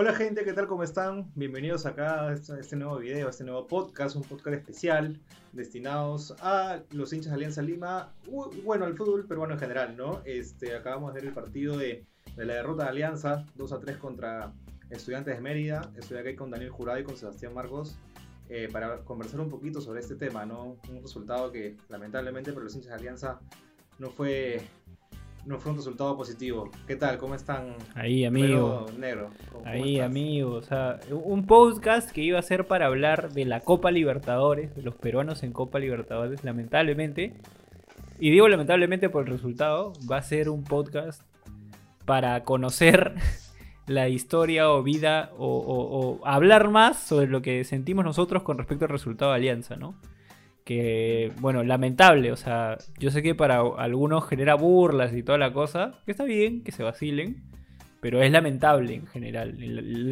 Hola 0.00 0.14
gente, 0.14 0.44
¿qué 0.44 0.52
tal? 0.52 0.68
¿Cómo 0.68 0.84
están? 0.84 1.28
Bienvenidos 1.34 1.84
acá 1.84 2.28
a 2.28 2.32
este 2.32 2.76
nuevo 2.76 2.98
video, 2.98 3.26
a 3.26 3.30
este 3.30 3.42
nuevo 3.42 3.66
podcast, 3.66 4.14
un 4.14 4.22
podcast 4.22 4.58
especial 4.58 5.20
destinados 5.52 6.36
a 6.38 6.84
los 6.92 7.12
hinchas 7.12 7.32
de 7.32 7.34
Alianza 7.34 7.62
Lima, 7.62 8.14
bueno, 8.62 8.84
al 8.84 8.96
fútbol 8.96 9.26
peruano 9.26 9.54
en 9.54 9.58
general, 9.58 9.96
¿no? 9.96 10.22
Este, 10.24 10.76
acabamos 10.76 11.12
de 11.12 11.20
ver 11.20 11.28
el 11.30 11.34
partido 11.34 11.76
de, 11.76 12.06
la 12.36 12.54
derrota 12.54 12.84
de 12.84 12.90
Alianza, 12.90 13.44
2 13.56 13.72
a 13.72 13.80
3 13.80 13.96
contra 13.96 14.52
Estudiantes 14.88 15.34
de 15.34 15.40
Mérida. 15.40 15.90
Estoy 15.96 16.18
aquí 16.18 16.36
con 16.36 16.52
Daniel 16.52 16.70
Jurado 16.70 17.00
y 17.00 17.02
con 17.02 17.16
Sebastián 17.16 17.52
Marcos 17.52 17.98
eh, 18.48 18.68
para 18.70 18.98
conversar 18.98 19.40
un 19.40 19.50
poquito 19.50 19.80
sobre 19.80 19.98
este 19.98 20.14
tema, 20.14 20.46
¿no? 20.46 20.76
Un 20.88 21.02
resultado 21.02 21.50
que 21.50 21.76
lamentablemente 21.88 22.52
para 22.52 22.62
los 22.62 22.76
hinchas 22.76 22.90
de 22.90 22.98
Alianza 22.98 23.40
no 23.98 24.10
fue 24.10 24.60
no 25.48 25.58
fue 25.58 25.72
un 25.72 25.78
resultado 25.78 26.14
positivo. 26.14 26.70
¿Qué 26.86 26.94
tal? 26.94 27.16
¿Cómo 27.16 27.34
están? 27.34 27.74
Ahí, 27.94 28.26
amigo. 28.26 28.84
Negro. 28.98 29.30
Ahí, 29.64 29.98
amigo. 29.98 30.52
O 30.52 30.62
sea, 30.62 31.00
un 31.10 31.46
podcast 31.46 32.10
que 32.10 32.20
iba 32.20 32.38
a 32.38 32.42
ser 32.42 32.66
para 32.66 32.84
hablar 32.84 33.32
de 33.32 33.46
la 33.46 33.60
Copa 33.60 33.90
Libertadores, 33.90 34.76
de 34.76 34.82
los 34.82 34.94
peruanos 34.94 35.42
en 35.42 35.52
Copa 35.52 35.78
Libertadores, 35.78 36.44
lamentablemente. 36.44 37.32
Y 38.20 38.30
digo 38.30 38.46
lamentablemente 38.46 39.08
por 39.08 39.24
el 39.24 39.32
resultado, 39.32 39.94
va 40.10 40.18
a 40.18 40.22
ser 40.22 40.50
un 40.50 40.64
podcast 40.64 41.22
para 42.04 42.44
conocer 42.44 43.14
la 43.86 44.10
historia 44.10 44.70
o 44.70 44.82
vida 44.82 45.30
o, 45.38 46.18
o 46.20 46.26
hablar 46.26 46.68
más 46.68 46.98
sobre 46.98 47.26
lo 47.26 47.40
que 47.40 47.64
sentimos 47.64 48.04
nosotros 48.04 48.42
con 48.42 48.58
respecto 48.58 48.84
al 48.84 48.90
resultado 48.90 49.30
de 49.30 49.38
Alianza, 49.38 49.76
¿no? 49.76 49.94
Que, 50.68 51.32
bueno, 51.40 51.64
lamentable, 51.64 52.30
o 52.30 52.36
sea, 52.36 52.76
yo 52.98 53.10
sé 53.10 53.22
que 53.22 53.34
para 53.34 53.62
algunos 53.78 54.28
genera 54.28 54.54
burlas 54.54 55.14
y 55.14 55.22
toda 55.22 55.38
la 55.38 55.50
cosa, 55.50 55.94
que 56.04 56.10
está 56.10 56.24
bien, 56.24 56.62
que 56.62 56.72
se 56.72 56.82
vacilen, 56.82 57.42
pero 58.02 58.22
es 58.22 58.30
lamentable 58.30 58.96
en 58.96 59.06
general, 59.06 59.56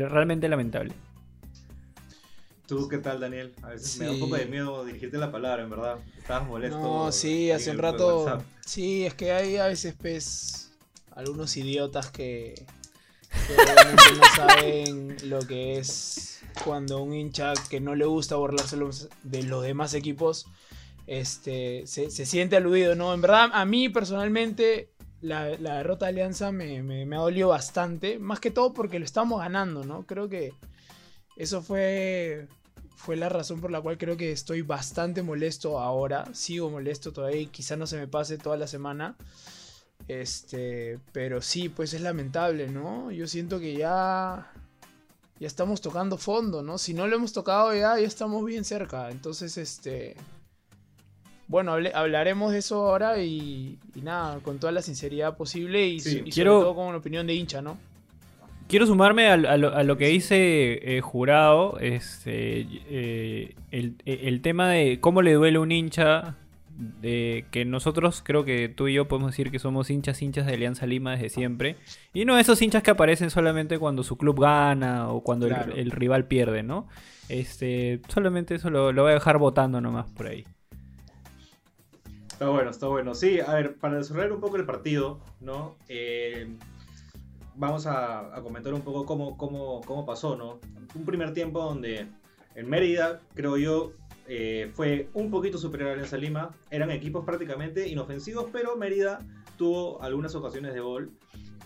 realmente 0.09 0.49
lamentable. 0.49 0.95
¿Tú 2.67 2.89
qué 2.89 2.97
tal, 2.97 3.21
Daniel? 3.21 3.53
A 3.61 3.69
veces 3.69 3.99
me 3.99 4.07
da 4.07 4.13
un 4.13 4.21
poco 4.21 4.37
de 4.37 4.47
miedo 4.47 4.83
dirigirte 4.87 5.19
la 5.19 5.31
palabra, 5.31 5.63
en 5.63 5.69
verdad. 5.69 5.99
Estabas 6.17 6.49
molesto. 6.49 6.81
No, 6.81 7.13
sí, 7.13 7.51
hace 7.51 7.73
un 7.73 7.79
rato. 7.79 8.43
Sí, 8.65 9.05
es 9.05 9.13
que 9.13 9.33
hay 9.33 9.59
a 9.59 9.67
veces, 9.67 9.95
pues, 10.01 10.73
algunos 11.11 11.55
idiotas 11.59 12.11
que, 12.11 12.55
que 13.47 13.57
no 14.19 14.25
saben 14.35 15.17
lo 15.29 15.41
que 15.41 15.77
es 15.77 16.36
cuando 16.65 17.03
un 17.03 17.15
hincha 17.15 17.53
que 17.69 17.81
no 17.81 17.95
le 17.95 18.05
gusta 18.05 18.37
burlarse 18.37 18.77
de 19.23 19.43
los 19.43 19.63
demás 19.63 19.95
equipos 19.95 20.47
este, 21.07 21.87
se, 21.87 22.11
siente 22.11 22.57
aludido, 22.57 22.95
¿no? 22.95 23.15
En 23.15 23.21
verdad, 23.21 23.51
a 23.53 23.65
mí 23.65 23.89
personalmente 23.89 24.91
la, 25.21 25.45
derrota 25.47 26.07
de 26.07 26.11
Alianza 26.11 26.53
me, 26.53 26.83
me, 26.83 27.07
me, 27.07 27.17
dolió 27.17 27.49
bastante, 27.49 28.19
más 28.19 28.41
que 28.41 28.51
todo 28.51 28.73
porque 28.73 28.99
lo 28.99 29.05
estamos 29.05 29.41
ganando, 29.41 29.85
¿no? 29.85 30.05
Creo 30.05 30.29
que 30.29 30.53
eso 31.37 31.63
fue, 31.63 32.49
fue 32.97 33.17
la 33.17 33.29
razón 33.29 33.61
por 33.61 33.71
la 33.71 33.81
cual 33.81 33.99
creo 33.99 34.17
que 34.17 34.33
estoy 34.33 34.63
bastante 34.63 35.23
molesto 35.23 35.79
ahora, 35.79 36.27
sigo 36.35 36.71
molesto 36.71 37.13
todavía 37.13 37.43
y 37.43 37.47
quizá 37.47 37.77
no 37.77 37.87
se 37.87 37.99
me 37.99 38.09
pase 38.09 38.39
toda 38.39 38.57
la 38.57 38.67
semana. 38.67 39.17
Este, 40.09 40.99
pero 41.13 41.43
sí, 41.43 41.69
pues 41.69 41.95
es 41.95 42.01
lamentable, 42.01 42.69
¿no? 42.69 43.11
Yo 43.11 43.27
siento 43.27 43.59
que 43.59 43.77
ya 43.77 44.53
ya 45.39 45.47
estamos 45.47 45.81
tocando 45.81 46.17
fondo, 46.17 46.63
¿no? 46.63 46.79
Si 46.79 46.95
no 46.95 47.07
lo 47.07 47.17
hemos 47.17 47.33
tocado 47.33 47.75
ya, 47.75 47.99
ya 47.99 48.07
estamos 48.07 48.45
bien 48.45 48.65
cerca. 48.65 49.11
Entonces, 49.11 49.57
este... 49.59 50.17
Bueno, 51.49 51.75
hablaremos 51.95 52.53
de 52.53 52.59
eso 52.59 52.89
ahora 52.89 53.23
y, 53.23 53.79
nada, 54.03 54.41
con 54.41 54.59
toda 54.59 54.73
la 54.73 54.83
sinceridad 54.83 55.37
posible 55.37 55.87
y, 55.87 56.01
quiero, 56.01 56.55
sobre 56.55 56.65
todo 56.65 56.75
con 56.75 56.87
una 56.89 56.99
opinión 56.99 57.27
de 57.27 57.35
hincha, 57.35 57.63
¿no? 57.63 57.79
Quiero 58.67 58.85
sumarme 58.85 59.29
a, 59.29 59.37
lo, 59.37 59.97
que 59.97 60.09
dice 60.09 60.97
eh, 60.97 61.01
Jurado, 61.01 61.79
este, 61.79 62.67
eh, 62.91 63.55
el, 63.71 63.95
el, 64.05 64.41
tema 64.41 64.69
de 64.71 64.99
cómo 65.01 65.23
le 65.23 65.35
duele 65.35 65.59
a 65.59 65.61
un 65.61 65.71
hincha 65.71 66.35
de 66.77 67.47
que 67.51 67.65
nosotros 67.65 68.23
creo 68.23 68.45
que 68.45 68.69
tú 68.69 68.89
y 68.89 68.95
yo 68.95 69.09
podemos 69.09 69.31
decir 69.31 69.51
que 69.51 69.59
somos 69.59 69.89
hinchas 69.91 70.21
hinchas 70.21 70.47
de 70.47 70.55
Alianza 70.55 70.87
Lima 70.87 71.13
desde 71.13 71.31
siempre 71.31 71.77
y 72.13 72.27
no 72.27 72.39
esos 72.39 72.61
hinchas 72.61 72.83
que 72.83 72.91
aparecen 72.91 73.31
solamente 73.31 73.79
cuando 73.79 74.03
su 74.03 74.19
club 74.19 74.41
gana 74.41 75.09
o 75.09 75.23
cuando 75.23 75.47
el, 75.47 75.91
rival 75.91 76.27
pierde, 76.27 76.63
¿no? 76.63 76.87
Este, 77.29 78.01
solamente 78.09 78.55
eso 78.55 78.69
lo, 78.71 78.93
voy 78.93 79.11
a 79.11 79.15
dejar 79.15 79.39
votando 79.39 79.81
nomás 79.81 80.11
por 80.13 80.27
ahí. 80.27 80.45
Está 82.29 82.51
bueno, 82.51 82.71
está 82.71 82.87
bueno. 82.89 83.15
Sí, 83.15 83.41
a 83.41 83.55
ver, 83.55 83.77
para 83.77 83.97
desarrollar 83.97 84.33
un 84.33 84.41
poco 84.41 84.57
el 84.57 84.67
partido, 84.67 85.21
¿no? 85.41 85.77
Eh, 85.89 86.55
vamos 87.55 87.87
a, 87.87 88.31
comentar 88.43 88.75
un 88.75 88.83
poco 88.83 89.07
cómo, 89.07 89.39
cómo, 89.39 89.81
cómo 89.81 90.05
pasó, 90.05 90.37
¿no? 90.37 90.61
Un 90.95 91.07
primer 91.07 91.33
tiempo 91.33 91.63
donde 91.63 92.07
en 92.55 92.69
Mérida, 92.69 93.21
creo 93.35 93.57
yo, 93.57 93.93
eh, 94.29 94.71
fue 94.75 95.09
un 95.15 95.31
poquito 95.31 95.59
superior 95.59 95.91
a 95.91 95.93
Alianza 95.95 96.17
Lima. 96.17 96.55
Eran 96.71 96.91
equipos 96.91 97.25
prácticamente 97.25 97.89
inofensivos, 97.89 98.47
pero 98.53 98.77
Mérida 98.77 99.21
tuvo 99.57 100.03
algunas 100.03 100.35
ocasiones 100.35 100.75
de 100.75 100.81
gol. 100.81 101.11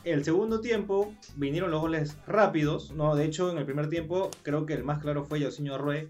El 0.05 0.25
segundo 0.25 0.61
tiempo 0.61 1.15
vinieron 1.37 1.71
los 1.71 1.81
goles 1.81 2.17
rápidos, 2.27 2.93
¿no? 2.93 3.15
De 3.15 3.25
hecho, 3.25 3.51
en 3.51 3.59
el 3.59 3.65
primer 3.65 3.89
tiempo 3.89 4.31
creo 4.43 4.65
que 4.65 4.75
el 4.75 4.85
más 4.85 5.01
claro 5.01 5.25
fue 5.25 5.41
Yosinho 5.41 5.75
Arrué. 5.75 6.09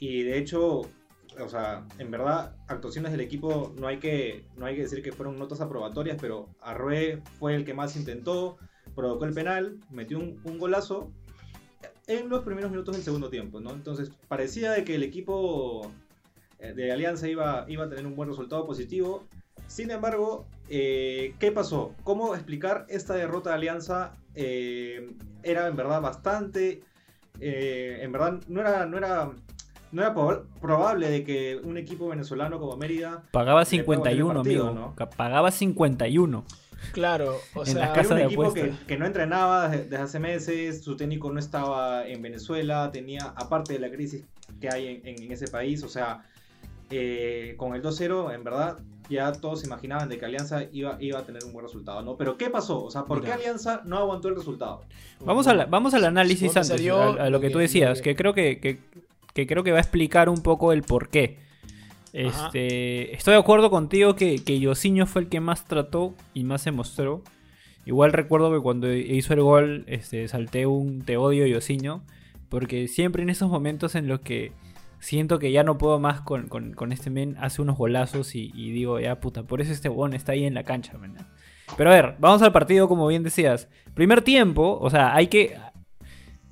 Y 0.00 0.22
de 0.22 0.38
hecho, 0.38 0.82
o 1.40 1.48
sea, 1.48 1.86
en 1.98 2.10
verdad, 2.10 2.56
actuaciones 2.66 3.12
del 3.12 3.20
equipo 3.20 3.72
no 3.76 3.86
hay 3.86 3.98
que, 3.98 4.44
no 4.56 4.66
hay 4.66 4.74
que 4.74 4.82
decir 4.82 5.02
que 5.02 5.12
fueron 5.12 5.38
notas 5.38 5.60
aprobatorias, 5.60 6.18
pero 6.20 6.48
Arrué 6.60 7.22
fue 7.38 7.54
el 7.54 7.64
que 7.64 7.74
más 7.74 7.96
intentó, 7.96 8.58
provocó 8.94 9.24
el 9.24 9.34
penal, 9.34 9.78
metió 9.90 10.18
un, 10.18 10.40
un 10.44 10.58
golazo 10.58 11.12
en 12.08 12.28
los 12.28 12.42
primeros 12.42 12.70
minutos 12.70 12.96
del 12.96 13.04
segundo 13.04 13.28
tiempo, 13.28 13.60
¿no? 13.60 13.70
Entonces 13.70 14.10
parecía 14.26 14.72
de 14.72 14.82
que 14.82 14.96
el 14.96 15.02
equipo 15.02 15.92
eh, 16.58 16.72
de 16.72 16.90
Alianza 16.90 17.28
iba, 17.28 17.66
iba 17.68 17.84
a 17.84 17.88
tener 17.88 18.06
un 18.06 18.16
buen 18.16 18.30
resultado 18.30 18.66
positivo. 18.66 19.24
Sin 19.66 19.90
embargo, 19.90 20.46
eh, 20.70 21.34
¿qué 21.38 21.52
pasó? 21.52 21.94
¿Cómo 22.04 22.34
explicar 22.34 22.86
esta 22.88 23.14
derrota 23.14 23.50
de 23.50 23.56
Alianza? 23.56 24.14
Eh, 24.34 25.10
era 25.42 25.68
en 25.68 25.76
verdad 25.76 26.00
bastante... 26.00 26.82
en 27.40 28.10
verdad 28.10 28.40
no 28.48 28.60
era, 28.62 28.86
no 28.86 28.96
era, 28.96 29.30
no 29.92 30.02
era 30.02 30.14
probable 30.60 31.10
de 31.10 31.24
que 31.24 31.60
un 31.62 31.76
equipo 31.76 32.08
venezolano 32.08 32.58
como 32.58 32.76
Mérida... 32.78 33.22
Pagaba 33.32 33.66
51, 33.66 34.40
amigo. 34.40 34.70
¿no? 34.70 34.94
Pagaba 35.16 35.50
51. 35.50 36.44
Claro, 36.92 37.40
o 37.54 37.66
sea, 37.66 37.92
era 37.94 38.08
un 38.08 38.18
equipo 38.18 38.52
que, 38.52 38.96
no 38.96 39.06
entrenaba 39.06 39.68
desde, 39.68 39.96
hace 39.96 40.18
meses, 40.18 40.82
su 40.82 40.96
técnico 40.96 41.30
no 41.30 41.38
estaba 41.38 42.06
en 42.06 42.22
Venezuela, 42.22 42.90
tenía, 42.92 43.32
aparte 43.36 43.74
de 43.74 43.78
la 43.80 43.90
crisis 43.90 44.24
que 44.60 44.68
hay 44.68 45.00
en, 45.04 45.30
ese 45.30 45.48
país, 45.48 45.82
o 45.82 45.88
sea, 45.88 46.24
eh, 46.90 47.54
con 47.56 47.74
el 47.74 47.82
2-0, 47.82 48.34
en 48.34 48.44
verdad, 48.44 48.78
ya 49.10 49.32
todos 49.32 49.64
imaginaban 49.64 50.08
de 50.08 50.18
que 50.18 50.24
Alianza 50.24 50.64
iba, 50.72 50.96
iba 51.00 51.18
a 51.18 51.24
tener 51.24 51.44
un 51.44 51.52
buen 51.52 51.64
resultado, 51.64 52.02
¿no? 52.02 52.16
Pero 52.16 52.36
¿qué 52.36 52.50
pasó? 52.50 52.84
O 52.84 52.90
sea, 52.90 53.04
¿por 53.04 53.22
qué 53.22 53.32
Alianza 53.32 53.82
no 53.84 53.98
aguantó 53.98 54.28
el 54.28 54.36
resultado? 54.36 54.82
Vamos, 55.20 55.46
a 55.46 55.66
vamos 55.66 55.94
al 55.94 56.04
análisis 56.04 56.56
antes, 56.56 56.88
a, 56.90 57.30
lo 57.30 57.40
que 57.40 57.50
tú 57.50 57.58
decías, 57.58 58.02
que 58.02 58.14
creo 58.14 58.34
que, 58.34 58.60
que 58.60 59.46
creo 59.46 59.62
que 59.62 59.72
va 59.72 59.78
a 59.78 59.82
explicar 59.82 60.28
un 60.28 60.42
poco 60.42 60.72
el 60.72 60.82
por 60.82 61.08
qué. 61.08 61.47
Este, 62.12 63.14
estoy 63.14 63.34
de 63.34 63.40
acuerdo 63.40 63.70
contigo 63.70 64.16
que, 64.16 64.42
que 64.44 64.58
Yosinho 64.60 65.06
fue 65.06 65.22
el 65.22 65.28
que 65.28 65.40
más 65.40 65.64
trató 65.64 66.14
y 66.34 66.44
más 66.44 66.62
se 66.62 66.70
mostró. 66.70 67.22
Igual 67.84 68.12
recuerdo 68.12 68.52
que 68.52 68.60
cuando 68.60 68.92
hizo 68.92 69.32
el 69.34 69.42
gol, 69.42 69.84
este, 69.86 70.28
salté 70.28 70.66
un 70.66 71.02
te 71.02 71.16
odio 71.16 71.46
Yosinho. 71.46 72.02
Porque 72.48 72.88
siempre 72.88 73.22
en 73.22 73.30
esos 73.30 73.50
momentos 73.50 73.94
en 73.94 74.08
los 74.08 74.20
que 74.20 74.52
siento 75.00 75.38
que 75.38 75.52
ya 75.52 75.62
no 75.62 75.78
puedo 75.78 75.98
más 75.98 76.20
con, 76.20 76.48
este 76.92 77.10
men, 77.10 77.36
hace 77.40 77.62
unos 77.62 77.76
golazos 77.76 78.34
y, 78.34 78.50
digo, 78.50 78.98
ya 79.00 79.20
puta, 79.20 79.42
por 79.42 79.60
eso 79.60 79.72
este 79.72 79.88
bon 79.88 80.14
está 80.14 80.32
ahí 80.32 80.44
en 80.44 80.54
la 80.54 80.64
cancha, 80.64 80.94
Pero 81.76 81.90
a 81.90 81.94
ver, 81.94 82.16
vamos 82.18 82.42
al 82.42 82.52
partido 82.52 82.88
como 82.88 83.06
bien 83.06 83.22
decías. 83.22 83.68
Primer 83.94 84.22
tiempo, 84.22 84.78
o 84.80 84.90
sea, 84.90 85.14
hay 85.14 85.28
que 85.28 85.56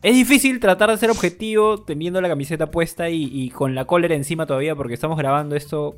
es 0.02 0.14
difícil 0.14 0.60
tratar 0.60 0.90
de 0.90 0.96
ser 0.98 1.10
objetivo 1.10 1.82
teniendo 1.82 2.20
la 2.20 2.28
camiseta 2.28 2.70
puesta 2.70 3.08
y, 3.10 3.50
con 3.50 3.74
la 3.74 3.86
cólera 3.86 4.14
encima 4.14 4.46
todavía 4.46 4.74
porque 4.74 4.94
estamos 4.94 5.18
grabando 5.18 5.56
esto 5.56 5.96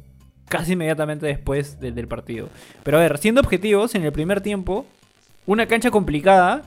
casi 0.49 0.73
inmediatamente 0.73 1.27
después 1.27 1.79
del 1.81 2.09
partido. 2.09 2.49
Pero 2.83 2.99
a 2.99 3.01
ver, 3.01 3.19
siendo 3.19 3.41
objetivos, 3.41 3.95
en 3.95 4.05
el 4.05 4.13
primer 4.13 4.41
tiempo, 4.41 4.87
una 5.47 5.67
cancha 5.67 5.91
complicada, 5.91 6.63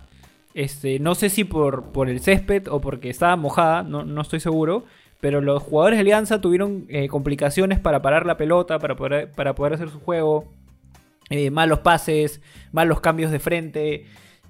este, 0.53 0.99
no 0.99 1.15
sé 1.15 1.29
si 1.29 1.43
por, 1.43 1.91
por 1.91 2.09
el 2.09 2.19
césped 2.19 2.67
o 2.67 2.81
porque 2.81 3.09
estaba 3.09 3.35
mojada, 3.37 3.83
no, 3.83 4.21
estoy 4.21 4.39
seguro, 4.39 4.85
pero 5.19 5.41
los 5.41 5.63
jugadores 5.63 5.97
de 5.97 6.01
Alianza 6.01 6.41
tuvieron 6.41 6.85
eh, 6.89 7.07
complicaciones 7.07 7.79
para 7.79 8.01
parar 8.01 8.25
la 8.25 8.37
pelota, 8.37 8.77
para 8.79 8.95
poder, 8.95 9.31
para 9.31 9.55
poder 9.55 9.73
hacer 9.73 9.89
su 9.89 9.99
juego, 9.99 10.51
eh, 11.29 11.49
malos 11.49 11.79
pases, 11.79 12.41
malos 12.71 12.99
cambios 12.99 13.31
de 13.31 13.39
frente. 13.39 14.05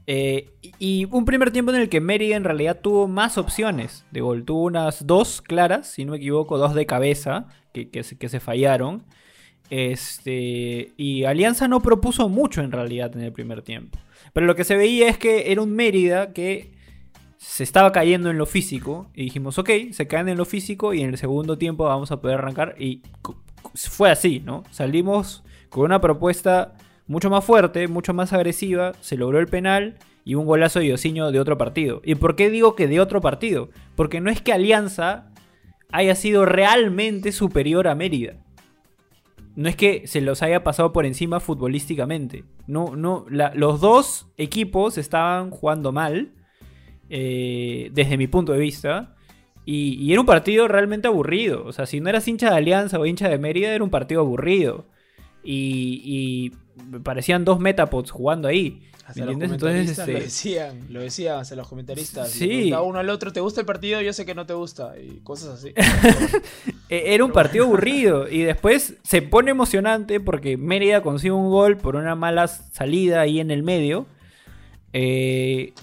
Eh, 0.07 0.49
y 0.79 1.07
un 1.11 1.25
primer 1.25 1.51
tiempo 1.51 1.71
en 1.71 1.81
el 1.81 1.89
que 1.89 2.01
Mérida 2.01 2.35
en 2.35 2.43
realidad 2.43 2.79
tuvo 2.81 3.07
más 3.07 3.37
opciones 3.37 4.05
de 4.11 4.21
gol. 4.21 4.43
Tuvo 4.45 4.63
unas 4.63 5.05
dos 5.05 5.41
claras, 5.41 5.87
si 5.87 6.05
no 6.05 6.11
me 6.11 6.17
equivoco, 6.17 6.57
dos 6.57 6.73
de 6.73 6.85
cabeza 6.85 7.47
que, 7.73 7.89
que, 7.89 8.03
se, 8.03 8.39
fallaron. 8.39 9.03
Este, 9.69 10.91
y 10.97 11.23
Alianza 11.23 11.67
no 11.67 11.81
propuso 11.81 12.29
mucho 12.29 12.61
en 12.61 12.71
realidad 12.71 13.15
en 13.15 13.21
el 13.21 13.31
primer 13.31 13.61
tiempo. 13.61 13.99
Pero 14.33 14.45
lo 14.45 14.55
que 14.55 14.63
se 14.63 14.75
veía 14.75 15.07
es 15.07 15.17
que 15.17 15.51
era 15.51 15.61
un 15.61 15.73
Mérida 15.73 16.33
que 16.33 16.71
se 17.37 17.63
estaba 17.63 17.91
cayendo 17.91 18.29
en 18.29 18.37
lo 18.37 18.45
físico 18.45 19.07
y 19.15 19.23
dijimos, 19.23 19.57
ok, 19.57 19.69
se 19.91 20.07
caen 20.07 20.29
en 20.29 20.37
lo 20.37 20.45
físico 20.45 20.93
y 20.93 21.01
en 21.01 21.09
el 21.09 21.17
segundo 21.17 21.57
tiempo 21.57 21.85
vamos 21.85 22.11
a 22.11 22.21
poder 22.21 22.37
arrancar 22.37 22.75
y 22.79 23.01
fue 23.73 24.11
así, 24.11 24.41
¿no? 24.45 24.63
Salimos 24.71 25.43
con 25.69 25.85
una 25.85 26.01
propuesta 26.01 26.75
mucho 27.07 27.29
más 27.29 27.43
fuerte, 27.43 27.87
mucho 27.87 28.13
más 28.13 28.33
agresiva, 28.33 28.93
se 29.01 29.17
logró 29.17 29.39
el 29.39 29.47
penal 29.47 29.97
y 30.23 30.35
un 30.35 30.45
golazo 30.45 30.79
de 30.79 30.95
de 30.95 31.39
otro 31.39 31.57
partido. 31.57 32.01
¿Y 32.05 32.15
por 32.15 32.35
qué 32.35 32.49
digo 32.49 32.75
que 32.75 32.87
de 32.87 32.99
otro 32.99 33.21
partido? 33.21 33.69
Porque 33.95 34.21
no 34.21 34.29
es 34.29 34.41
que 34.41 34.53
Alianza 34.53 35.31
haya 35.91 36.15
sido 36.15 36.45
realmente 36.45 37.31
superior 37.31 37.87
a 37.87 37.95
Mérida. 37.95 38.35
No 39.55 39.67
es 39.67 39.75
que 39.75 40.07
se 40.07 40.21
los 40.21 40.41
haya 40.41 40.63
pasado 40.63 40.93
por 40.93 41.05
encima 41.05 41.39
futbolísticamente. 41.39 42.45
No, 42.67 42.95
no, 42.95 43.25
los 43.29 43.81
dos 43.81 44.27
equipos 44.37 44.97
estaban 44.97 45.49
jugando 45.49 45.91
mal 45.91 46.31
eh, 47.09 47.89
desde 47.93 48.17
mi 48.17 48.27
punto 48.27 48.53
de 48.53 48.59
vista. 48.59 49.15
Y, 49.65 50.11
era 50.11 50.21
un 50.21 50.25
partido 50.25 50.67
realmente 50.67 51.07
aburrido. 51.07 51.65
O 51.65 51.73
sea, 51.73 51.85
si 51.85 51.99
no 51.99 52.09
eras 52.09 52.27
hincha 52.27 52.49
de 52.49 52.55
Alianza 52.55 52.99
o 52.99 53.05
hincha 53.05 53.29
de 53.29 53.37
Mérida, 53.37 53.73
era 53.73 53.83
un 53.83 53.89
partido 53.89 54.21
aburrido. 54.21 54.85
Y, 55.43 56.53
parecían 57.03 57.45
dos 57.45 57.59
metapods 57.59 58.11
jugando 58.11 58.47
ahí. 58.47 58.81
¿Me 59.15 59.21
entiendes? 59.23 59.51
Entonces, 59.51 59.97
este... 59.97 60.13
lo 60.13 60.19
decían, 60.19 60.85
lo 60.89 61.01
decían 61.01 61.39
hasta 61.39 61.55
los 61.55 61.67
comentaristas. 61.67 62.29
Sí. 62.29 62.71
uno 62.71 62.99
al 62.99 63.09
otro, 63.09 63.33
¿te 63.33 63.39
gusta 63.39 63.61
el 63.61 63.65
partido? 63.65 64.01
Yo 64.01 64.13
sé 64.13 64.25
que 64.25 64.35
no 64.35 64.45
te 64.45 64.53
gusta. 64.53 64.93
Y 64.97 65.19
cosas 65.19 65.59
así. 65.59 65.73
E, 66.89 67.13
era 67.13 67.23
un 67.23 67.31
partido 67.31 67.65
aburrido. 67.65 68.27
Y 68.29 68.43
después 68.43 68.95
se 69.03 69.21
pone 69.21 69.51
emocionante 69.51 70.19
porque 70.19 70.57
Mérida 70.57 71.01
consigue 71.01 71.31
un 71.31 71.49
gol 71.49 71.77
por 71.77 71.95
una 71.95 72.15
mala 72.15 72.47
salida 72.47 73.21
ahí 73.21 73.39
en 73.39 73.49
el 73.49 73.63
medio. 73.63 74.05
Eh, 74.91 75.73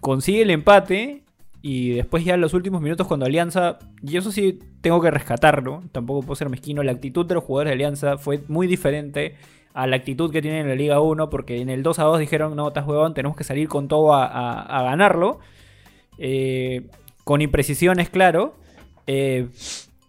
consigue 0.00 0.42
el 0.42 0.50
empate 0.50 1.22
y 1.62 1.90
después 1.90 2.24
ya 2.24 2.34
en 2.34 2.40
los 2.40 2.54
últimos 2.54 2.80
minutos 2.80 3.06
cuando 3.06 3.26
Alianza, 3.26 3.78
y 4.02 4.16
eso 4.16 4.32
sí 4.32 4.58
tengo 4.80 5.00
que 5.00 5.10
rescatarlo, 5.10 5.82
tampoco 5.92 6.22
puedo 6.22 6.34
ser 6.34 6.48
mezquino, 6.48 6.82
la 6.82 6.92
actitud 6.92 7.24
de 7.24 7.34
los 7.34 7.44
jugadores 7.44 7.70
de 7.70 7.74
Alianza 7.74 8.18
fue 8.18 8.42
muy 8.48 8.66
diferente 8.66 9.36
a 9.74 9.86
la 9.86 9.96
actitud 9.96 10.30
que 10.30 10.42
tienen 10.42 10.62
en 10.62 10.68
la 10.68 10.74
Liga 10.74 11.00
1, 11.00 11.30
porque 11.30 11.60
en 11.60 11.70
el 11.70 11.82
2 11.82 11.98
a 11.98 12.04
2 12.04 12.20
dijeron, 12.20 12.56
no, 12.56 12.68
estás 12.68 12.86
huevón, 12.86 13.14
tenemos 13.14 13.36
que 13.36 13.44
salir 13.44 13.68
con 13.68 13.88
todo 13.88 14.14
a, 14.14 14.82
ganarlo, 14.82 15.40
eh, 16.18 16.88
con 17.24 17.40
imprecisiones, 17.40 18.10
claro, 18.10 18.54
eh, 19.06 19.48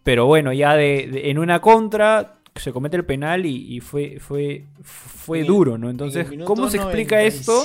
pero 0.03 0.25
bueno, 0.25 0.51
ya 0.53 0.75
de, 0.75 1.29
en 1.29 1.39
una 1.39 1.61
contra 1.61 2.35
se 2.55 2.71
comete 2.71 2.97
el 2.97 3.05
penal 3.05 3.45
y, 3.45 3.79
fue, 3.79 4.19
fue, 4.19 4.65
fue 4.83 5.43
duro, 5.43 5.77
¿no? 5.77 5.89
Entonces, 5.89 6.27
¿cómo 6.45 6.69
se 6.69 6.77
explica 6.77 7.21
esto? 7.23 7.63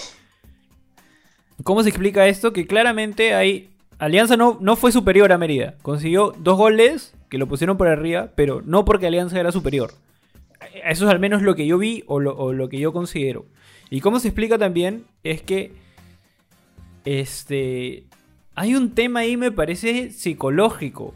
¿Cómo 1.62 1.82
se 1.82 1.90
explica 1.90 2.26
esto? 2.26 2.52
Que 2.52 2.66
claramente 2.66 3.34
hay. 3.34 3.70
Alianza 3.98 4.36
no, 4.36 4.58
no 4.60 4.76
fue 4.76 4.92
superior 4.92 5.32
a 5.32 5.38
Mérida. 5.38 5.74
Consiguió 5.82 6.32
dos 6.38 6.56
goles 6.56 7.14
que 7.28 7.36
lo 7.36 7.48
pusieron 7.48 7.76
por 7.76 7.88
arriba, 7.88 8.30
pero 8.34 8.62
no 8.64 8.84
porque 8.84 9.08
Alianza 9.08 9.38
era 9.38 9.52
superior. 9.52 9.92
Eso 10.84 11.05
es 11.06 11.10
al 11.10 11.20
menos 11.20 11.43
lo 11.43 11.55
que 11.55 11.66
yo 11.66 11.78
vi 11.78 12.05
o 12.06 12.20
lo, 12.20 12.69
que 12.69 12.78
yo 12.78 12.93
considero. 12.93 13.46
Y 13.90 14.00
cómo 14.00 14.20
se 14.20 14.28
explica 14.28 14.58
también 14.58 15.05
es 15.22 15.43
que. 15.43 15.72
Este. 17.05 18.05
Hay 18.55 18.75
un 18.75 18.94
tema 18.94 19.20
ahí, 19.20 19.37
me 19.37 19.52
parece, 19.52 20.10
psicológico. 20.10 21.14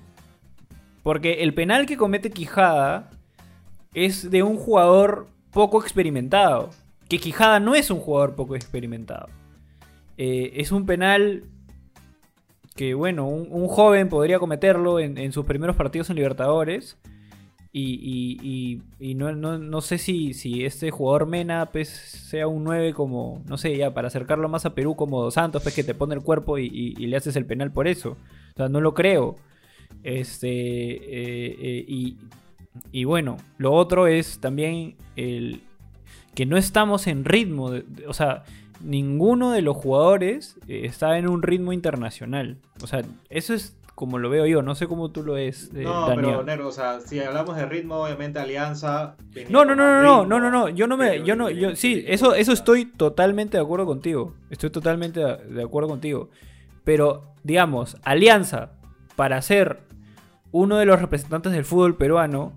Porque 1.02 1.42
el 1.42 1.54
penal 1.54 1.86
que 1.86 1.96
comete 1.96 2.30
Quijada 2.30 3.10
es 3.94 4.30
de 4.30 4.42
un 4.42 4.56
jugador 4.56 5.26
poco 5.50 5.80
experimentado. 5.80 6.70
Que 7.08 7.18
Quijada 7.18 7.58
no 7.58 7.74
es 7.74 7.90
un 7.90 7.98
jugador 7.98 8.36
poco 8.36 8.54
experimentado. 8.54 9.28
Eh, 10.16 10.52
es 10.56 10.70
un 10.70 10.86
penal 10.86 11.44
que, 12.74 12.94
bueno, 12.94 13.26
un, 13.26 13.68
joven 13.68 14.08
podría 14.08 14.38
cometerlo 14.38 14.98
en, 14.98 15.32
sus 15.32 15.44
primeros 15.44 15.76
partidos 15.76 16.10
en 16.10 16.16
Libertadores. 16.16 16.96
Y, 17.74 18.82
no, 19.16 19.80
sé 19.80 19.96
si, 19.96 20.34
si, 20.34 20.64
este 20.64 20.90
jugador 20.90 21.26
Mena 21.26 21.66
pues, 21.72 21.88
sea 21.88 22.46
un 22.46 22.64
9 22.64 22.92
como, 22.92 23.42
no 23.46 23.56
sé, 23.56 23.76
ya 23.76 23.94
para 23.94 24.08
acercarlo 24.08 24.48
más 24.48 24.66
a 24.66 24.74
Perú 24.74 24.94
como 24.94 25.22
Dos 25.22 25.34
Santos, 25.34 25.62
pues 25.62 25.74
que 25.74 25.84
te 25.84 25.94
pone 25.94 26.14
el 26.14 26.22
cuerpo 26.22 26.58
y, 26.58 26.94
le 26.94 27.16
haces 27.16 27.36
el 27.36 27.46
penal 27.46 27.72
por 27.72 27.88
eso. 27.88 28.16
O 28.54 28.56
sea, 28.56 28.68
no 28.68 28.80
lo 28.80 28.92
creo. 28.92 29.36
Este, 30.02 30.48
eh, 30.48 31.56
eh, 31.60 32.14
y, 32.90 33.04
bueno, 33.04 33.38
lo 33.56 33.72
otro 33.72 34.06
es 34.06 34.38
también 34.38 34.96
el 35.16 35.62
que 36.34 36.46
no 36.46 36.56
estamos 36.56 37.06
en 37.06 37.24
ritmo. 37.24 37.72
o 38.06 38.12
sea, 38.12 38.44
ninguno 38.82 39.52
de 39.52 39.62
los 39.62 39.76
jugadores 39.76 40.56
eh, 40.68 40.82
está 40.84 41.18
en 41.18 41.28
un 41.28 41.42
ritmo 41.42 41.72
internacional. 41.72 42.58
O 42.82 42.86
sea, 42.86 43.02
eso 43.30 43.54
es 43.54 43.76
como 44.02 44.18
lo 44.18 44.28
veo 44.28 44.46
yo, 44.46 44.62
no 44.62 44.74
sé 44.74 44.88
cómo 44.88 45.12
tú 45.12 45.22
lo 45.22 45.34
ves. 45.34 45.70
Eh, 45.76 45.84
no, 45.84 46.10
pero 46.12 46.42
Nero, 46.42 46.66
o 46.66 46.72
sea, 46.72 46.98
si 46.98 47.20
hablamos 47.20 47.54
de 47.54 47.66
ritmo, 47.66 48.02
obviamente 48.02 48.40
Alianza. 48.40 49.14
No, 49.48 49.64
no, 49.64 49.76
no, 49.76 50.02
no, 50.02 50.02
no, 50.02 50.26
no, 50.26 50.40
no, 50.40 50.50
no, 50.50 50.68
yo 50.70 50.88
no 50.88 50.96
me, 50.96 51.22
yo 51.22 51.36
no, 51.36 51.50
yo 51.50 51.76
sí, 51.76 52.02
eso, 52.08 52.34
eso 52.34 52.52
estoy 52.52 52.84
totalmente 52.84 53.58
de 53.58 53.62
acuerdo 53.62 53.86
contigo, 53.86 54.34
estoy 54.50 54.70
totalmente 54.70 55.20
de 55.20 55.62
acuerdo 55.62 55.88
contigo. 55.88 56.30
Pero, 56.82 57.32
digamos, 57.44 57.96
Alianza, 58.02 58.72
para 59.14 59.40
ser 59.40 59.82
uno 60.50 60.78
de 60.78 60.86
los 60.86 61.00
representantes 61.00 61.52
del 61.52 61.64
fútbol 61.64 61.96
peruano 61.96 62.54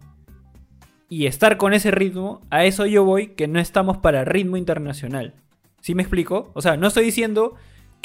y 1.09 1.27
estar 1.27 1.57
con 1.57 1.75
ese 1.75 1.92
ritmo, 1.92 2.42
a 2.50 2.65
eso 2.65 2.88
yo 2.88 3.03
voy 3.03 3.36
que 3.36 3.47
no 3.47 3.59
estamos 3.59 3.97
para 4.00 4.25
ritmo 4.25 4.57
internacional. 4.57 5.36
¿Sí 5.80 5.94
me 5.94 6.01
explico? 6.01 6.50
O 6.56 6.63
sea, 6.63 6.75
no 6.75 6.88
estoy 6.88 7.06
diciendo 7.06 7.53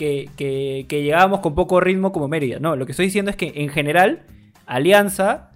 que, 0.00 0.86
llegábamos 0.88 1.40
con 1.40 1.54
poco 1.54 1.80
ritmo 1.80 2.12
como 2.12 2.28
Mérida. 2.28 2.58
No, 2.58 2.76
lo 2.76 2.86
que 2.86 2.92
estoy 2.92 3.06
diciendo 3.06 3.30
es 3.30 3.36
que 3.36 3.52
en 3.56 3.68
general 3.68 4.22
Alianza 4.66 5.50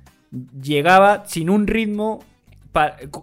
llegaba 0.60 1.24
sin 1.26 1.48
un 1.48 1.66
ritmo 1.66 2.20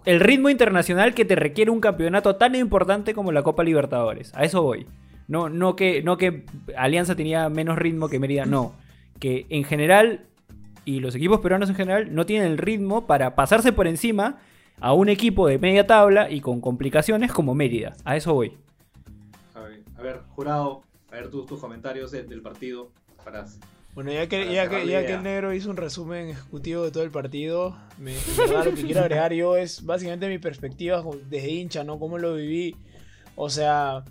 el 0.06 0.22
ritmo 0.22 0.50
internacional 0.50 1.14
que 1.14 1.26
te 1.26 1.36
requiere 1.36 1.72
un 1.72 1.82
campeonato 1.82 2.38
tan 2.38 2.56
importante 2.56 3.14
como 3.14 3.34
la 3.34 3.44
Copa 3.44 3.66
Libertadores. 3.66 4.34
A 4.34 4.46
eso 4.46 4.64
voy. 4.64 4.88
No, 5.28 5.50
no, 5.50 5.76
que, 5.76 6.02
no 6.02 6.18
que 6.18 6.46
Alianza 6.78 7.16
tenía 7.16 7.50
menos 7.50 7.78
ritmo 7.78 8.08
que 8.08 8.18
Mérida, 8.18 8.46
no. 8.46 8.74
Que 9.20 9.48
en 9.50 9.66
general, 9.66 10.22
y 10.86 11.02
los 11.02 11.16
equipos 11.16 11.42
peruanos 11.42 11.70
en 11.70 11.76
general, 11.76 12.16
no 12.16 12.26
tienen 12.26 12.50
el 12.50 12.58
ritmo 12.58 13.08
para 13.08 13.36
pasarse 13.36 13.74
por 13.74 13.88
encima 13.88 14.40
a 14.80 14.94
un 14.94 15.10
equipo 15.10 15.48
de 15.48 15.60
media 15.60 15.86
tabla 15.86 16.32
y 16.32 16.40
con 16.40 16.62
complicaciones 16.62 17.34
como 17.34 17.54
Mérida. 17.54 17.94
A 18.06 18.16
eso 18.16 18.34
voy. 18.34 18.54
A 19.54 20.02
ver, 20.02 20.22
jurado, 20.30 20.82
a 21.12 21.16
ver 21.16 21.30
tus, 21.30 21.60
comentarios 21.60 22.12
del 22.12 22.42
partido 22.42 22.92
para... 23.24 23.46
Bueno, 23.94 24.14
ya 24.14 24.28
que, 24.28 24.54
ya, 24.54 24.70
que, 24.70 24.88
ya 24.88 25.06
que 25.06 25.16
el 25.16 25.24
negro 25.24 25.54
hizo 25.54 25.70
un 25.70 25.76
resumen 25.76 26.30
ejecutivo 26.30 26.84
de 26.84 26.92
todo 26.92 27.04
el 27.04 27.12
partido, 27.12 27.78
me, 27.98 28.16
lo 28.38 28.74
que 28.74 28.84
quiero 28.84 29.02
agregar 29.02 29.34
yo 29.34 29.58
es 29.58 29.86
básicamente 29.86 30.30
mi 30.30 30.40
perspectiva 30.40 31.04
desde 31.30 31.50
hincha, 31.50 31.84
¿no? 31.84 32.00
Cómo 32.00 32.18
lo 32.18 32.36
viví. 32.36 32.74
O 33.36 33.50
sea, 33.50 34.06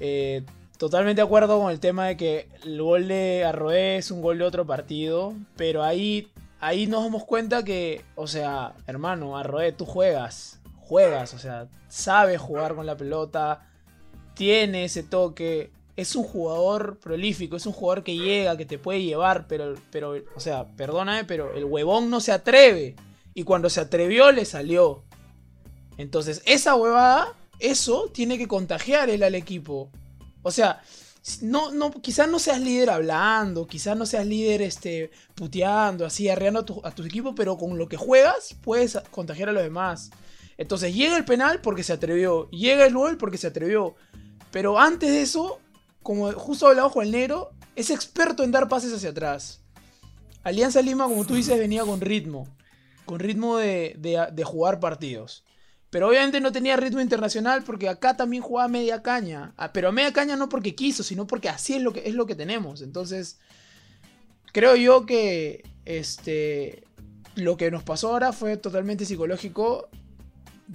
eh, 0.00 0.42
totalmente 0.78 1.20
de 1.20 1.26
acuerdo 1.26 1.60
con 1.60 1.70
el 1.70 1.78
tema 1.78 2.08
de 2.08 2.16
que 2.16 2.48
el 2.64 2.82
gol 2.82 3.06
de 3.06 3.44
Arroé 3.44 3.98
es 3.98 4.10
un 4.10 4.20
gol 4.20 4.38
de 4.38 4.44
otro 4.44 4.66
partido, 4.66 5.34
pero 5.56 5.84
ahí, 5.84 6.32
ahí 6.58 6.88
nos 6.88 7.04
damos 7.04 7.24
cuenta 7.24 7.62
que, 7.62 8.04
o 8.16 8.26
sea, 8.26 8.74
hermano, 8.88 9.38
Arroé, 9.38 9.70
tú 9.70 9.86
juegas, 9.86 10.60
juegas, 10.76 11.34
o 11.34 11.38
sea, 11.38 11.68
sabes 11.86 12.40
jugar 12.40 12.74
con 12.74 12.84
la 12.84 12.96
pelota, 12.96 13.68
tiene 14.34 14.84
ese 14.84 15.02
toque. 15.04 15.70
Es 15.98 16.14
un 16.14 16.22
jugador 16.22 17.00
prolífico, 17.00 17.56
es 17.56 17.66
un 17.66 17.72
jugador 17.72 18.04
que 18.04 18.16
llega, 18.16 18.56
que 18.56 18.64
te 18.64 18.78
puede 18.78 19.02
llevar, 19.02 19.48
pero, 19.48 19.74
pero, 19.90 20.14
o 20.36 20.38
sea, 20.38 20.64
perdóname, 20.76 21.24
pero 21.24 21.52
el 21.54 21.64
huevón 21.64 22.08
no 22.08 22.20
se 22.20 22.30
atreve. 22.30 22.94
Y 23.34 23.42
cuando 23.42 23.68
se 23.68 23.80
atrevió, 23.80 24.30
le 24.30 24.44
salió. 24.44 25.02
Entonces, 25.96 26.40
esa 26.46 26.76
huevada, 26.76 27.34
eso 27.58 28.12
tiene 28.14 28.38
que 28.38 28.46
contagiar 28.46 29.10
él 29.10 29.24
al 29.24 29.34
equipo. 29.34 29.90
O 30.42 30.52
sea, 30.52 30.82
no, 31.42 31.72
no, 31.72 31.90
quizás 31.90 32.28
no 32.28 32.38
seas 32.38 32.60
líder 32.60 32.90
hablando, 32.90 33.66
quizás 33.66 33.96
no 33.96 34.06
seas 34.06 34.24
líder 34.24 34.62
este, 34.62 35.10
puteando, 35.34 36.06
así, 36.06 36.28
arreando 36.28 36.60
a, 36.60 36.64
tu, 36.64 36.80
a 36.84 36.92
tus 36.92 37.06
equipos, 37.06 37.34
pero 37.36 37.58
con 37.58 37.76
lo 37.76 37.88
que 37.88 37.96
juegas 37.96 38.54
puedes 38.62 38.96
contagiar 39.10 39.48
a 39.48 39.52
los 39.52 39.64
demás. 39.64 40.12
Entonces 40.58 40.94
llega 40.94 41.16
el 41.16 41.24
penal 41.24 41.60
porque 41.60 41.82
se 41.82 41.92
atrevió, 41.92 42.48
llega 42.50 42.86
el 42.86 42.94
gol 42.94 43.18
porque 43.18 43.36
se 43.36 43.48
atrevió. 43.48 43.96
Pero 44.52 44.78
antes 44.78 45.10
de 45.10 45.22
eso, 45.22 45.58
como 46.02 46.32
justo 46.32 46.66
hablamos 46.66 46.92
con 46.92 47.04
el 47.04 47.10
negro, 47.10 47.50
es 47.76 47.90
experto 47.90 48.42
en 48.42 48.50
dar 48.50 48.68
pases 48.68 48.92
hacia 48.92 49.10
atrás. 49.10 49.60
Alianza 50.42 50.82
Lima, 50.82 51.04
como 51.04 51.24
tú 51.24 51.34
dices, 51.34 51.58
venía 51.58 51.84
con 51.84 52.00
ritmo. 52.00 52.48
Con 53.04 53.20
ritmo 53.20 53.56
de, 53.58 54.42
jugar 54.44 54.80
partidos. 54.80 55.44
Pero 55.90 56.08
obviamente 56.08 56.40
no 56.40 56.52
tenía 56.52 56.76
ritmo 56.76 57.00
internacional 57.00 57.62
porque 57.64 57.88
acá 57.88 58.16
también 58.16 58.42
jugaba 58.42 58.68
media 58.68 59.02
caña. 59.02 59.54
Ah, 59.56 59.72
pero 59.72 59.92
media 59.92 60.12
caña 60.12 60.36
no 60.36 60.48
porque 60.48 60.74
quiso, 60.74 61.02
sino 61.02 61.26
porque 61.26 61.48
así 61.48 61.74
es 61.74 61.82
lo 61.82 61.92
que, 61.92 62.06
es 62.08 62.14
lo 62.14 62.26
que 62.26 62.34
tenemos. 62.34 62.82
Entonces, 62.82 63.38
creo 64.52 64.76
yo 64.76 65.06
que 65.06 65.64
este, 65.86 66.84
lo 67.34 67.56
que 67.56 67.70
nos 67.70 67.84
pasó 67.84 68.08
ahora 68.08 68.32
fue 68.32 68.56
totalmente 68.56 69.06
psicológico. 69.06 69.88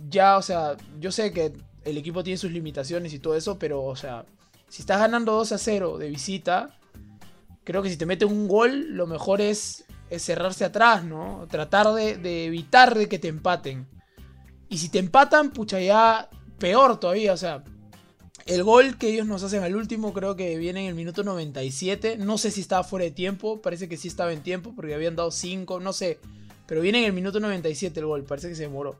Ya, 0.09 0.37
o 0.37 0.41
sea, 0.41 0.77
yo 0.99 1.11
sé 1.11 1.31
que 1.31 1.53
el 1.83 1.97
equipo 1.97 2.23
tiene 2.23 2.37
sus 2.37 2.51
limitaciones 2.51 3.13
y 3.13 3.19
todo 3.19 3.35
eso, 3.35 3.59
pero, 3.59 3.83
o 3.83 3.95
sea, 3.95 4.25
si 4.73 4.81
estás 4.81 4.97
ganando 4.97 5.33
2 5.33 5.51
a 5.51 5.59
0 5.59 5.99
de 5.99 6.09
visita, 6.09 6.79
creo 7.63 7.83
que 7.83 7.91
si 7.91 7.95
te 7.95 8.07
meten 8.07 8.29
un 8.29 8.47
gol, 8.47 8.95
lo 8.95 9.05
mejor 9.05 9.39
es, 9.39 9.85
cerrarse 10.17 10.65
atrás, 10.65 11.03
¿no? 11.03 11.45
Tratar 11.47 11.93
de, 11.93 12.45
evitar 12.45 12.97
de 12.97 13.07
que 13.07 13.19
te 13.19 13.27
empaten. 13.27 13.87
Y 14.69 14.79
si 14.79 14.89
te 14.89 14.97
empatan, 14.97 15.51
pucha, 15.51 15.79
ya 15.79 16.27
peor 16.57 16.99
todavía, 16.99 17.33
o 17.33 17.37
sea, 17.37 17.63
el 18.47 18.63
gol 18.63 18.97
que 18.97 19.09
ellos 19.09 19.27
nos 19.27 19.43
hacen 19.43 19.61
al 19.61 19.75
último 19.75 20.11
creo 20.11 20.35
que 20.35 20.57
viene 20.57 20.81
en 20.81 20.87
el 20.87 20.95
minuto 20.95 21.23
97. 21.23 22.17
No 22.17 22.39
sé 22.39 22.49
si 22.49 22.61
estaba 22.61 22.83
fuera 22.83 23.05
de 23.05 23.11
tiempo, 23.11 23.61
parece 23.61 23.87
que 23.87 23.97
sí 23.97 24.07
estaba 24.07 24.33
en 24.33 24.41
tiempo 24.41 24.73
porque 24.75 24.95
habían 24.95 25.15
dado 25.15 25.29
5, 25.29 25.81
no 25.81 25.93
sé. 25.93 26.17
Pero 26.65 26.81
viene 26.81 26.97
en 26.97 27.05
el 27.05 27.13
minuto 27.13 27.39
97 27.39 27.99
el 27.99 28.07
gol, 28.07 28.23
parece 28.23 28.49
que 28.49 28.55
se 28.55 28.63
demoró. 28.63 28.99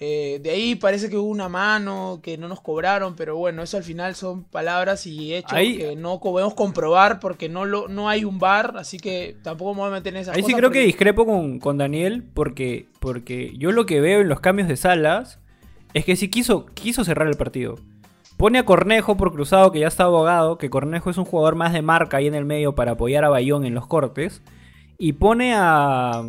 Eh, 0.00 0.40
de 0.42 0.50
ahí 0.50 0.74
parece 0.74 1.08
que 1.08 1.16
hubo 1.16 1.28
una 1.28 1.48
mano 1.48 2.18
que 2.20 2.36
no 2.36 2.48
nos 2.48 2.60
cobraron, 2.60 3.14
pero 3.14 3.36
bueno, 3.36 3.62
eso 3.62 3.76
al 3.76 3.84
final 3.84 4.16
son 4.16 4.42
palabras 4.42 5.06
y 5.06 5.34
hechos 5.34 5.56
que 5.56 5.94
no 5.96 6.20
podemos 6.20 6.54
comprobar 6.54 7.20
porque 7.20 7.48
no, 7.48 7.64
lo, 7.64 7.86
no 7.86 8.08
hay 8.08 8.24
un 8.24 8.38
bar, 8.40 8.74
así 8.76 8.98
que 8.98 9.36
tampoco 9.42 9.72
me 9.74 9.80
voy 9.80 9.88
a 9.88 9.92
meter 9.92 10.14
en 10.14 10.20
esas 10.20 10.36
Ahí 10.36 10.42
sí 10.42 10.52
creo 10.52 10.70
que 10.70 10.80
discrepo 10.80 11.24
con, 11.24 11.60
con, 11.60 11.78
Daniel 11.78 12.24
porque, 12.34 12.88
porque 12.98 13.52
yo 13.56 13.70
lo 13.70 13.86
que 13.86 14.00
veo 14.00 14.20
en 14.20 14.28
los 14.28 14.40
cambios 14.40 14.68
de 14.68 14.76
salas 14.76 15.38
es 15.92 16.04
que 16.04 16.16
sí 16.16 16.28
quiso, 16.28 16.66
quiso 16.66 17.04
cerrar 17.04 17.28
el 17.28 17.36
partido. 17.36 17.76
Pone 18.36 18.58
a 18.58 18.64
Cornejo 18.64 19.16
por 19.16 19.32
cruzado, 19.32 19.70
que 19.70 19.78
ya 19.78 19.86
está 19.86 20.04
abogado, 20.04 20.58
que 20.58 20.70
Cornejo 20.70 21.08
es 21.08 21.18
un 21.18 21.24
jugador 21.24 21.54
más 21.54 21.72
de 21.72 21.82
marca 21.82 22.16
ahí 22.16 22.26
en 22.26 22.34
el 22.34 22.44
medio 22.44 22.74
para 22.74 22.92
apoyar 22.92 23.24
a 23.24 23.28
Bayón 23.28 23.64
en 23.64 23.74
los 23.74 23.86
cortes. 23.86 24.42
Y 24.98 25.14
pone 25.14 25.54
a, 25.54 26.24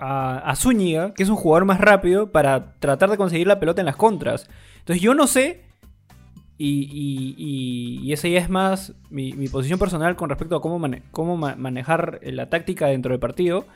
a, 0.00 0.54
Zúñiga, 0.56 1.14
que 1.14 1.22
es 1.22 1.28
un 1.28 1.36
jugador 1.36 1.64
más 1.64 1.80
rápido, 1.80 2.32
para 2.32 2.74
tratar 2.78 3.10
de 3.10 3.16
conseguir 3.16 3.46
la 3.46 3.60
pelota 3.60 3.82
en 3.82 3.86
las 3.86 3.96
contras. 3.96 4.48
Entonces 4.78 5.02
yo 5.02 5.14
no 5.14 5.26
sé, 5.26 5.64
y, 6.56 8.10
esa 8.12 8.28
ya 8.28 8.40
es 8.40 8.50
más 8.50 8.94
mi, 9.10 9.32
posición 9.48 9.78
personal 9.78 10.16
con 10.16 10.28
respecto 10.28 10.56
a 10.56 10.60
cómo, 10.60 10.80
cómo 11.10 11.36
manejar 11.36 12.20
la 12.22 12.48
táctica 12.48 12.86
dentro 12.86 13.12
del 13.12 13.20
partido. 13.20 13.66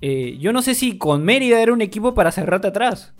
Eh, 0.00 0.36
yo 0.38 0.52
no 0.52 0.62
sé 0.62 0.74
si 0.74 0.98
con 0.98 1.24
Mérida 1.24 1.60
era 1.60 1.72
un 1.72 1.80
equipo 1.80 2.14
para 2.14 2.32
cerrarte 2.32 2.68
atrás. 2.68 3.14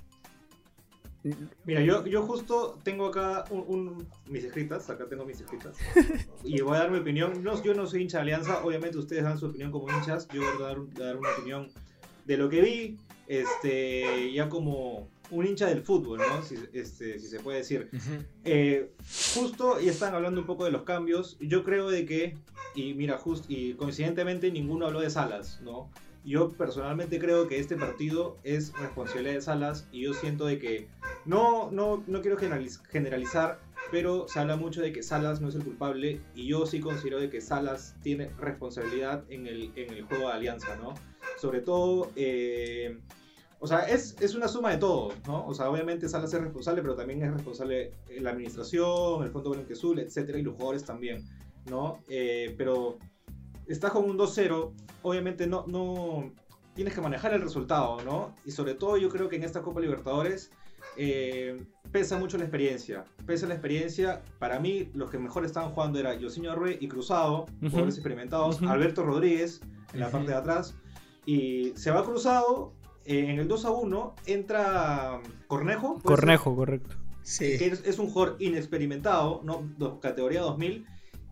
Mira, 1.64 1.80
yo, 1.80 2.06
yo 2.06 2.22
justo 2.22 2.78
tengo 2.84 3.06
acá 3.06 3.44
un, 3.50 4.06
mis 4.28 4.44
escritas, 4.44 4.88
acá 4.88 5.06
tengo 5.08 5.24
mis 5.24 5.40
escritas, 5.40 5.76
y 6.44 6.60
voy 6.60 6.76
a 6.76 6.80
dar 6.80 6.90
mi 6.92 6.98
opinión. 6.98 7.42
No, 7.42 7.60
yo 7.64 7.74
no 7.74 7.86
soy 7.86 8.02
hincha 8.02 8.18
de 8.18 8.22
Alianza, 8.22 8.62
obviamente 8.62 8.96
ustedes 8.98 9.24
dan 9.24 9.36
su 9.36 9.46
opinión 9.46 9.72
como 9.72 9.90
hinchas, 9.90 10.28
yo 10.28 10.40
voy 10.40 10.62
a 10.62 10.68
dar, 10.68 10.76
dar 10.92 11.16
una 11.16 11.30
opinión 11.30 11.68
de 12.26 12.36
lo 12.36 12.48
que 12.48 12.60
vi, 12.60 12.96
este, 13.28 14.32
ya 14.32 14.48
como 14.48 15.08
un 15.30 15.46
hincha 15.46 15.66
del 15.66 15.82
fútbol, 15.82 16.18
¿no? 16.18 16.42
Si, 16.42 16.56
este, 16.72 17.18
si 17.18 17.26
se 17.28 17.40
puede 17.40 17.58
decir. 17.58 17.90
Eh, 18.44 18.92
justo, 19.34 19.80
y 19.80 19.88
están 19.88 20.14
hablando 20.14 20.40
un 20.40 20.46
poco 20.46 20.64
de 20.64 20.70
los 20.70 20.82
cambios, 20.82 21.36
yo 21.40 21.64
creo 21.64 21.90
de 21.90 22.06
que, 22.06 22.36
y 22.76 22.94
mira, 22.94 23.18
just, 23.18 23.46
y 23.48 23.74
coincidentemente 23.74 24.52
ninguno 24.52 24.86
habló 24.86 25.00
de 25.00 25.10
Salas, 25.10 25.60
¿no? 25.62 25.90
Yo 26.24 26.50
personalmente 26.52 27.18
creo 27.18 27.46
que 27.48 27.58
este 27.58 27.76
partido 27.76 28.36
es 28.42 28.72
responsabilidad 28.78 29.34
de 29.34 29.40
Salas 29.40 29.88
y 29.92 30.02
yo 30.02 30.14
siento 30.14 30.46
de 30.46 30.58
que 30.58 30.88
no, 31.24 31.70
no, 31.70 32.02
no 32.06 32.20
quiero 32.20 32.36
generalizar, 32.36 33.60
pero 33.92 34.26
se 34.28 34.40
habla 34.40 34.56
mucho 34.56 34.80
de 34.80 34.92
que 34.92 35.04
Salas 35.04 35.40
no 35.40 35.48
es 35.48 35.54
el 35.54 35.62
culpable 35.62 36.20
y 36.34 36.46
yo 36.46 36.66
sí 36.66 36.80
considero 36.80 37.20
de 37.20 37.30
que 37.30 37.40
Salas 37.40 37.94
tiene 38.02 38.30
responsabilidad 38.40 39.24
en 39.28 39.46
el, 39.46 39.70
en 39.76 39.92
el 39.92 40.02
juego 40.04 40.26
de 40.26 40.34
Alianza, 40.34 40.74
¿no? 40.76 40.94
Sobre 41.38 41.60
todo, 41.60 42.10
eh, 42.16 42.98
o 43.58 43.66
sea, 43.66 43.88
es, 43.88 44.16
es, 44.20 44.34
una 44.34 44.48
suma 44.48 44.70
de 44.70 44.78
todo, 44.78 45.12
¿no? 45.26 45.46
O 45.46 45.54
sea, 45.54 45.70
obviamente 45.70 46.08
Salas 46.08 46.32
es 46.32 46.40
responsable, 46.40 46.82
pero 46.82 46.94
también 46.94 47.22
es 47.22 47.32
responsable 47.32 47.92
la 48.20 48.30
administración, 48.30 49.22
el 49.22 49.30
Fondo 49.30 49.56
Azul, 49.70 49.98
etcétera, 49.98 50.38
y 50.38 50.42
los 50.42 50.54
jugadores 50.54 50.84
también, 50.84 51.24
¿no? 51.70 52.02
Eh, 52.08 52.54
pero 52.58 52.98
estás 53.66 53.90
con 53.92 54.08
un 54.08 54.18
2-0, 54.18 54.72
obviamente 55.02 55.46
no, 55.46 55.64
no 55.66 56.32
tienes 56.74 56.94
que 56.94 57.00
manejar 57.00 57.32
el 57.32 57.40
resultado, 57.40 58.02
¿no? 58.04 58.34
Y 58.44 58.50
sobre 58.50 58.74
todo 58.74 58.96
yo 58.98 59.08
creo 59.08 59.28
que 59.28 59.36
en 59.36 59.44
esta 59.44 59.62
Copa 59.62 59.80
Libertadores 59.80 60.50
eh, 60.96 61.64
pesa 61.90 62.18
mucho 62.18 62.38
la 62.38 62.44
experiencia. 62.44 63.04
Pesa 63.26 63.46
la 63.46 63.54
experiencia. 63.54 64.22
Para 64.38 64.60
mí, 64.60 64.90
los 64.94 65.10
que 65.10 65.18
mejor 65.18 65.44
estaban 65.44 65.70
jugando 65.72 65.98
era 65.98 66.14
Yosinho 66.14 66.52
Arrué 66.52 66.78
y 66.80 66.88
Cruzado, 66.88 67.46
jugadores 67.60 67.96
experimentados. 67.96 68.62
Alberto 68.62 69.02
Rodríguez 69.02 69.60
en 69.92 70.00
la 70.00 70.10
parte 70.10 70.28
de 70.28 70.36
atrás. 70.36 70.76
Y 71.26 71.72
se 71.76 71.90
va 71.90 72.04
cruzado. 72.04 72.72
Eh, 73.04 73.30
en 73.30 73.38
el 73.38 73.46
2 73.46 73.64
a 73.66 73.70
1 73.70 74.14
entra 74.26 75.20
Cornejo. 75.46 76.00
Cornejo, 76.02 76.56
correcto. 76.56 76.96
Sí. 77.22 77.58
Que 77.58 77.66
es, 77.66 77.98
un 77.98 78.08
jugador 78.08 78.36
inexperimentado, 78.40 79.42
¿no? 79.44 80.00
categoría 80.00 80.40
2000. 80.40 80.86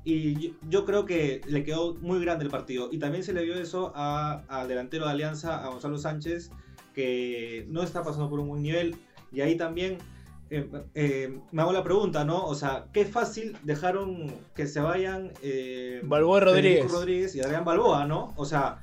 Y 0.04 0.54
yo, 0.68 0.84
creo 0.84 1.06
que 1.06 1.40
le 1.48 1.64
quedó 1.64 1.94
muy 1.94 2.20
grande 2.20 2.44
el 2.44 2.50
partido. 2.50 2.90
Y 2.92 2.98
también 2.98 3.24
se 3.24 3.32
le 3.32 3.42
vio 3.42 3.54
eso 3.54 3.92
al 3.94 4.68
delantero 4.68 5.06
de 5.06 5.12
Alianza, 5.12 5.64
a 5.64 5.68
Gonzalo 5.68 5.96
Sánchez, 5.96 6.50
que 6.92 7.64
no 7.70 7.82
está 7.82 8.04
pasando 8.04 8.28
por 8.28 8.40
un 8.40 8.48
buen 8.48 8.62
nivel. 8.62 8.96
Y 9.32 9.40
ahí 9.40 9.56
también 9.56 9.98
eh, 10.50 10.68
eh, 10.94 11.38
me 11.52 11.62
hago 11.62 11.72
la 11.72 11.82
pregunta, 11.82 12.24
¿no? 12.24 12.44
O 12.44 12.54
sea, 12.54 12.86
qué 12.92 13.06
fácil 13.06 13.56
dejaron 13.62 14.32
que 14.54 14.66
se 14.66 14.80
vayan 14.80 15.32
eh, 15.42 16.00
Balboa 16.04 16.40
Rodríguez. 16.40 16.90
Rodríguez 16.90 17.34
y 17.34 17.40
Adrián 17.40 17.64
Balboa, 17.64 18.04
¿no? 18.06 18.34
O 18.36 18.44
sea, 18.44 18.78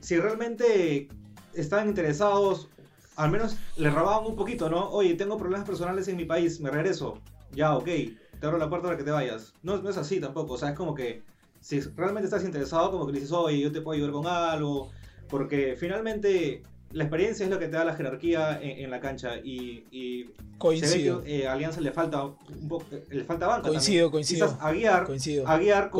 si 0.00 0.18
realmente 0.18 1.08
estaban 1.54 1.88
interesados, 1.88 2.68
al 3.16 3.30
menos 3.30 3.56
le 3.76 3.90
robaban 3.90 4.26
un 4.26 4.36
poquito, 4.36 4.68
¿no? 4.68 4.90
Oye, 4.90 5.14
tengo 5.14 5.36
problemas 5.36 5.66
personales 5.66 6.08
en 6.08 6.16
mi 6.16 6.24
país, 6.24 6.60
me 6.60 6.70
regreso. 6.70 7.18
Ya, 7.52 7.76
ok, 7.76 7.84
te 7.84 8.46
abro 8.46 8.58
la 8.58 8.68
puerta 8.68 8.88
para 8.88 8.96
que 8.96 9.04
te 9.04 9.10
vayas. 9.10 9.52
No, 9.62 9.78
no 9.78 9.90
es 9.90 9.96
así 9.96 10.20
tampoco, 10.20 10.54
o 10.54 10.58
sea, 10.58 10.70
es 10.70 10.76
como 10.76 10.94
que 10.94 11.22
si 11.60 11.80
realmente 11.80 12.26
estás 12.26 12.44
interesado, 12.44 12.90
como 12.90 13.06
que 13.06 13.12
le 13.12 13.20
dices, 13.20 13.32
oye, 13.32 13.60
yo 13.60 13.70
te 13.70 13.80
puedo 13.80 13.96
ayudar 13.96 14.12
con 14.12 14.26
algo. 14.26 14.90
Porque 15.28 15.76
finalmente 15.78 16.62
la 16.92 17.04
experiencia 17.04 17.44
es 17.44 17.50
lo 17.50 17.58
que 17.58 17.66
te 17.66 17.72
da 17.72 17.84
la 17.84 17.94
jerarquía 17.94 18.58
en, 18.60 18.90
la 18.90 19.00
cancha 19.00 19.36
y, 19.36 20.30
coincido. 20.58 21.18
Se 21.18 21.22
ve 21.22 21.24
que, 21.24 21.42
eh, 21.42 21.48
Alianza 21.48 21.80
le 21.80 21.92
falta 21.92 22.24
un 22.24 22.68
poco, 22.68 22.86
eh, 22.90 23.04
le 23.10 23.24
falta 23.24 23.46
banca. 23.46 23.68
Coincido, 23.68 24.10
coincido. 24.10 24.56
a 24.60 24.72
guiar, 24.72 25.06
a 25.46 25.58
guiar 25.58 25.90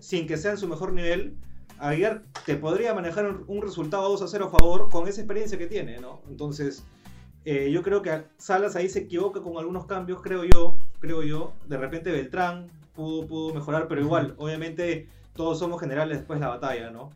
sin 0.00 0.26
que 0.26 0.36
sea 0.36 0.50
en 0.50 0.58
su 0.58 0.68
mejor 0.68 0.92
nivel 0.92 1.36
Aguiar 1.78 2.22
te 2.46 2.56
podría 2.56 2.94
manejar 2.94 3.26
un, 3.46 3.62
resultado 3.62 4.08
2 4.08 4.22
a 4.22 4.28
0 4.28 4.46
a 4.46 4.50
favor 4.50 4.88
con 4.90 5.08
esa 5.08 5.20
experiencia 5.20 5.58
que 5.58 5.66
tiene, 5.66 5.98
¿no? 5.98 6.20
Entonces, 6.28 6.84
eh, 7.44 7.70
yo 7.72 7.82
creo 7.82 8.02
que 8.02 8.24
Salas 8.38 8.76
ahí 8.76 8.88
se 8.88 9.00
equivoca 9.00 9.42
con 9.42 9.58
algunos 9.58 9.86
cambios, 9.86 10.22
creo 10.22 10.44
yo, 10.44 10.78
creo 11.00 11.22
yo. 11.22 11.52
De 11.66 11.76
repente 11.76 12.10
Beltrán 12.10 12.68
pudo, 12.94 13.26
pudo 13.26 13.54
mejorar, 13.54 13.88
pero 13.88 14.00
igual, 14.00 14.34
obviamente 14.38 15.08
todos 15.34 15.58
somos 15.58 15.80
generales 15.80 16.18
después 16.18 16.38
de 16.38 16.46
la 16.46 16.52
batalla, 16.52 16.90
¿no? 16.90 17.10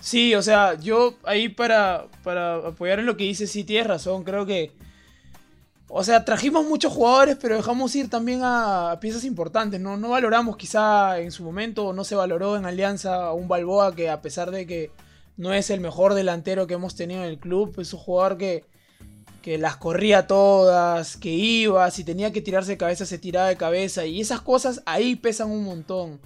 Sí, 0.00 0.34
o 0.34 0.42
sea, 0.42 0.74
yo 0.74 1.14
ahí 1.24 1.48
para, 1.48 2.06
para 2.22 2.56
apoyar 2.56 3.00
en 3.00 3.06
lo 3.06 3.16
que 3.16 3.24
dice, 3.24 3.46
sí 3.46 3.64
tienes 3.64 3.86
razón, 3.86 4.24
creo 4.24 4.46
que 4.46 4.72
o 5.88 6.02
sea, 6.02 6.24
trajimos 6.24 6.66
muchos 6.66 6.92
jugadores, 6.92 7.36
pero 7.40 7.56
dejamos 7.56 7.94
ir 7.94 8.10
también 8.10 8.40
a 8.42 8.98
piezas 9.00 9.24
importantes. 9.24 9.80
No, 9.80 9.96
no 9.96 10.10
valoramos 10.10 10.56
quizá 10.56 11.20
en 11.20 11.30
su 11.30 11.44
momento, 11.44 11.92
no 11.92 12.02
se 12.02 12.16
valoró 12.16 12.56
en 12.56 12.66
Alianza 12.66 13.26
a 13.26 13.32
un 13.32 13.46
Balboa 13.46 13.94
que 13.94 14.10
a 14.10 14.20
pesar 14.20 14.50
de 14.50 14.66
que 14.66 14.90
no 15.36 15.52
es 15.54 15.70
el 15.70 15.80
mejor 15.80 16.14
delantero 16.14 16.66
que 16.66 16.74
hemos 16.74 16.96
tenido 16.96 17.22
en 17.22 17.28
el 17.28 17.38
club, 17.38 17.78
es 17.78 17.92
un 17.92 18.00
jugador 18.00 18.36
que, 18.36 18.64
que 19.42 19.58
las 19.58 19.76
corría 19.76 20.26
todas, 20.26 21.16
que 21.16 21.30
iba, 21.30 21.88
si 21.92 22.02
tenía 22.02 22.32
que 22.32 22.40
tirarse 22.40 22.72
de 22.72 22.78
cabeza, 22.78 23.06
se 23.06 23.18
tiraba 23.18 23.46
de 23.46 23.56
cabeza. 23.56 24.06
Y 24.06 24.20
esas 24.20 24.40
cosas 24.40 24.82
ahí 24.86 25.14
pesan 25.14 25.50
un 25.50 25.62
montón. 25.62 26.20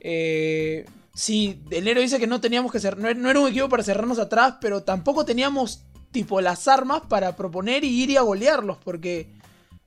Eh, 0.00 0.86
sí, 1.12 1.60
el 1.70 1.88
héroe 1.88 2.04
dice 2.04 2.18
que 2.18 2.26
no 2.26 2.40
teníamos 2.40 2.72
que 2.72 2.80
ser, 2.80 2.96
no 2.96 3.08
era 3.08 3.40
un 3.40 3.48
equipo 3.48 3.68
para 3.68 3.82
cerrarnos 3.82 4.18
atrás, 4.18 4.54
pero 4.62 4.82
tampoco 4.82 5.26
teníamos 5.26 5.84
tipo 6.10 6.40
las 6.40 6.68
armas 6.68 7.02
para 7.08 7.36
proponer 7.36 7.84
y 7.84 8.02
ir 8.02 8.10
y 8.10 8.16
a 8.16 8.22
golearlos, 8.22 8.78
porque, 8.78 9.28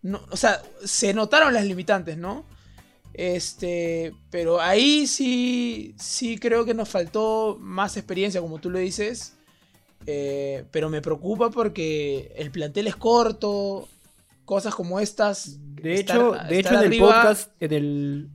no, 0.01 0.21
o 0.29 0.37
sea, 0.37 0.61
se 0.83 1.13
notaron 1.13 1.53
las 1.53 1.65
limitantes, 1.65 2.17
¿no? 2.17 2.45
Este, 3.13 4.13
pero 4.29 4.61
ahí 4.61 5.05
sí, 5.05 5.95
sí 5.97 6.37
creo 6.37 6.63
que 6.65 6.73
nos 6.73 6.89
faltó 6.89 7.57
más 7.59 7.97
experiencia, 7.97 8.41
como 8.41 8.59
tú 8.59 8.69
lo 8.69 8.79
dices. 8.79 9.37
Eh, 10.07 10.63
pero 10.71 10.89
me 10.89 11.01
preocupa 11.01 11.51
porque 11.51 12.33
el 12.35 12.51
plantel 12.51 12.87
es 12.87 12.95
corto, 12.95 13.87
cosas 14.45 14.73
como 14.73 14.99
estas. 14.99 15.59
De 15.75 15.99
hecho, 15.99 16.33
de 16.49 16.59
hecho 16.59 16.81
en 16.81 16.91
el 16.91 16.99
podcast, 16.99 17.51
en 17.59 17.73
el, 17.73 18.29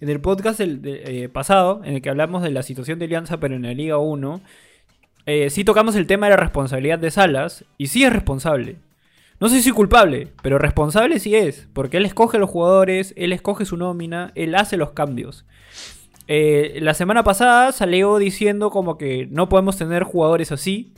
en 0.00 0.08
el 0.08 0.20
podcast 0.20 0.60
eh, 0.60 1.28
pasado, 1.32 1.82
en 1.84 1.96
el 1.96 2.02
que 2.02 2.10
hablamos 2.10 2.42
de 2.42 2.50
la 2.50 2.62
situación 2.62 2.98
de 2.98 3.06
Alianza, 3.06 3.38
pero 3.38 3.56
en 3.56 3.62
la 3.62 3.74
Liga 3.74 3.98
1, 3.98 4.40
eh, 5.28 5.50
sí 5.50 5.62
tocamos 5.62 5.94
el 5.94 6.06
tema 6.06 6.26
de 6.26 6.30
la 6.30 6.36
responsabilidad 6.38 6.98
de 6.98 7.10
Salas, 7.10 7.64
y 7.76 7.88
sí 7.88 8.02
es 8.02 8.12
responsable. 8.12 8.78
No 9.40 9.48
sé 9.48 9.60
si 9.62 9.70
culpable, 9.70 10.28
pero 10.42 10.58
responsable 10.58 11.18
sí 11.20 11.36
es, 11.36 11.68
porque 11.74 11.98
él 11.98 12.06
escoge 12.06 12.38
los 12.38 12.48
jugadores, 12.48 13.12
él 13.16 13.34
escoge 13.34 13.66
su 13.66 13.76
nómina, 13.76 14.32
él 14.34 14.54
hace 14.54 14.78
los 14.78 14.92
cambios. 14.92 15.44
Eh, 16.26 16.78
la 16.80 16.94
semana 16.94 17.24
pasada 17.24 17.72
salió 17.72 18.16
diciendo 18.16 18.70
como 18.70 18.96
que 18.96 19.28
no 19.30 19.50
podemos 19.50 19.76
tener 19.76 20.02
jugadores 20.02 20.50
así, 20.50 20.94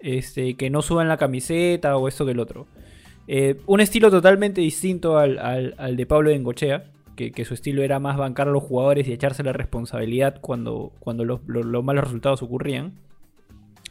este, 0.00 0.54
que 0.54 0.68
no 0.68 0.82
suban 0.82 1.08
la 1.08 1.16
camiseta 1.16 1.96
o 1.96 2.08
esto 2.08 2.24
que 2.24 2.32
el 2.32 2.40
otro. 2.40 2.66
Eh, 3.28 3.60
un 3.66 3.80
estilo 3.80 4.10
totalmente 4.10 4.60
distinto 4.60 5.18
al, 5.18 5.96
de 5.96 6.06
Pablo 6.06 6.30
Bengochea, 6.30 6.90
que, 7.14 7.44
su 7.44 7.54
estilo 7.54 7.82
era 7.82 8.00
más 8.00 8.16
bancar 8.16 8.48
a 8.48 8.50
los 8.50 8.64
jugadores 8.64 9.06
y 9.06 9.12
echarse 9.12 9.44
la 9.44 9.52
responsabilidad 9.52 10.40
cuando, 10.40 10.92
cuando 10.98 11.24
los, 11.24 11.40
malos 11.46 12.04
resultados 12.04 12.42
ocurrían. 12.42 12.94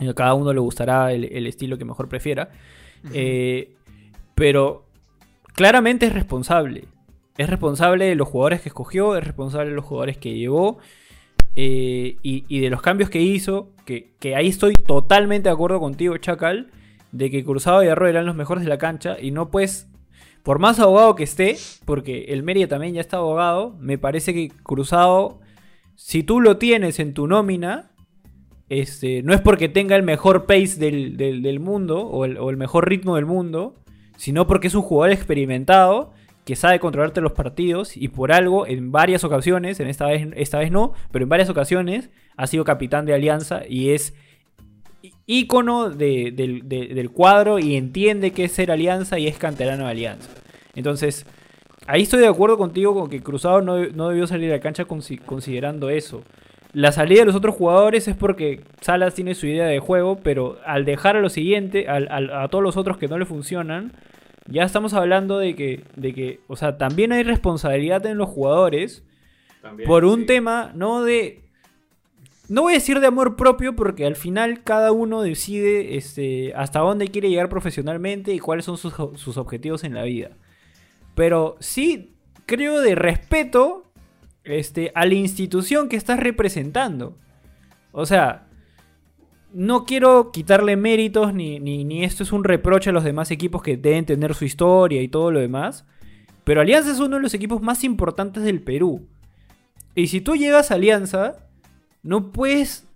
A 0.07 0.13
cada 0.13 0.33
uno 0.33 0.53
le 0.53 0.59
gustará 0.59 1.11
el, 1.13 1.47
estilo 1.47 1.77
que 1.77 1.85
mejor 1.85 2.09
prefiera. 2.09 2.49
Eh, 3.13 3.75
pero 4.35 4.85
claramente 5.53 6.07
es 6.07 6.13
responsable. 6.13 6.85
Es 7.37 7.49
responsable 7.49 8.05
de 8.05 8.15
los 8.15 8.27
jugadores 8.27 8.61
que 8.61 8.69
escogió, 8.69 9.15
es 9.15 9.23
responsable 9.23 9.69
de 9.69 9.75
los 9.75 9.85
jugadores 9.85 10.17
que 10.17 10.35
llevó. 10.35 10.79
Eh, 11.55 12.15
y, 12.21 12.59
de 12.61 12.69
los 12.69 12.81
cambios 12.81 13.09
que 13.09 13.21
hizo, 13.21 13.71
que, 13.85 14.13
que, 14.19 14.35
ahí 14.35 14.47
estoy 14.47 14.75
totalmente 14.75 15.49
de 15.49 15.53
acuerdo 15.53 15.81
contigo, 15.81 16.15
Chacal, 16.17 16.71
de 17.11 17.29
que 17.29 17.43
Cruzado 17.43 17.83
y 17.83 17.89
Arroyo 17.89 18.11
eran 18.11 18.25
los 18.25 18.35
mejores 18.35 18.63
de 18.63 18.69
la 18.69 18.77
cancha 18.77 19.17
y 19.19 19.31
no 19.31 19.51
puedes 19.51 19.91
por 20.43 20.59
más 20.59 20.79
abogado 20.79 21.15
que 21.15 21.23
esté, 21.23 21.57
porque 21.85 22.25
el 22.29 22.43
Mérida 22.43 22.67
también 22.67 22.93
ya 22.93 23.01
está 23.01 23.17
abogado, 23.17 23.75
me 23.79 23.97
parece 23.97 24.33
que 24.33 24.49
Cruzado, 24.63 25.39
si 25.95 26.23
tú 26.23 26.41
lo 26.41 26.57
tienes 26.57 26.99
en 26.99 27.13
tu 27.13 27.27
nómina, 27.27 27.90
este, 28.71 29.21
no 29.21 29.33
es 29.33 29.41
porque 29.41 29.67
tenga 29.67 29.97
el 29.97 30.03
mejor 30.03 30.45
pace 30.45 30.77
del, 30.77 31.59
mundo 31.59 32.07
o 32.07 32.23
el, 32.23 32.55
mejor 32.55 32.87
ritmo 32.87 33.17
del 33.17 33.25
mundo, 33.25 33.75
sino 34.15 34.47
porque 34.47 34.67
es 34.67 34.75
un 34.75 34.81
jugador 34.81 35.11
experimentado 35.11 36.13
que 36.45 36.55
sabe 36.55 36.79
controlarte 36.79 37.19
los 37.19 37.33
partidos 37.33 37.97
y 37.97 38.07
por 38.07 38.31
algo 38.31 38.65
en 38.65 38.93
varias 38.93 39.25
ocasiones, 39.25 39.81
en 39.81 39.89
esta 39.89 40.05
vez, 40.05 40.25
esta 40.37 40.59
vez 40.59 40.71
no, 40.71 40.93
pero 41.11 41.23
en 41.23 41.27
varias 41.27 41.49
ocasiones 41.49 42.11
ha 42.37 42.47
sido 42.47 42.63
capitán 42.63 43.05
de 43.05 43.13
Alianza 43.13 43.63
y 43.67 43.89
es 43.89 44.13
ícono 45.25 45.89
del, 45.89 47.09
cuadro 47.13 47.59
y 47.59 47.75
entiende 47.75 48.31
qué 48.31 48.45
es 48.45 48.53
ser 48.53 48.71
alianza 48.71 49.19
y 49.19 49.27
es 49.27 49.37
canterano 49.37 49.83
de 49.83 49.91
alianza. 49.91 50.29
Entonces, 50.75 51.25
ahí 51.87 52.03
estoy 52.03 52.21
de 52.21 52.27
acuerdo 52.27 52.57
contigo 52.57 52.93
con 52.93 53.09
que 53.09 53.21
Cruzado 53.21 53.61
no, 53.61 54.07
debió 54.07 54.27
salir 54.27 54.49
a 54.49 54.55
la 54.55 54.61
cancha 54.61 54.85
considerando 54.85 55.89
eso. 55.89 56.23
La 56.73 56.91
salida 56.91 57.21
de 57.21 57.25
los 57.25 57.35
otros 57.35 57.55
jugadores 57.55 58.07
es 58.07 58.15
porque 58.15 58.61
Salas 58.79 59.13
tiene 59.13 59.35
su 59.35 59.45
idea 59.45 59.65
de 59.65 59.79
juego, 59.79 60.19
pero 60.23 60.57
al 60.65 60.85
dejar 60.85 61.17
a 61.17 61.21
lo 61.21 61.29
siguiente, 61.29 61.87
a 61.89 62.47
todos 62.49 62.63
los 62.63 62.77
otros 62.77 62.97
que 62.97 63.07
no 63.07 63.17
le 63.17 63.25
funcionan, 63.25 63.93
ya 64.47 64.63
estamos 64.63 64.93
hablando 64.93 65.37
de 65.37 65.55
que, 65.55 65.83
de 65.95 66.13
que 66.13 66.39
o 66.47 66.55
sea, 66.55 66.77
también 66.77 67.11
hay 67.11 67.23
responsabilidad 67.23 68.05
en 68.05 68.17
los 68.17 68.29
jugadores 68.29 69.03
por 69.85 70.05
un 70.05 70.25
tema 70.25 70.71
no 70.73 71.03
de 71.03 71.43
no 72.49 72.63
voy 72.63 72.73
a 72.73 72.77
decir 72.77 72.99
de 72.99 73.07
amor 73.07 73.37
propio 73.37 73.75
porque 73.75 74.05
al 74.05 74.15
final 74.15 74.63
cada 74.63 74.91
uno 74.91 75.21
decide 75.21 75.95
este, 75.95 76.53
hasta 76.53 76.79
dónde 76.79 77.07
quiere 77.07 77.29
llegar 77.29 77.47
profesionalmente 77.47 78.33
y 78.33 78.39
cuáles 78.39 78.65
son 78.65 78.77
sus, 78.77 79.37
objetivos 79.37 79.85
en 79.85 79.93
la 79.93 80.03
vida. 80.03 80.31
Pero 81.15 81.55
sí 81.61 82.13
creo 82.45 82.81
de 82.81 82.95
respeto 82.95 83.90
este, 84.43 84.91
a 84.95 85.05
la 85.05 85.13
institución 85.13 85.89
que 85.89 85.95
estás 85.95 86.19
representando. 86.19 87.17
O 87.91 88.05
sea, 88.05 88.47
no 89.53 89.85
quiero 89.85 90.31
quitarle 90.31 90.75
méritos 90.77 91.33
ni, 91.33 91.59
ni, 91.59 92.03
esto 92.03 92.23
es 92.23 92.31
un 92.31 92.43
reproche 92.43 92.89
a 92.89 92.93
los 92.93 93.03
demás 93.03 93.31
equipos 93.31 93.61
que 93.61 93.77
deben 93.77 94.05
tener 94.05 94.33
su 94.33 94.45
historia 94.45 95.01
y 95.01 95.07
todo 95.07 95.31
lo 95.31 95.39
demás. 95.39 95.85
Pero 96.43 96.61
Alianza 96.61 96.91
es 96.91 96.99
uno 96.99 97.17
de 97.17 97.21
los 97.21 97.33
equipos 97.33 97.61
más 97.61 97.83
importantes 97.83 98.43
del 98.43 98.61
Perú. 98.61 99.07
Y 99.93 100.07
si 100.07 100.21
tú 100.21 100.35
llegas 100.35 100.71
a 100.71 100.75
Alianza 100.75 101.35
no 102.03 102.31
puedes 102.31 102.87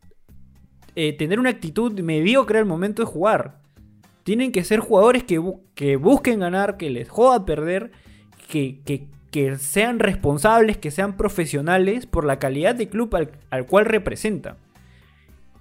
eh, 0.96 1.14
tener 1.14 1.40
una 1.40 1.50
actitud 1.50 2.00
mediocre 2.00 2.60
al 2.60 2.66
momento 2.66 3.02
de 3.04 3.08
jugar. 3.08 3.60
Tienen 4.24 4.52
que 4.52 4.64
ser 4.64 4.80
jugadores 4.80 5.24
que, 5.24 5.42
que 5.76 5.98
busquen 5.98 6.40
ganar, 6.40 6.78
que 6.78 6.90
les 6.90 7.10
joda 7.10 7.46
perder, 7.46 7.92
que, 8.50 8.82
que, 8.84 9.08
sean 9.58 10.00
responsables, 10.00 10.78
que 10.78 10.92
sean 10.92 11.18
profesionales 11.18 12.06
por 12.06 12.26
la 12.26 12.40
calidad 12.40 12.76
de 12.76 12.90
club 12.90 13.16
al, 13.50 13.66
cual 13.66 13.86
representan. 13.86 14.58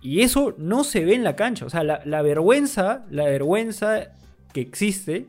Y 0.01 0.21
eso 0.21 0.55
no 0.59 0.85
se 0.85 1.05
ve 1.05 1.15
en 1.15 1.25
la 1.25 1.37
cancha. 1.37 1.65
O 1.67 1.71
sea, 1.71 1.83
la, 1.83 2.23
vergüenza, 2.23 3.05
la 3.11 3.25
vergüenza 3.25 4.13
que 4.53 4.61
existe, 4.61 5.27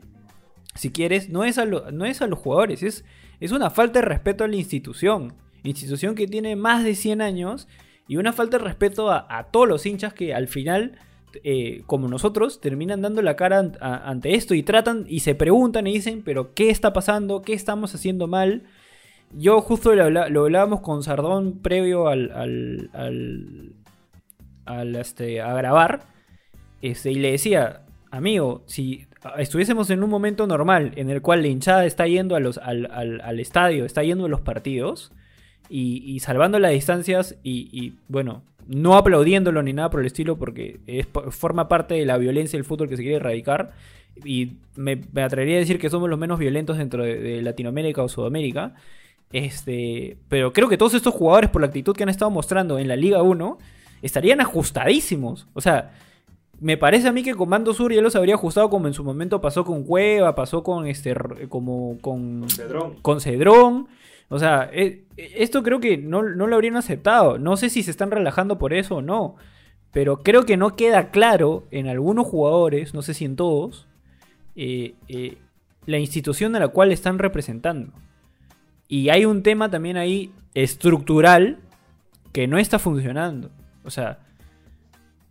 si 0.74 0.90
quieres, 0.90 1.28
no 1.30 1.44
es 1.44 1.58
a, 1.58 1.64
no 1.64 2.04
es 2.04 2.22
a 2.22 2.26
los 2.26 2.38
jugadores, 2.38 2.82
es, 2.82 3.04
es 3.40 3.52
una 3.52 3.70
falta 3.70 4.00
de 4.00 4.06
respeto 4.06 4.44
a 4.44 4.48
la 4.48 4.56
institución. 4.56 5.34
Institución 5.62 6.14
que 6.14 6.26
tiene 6.26 6.56
más 6.56 6.84
de 6.84 6.94
100 6.94 7.22
años 7.22 7.68
y 8.08 8.16
una 8.16 8.32
falta 8.32 8.58
de 8.58 8.64
respeto 8.64 9.10
a, 9.10 9.48
todos 9.50 9.66
los 9.66 9.84
hinchas 9.84 10.14
que 10.14 10.34
al 10.34 10.48
final, 10.48 10.98
eh, 11.44 11.82
como 11.86 12.08
nosotros, 12.08 12.60
terminan 12.60 13.02
dando 13.02 13.22
la 13.22 13.36
cara 13.36 13.72
ante 13.80 14.34
esto 14.34 14.54
y 14.54 14.62
tratan 14.62 15.04
y 15.08 15.20
se 15.20 15.34
preguntan 15.34 15.86
y 15.86 15.94
dicen, 15.94 16.22
pero 16.24 16.54
¿qué 16.54 16.70
está 16.70 16.92
pasando? 16.92 17.42
¿Qué 17.42 17.52
estamos 17.52 17.94
haciendo 17.94 18.26
mal? 18.26 18.64
Yo 19.32 19.60
justo 19.60 19.94
lo, 19.94 20.20
hablábamos 20.22 20.80
con 20.80 21.02
Sardón 21.02 21.58
previo 21.60 22.08
al, 22.08 22.30
al, 24.64 24.96
este, 24.96 25.40
a 25.40 25.52
grabar 25.54 26.06
este, 26.82 27.12
y 27.12 27.16
le 27.16 27.32
decía, 27.32 27.82
amigo, 28.10 28.62
si 28.66 29.06
estuviésemos 29.38 29.90
en 29.90 30.02
un 30.04 30.10
momento 30.10 30.46
normal 30.46 30.92
en 30.96 31.10
el 31.10 31.22
cual 31.22 31.42
la 31.42 31.48
hinchada 31.48 31.84
está 31.84 32.06
yendo 32.06 32.36
a 32.36 32.40
los, 32.40 32.58
al, 32.58 32.90
al 32.90 33.40
estadio, 33.40 33.84
está 33.84 34.02
yendo 34.02 34.26
a 34.26 34.28
los 34.28 34.40
partidos, 34.40 35.12
y, 35.68 36.20
salvando 36.20 36.58
las 36.58 36.72
distancias 36.72 37.36
y, 37.42 37.94
bueno, 38.08 38.42
no 38.68 38.96
aplaudiéndolo 38.96 39.62
ni 39.62 39.72
nada 39.72 39.90
por 39.90 40.00
el 40.00 40.06
estilo 40.06 40.36
porque 40.36 40.80
es, 40.86 41.06
forma 41.30 41.68
parte 41.68 41.94
de 41.94 42.04
la 42.04 42.18
violencia 42.18 42.56
del 42.56 42.64
fútbol 42.64 42.88
que 42.88 42.96
se 42.96 43.02
quiere 43.02 43.16
erradicar. 43.16 43.72
Y 44.24 44.54
me, 44.74 45.02
atrevería 45.22 45.56
a 45.56 45.60
decir 45.60 45.78
que 45.78 45.90
somos 45.90 46.08
los 46.08 46.18
menos 46.18 46.38
violentos 46.38 46.78
dentro 46.78 47.04
de, 47.04 47.42
Latinoamérica 47.42 48.02
o 48.02 48.08
Sudamérica. 48.08 48.74
Este, 49.32 50.16
pero 50.28 50.52
creo 50.52 50.68
que 50.68 50.78
todos 50.78 50.94
estos 50.94 51.14
jugadores, 51.14 51.50
por 51.50 51.60
la 51.60 51.66
actitud 51.66 51.94
que 51.94 52.04
han 52.04 52.08
estado 52.08 52.30
mostrando 52.30 52.78
en 52.78 52.88
la 52.88 52.96
Liga 52.96 53.22
1, 53.22 53.58
estarían 54.02 54.40
ajustadísimos. 54.40 55.48
O 55.52 55.60
sea, 55.60 55.92
me 56.60 56.76
parece 56.76 57.08
a 57.08 57.12
mí 57.12 57.22
que 57.22 57.34
Comando 57.34 57.74
Sur 57.74 57.92
ya 57.92 58.00
los 58.00 58.16
habría 58.16 58.34
ajustado 58.34 58.70
como 58.70 58.86
en 58.86 58.94
su 58.94 59.04
momento 59.04 59.40
pasó 59.40 59.64
con 59.64 59.84
Cueva, 59.84 60.34
pasó 60.34 60.62
con 60.62 60.86
este 60.86 61.14
como 61.48 61.98
con 62.00 62.48
Cedrón. 62.48 62.94
Con 63.02 63.20
Cedrón 63.20 63.88
o 64.28 64.38
sea, 64.38 64.70
e, 64.72 65.04
e, 65.16 65.34
esto 65.38 65.62
creo 65.62 65.80
que 65.80 65.96
no, 65.96 66.22
lo 66.22 66.54
habrían 66.54 66.76
aceptado. 66.76 67.38
No 67.38 67.56
sé 67.56 67.70
si 67.70 67.82
se 67.82 67.90
están 67.90 68.10
relajando 68.10 68.58
por 68.58 68.72
eso 68.72 68.96
o 68.96 69.02
no. 69.02 69.36
Pero 69.92 70.22
creo 70.22 70.44
que 70.44 70.56
no 70.56 70.76
queda 70.76 71.10
claro 71.10 71.66
en 71.70 71.88
algunos 71.88 72.26
jugadores, 72.26 72.92
no 72.92 73.02
sé 73.02 73.14
si 73.14 73.24
en 73.24 73.36
todos, 73.36 73.86
eh, 74.54 74.94
eh, 75.08 75.38
la 75.86 75.98
institución 75.98 76.54
a 76.54 76.60
la 76.60 76.68
cual 76.68 76.92
están 76.92 77.18
representando. 77.18 77.92
Y 78.88 79.08
hay 79.08 79.24
un 79.24 79.42
tema 79.42 79.70
también 79.70 79.96
ahí 79.96 80.32
estructural 80.54 81.58
que 82.32 82.46
no 82.46 82.58
está 82.58 82.78
funcionando. 82.78 83.50
O 83.84 83.90
sea, 83.90 84.18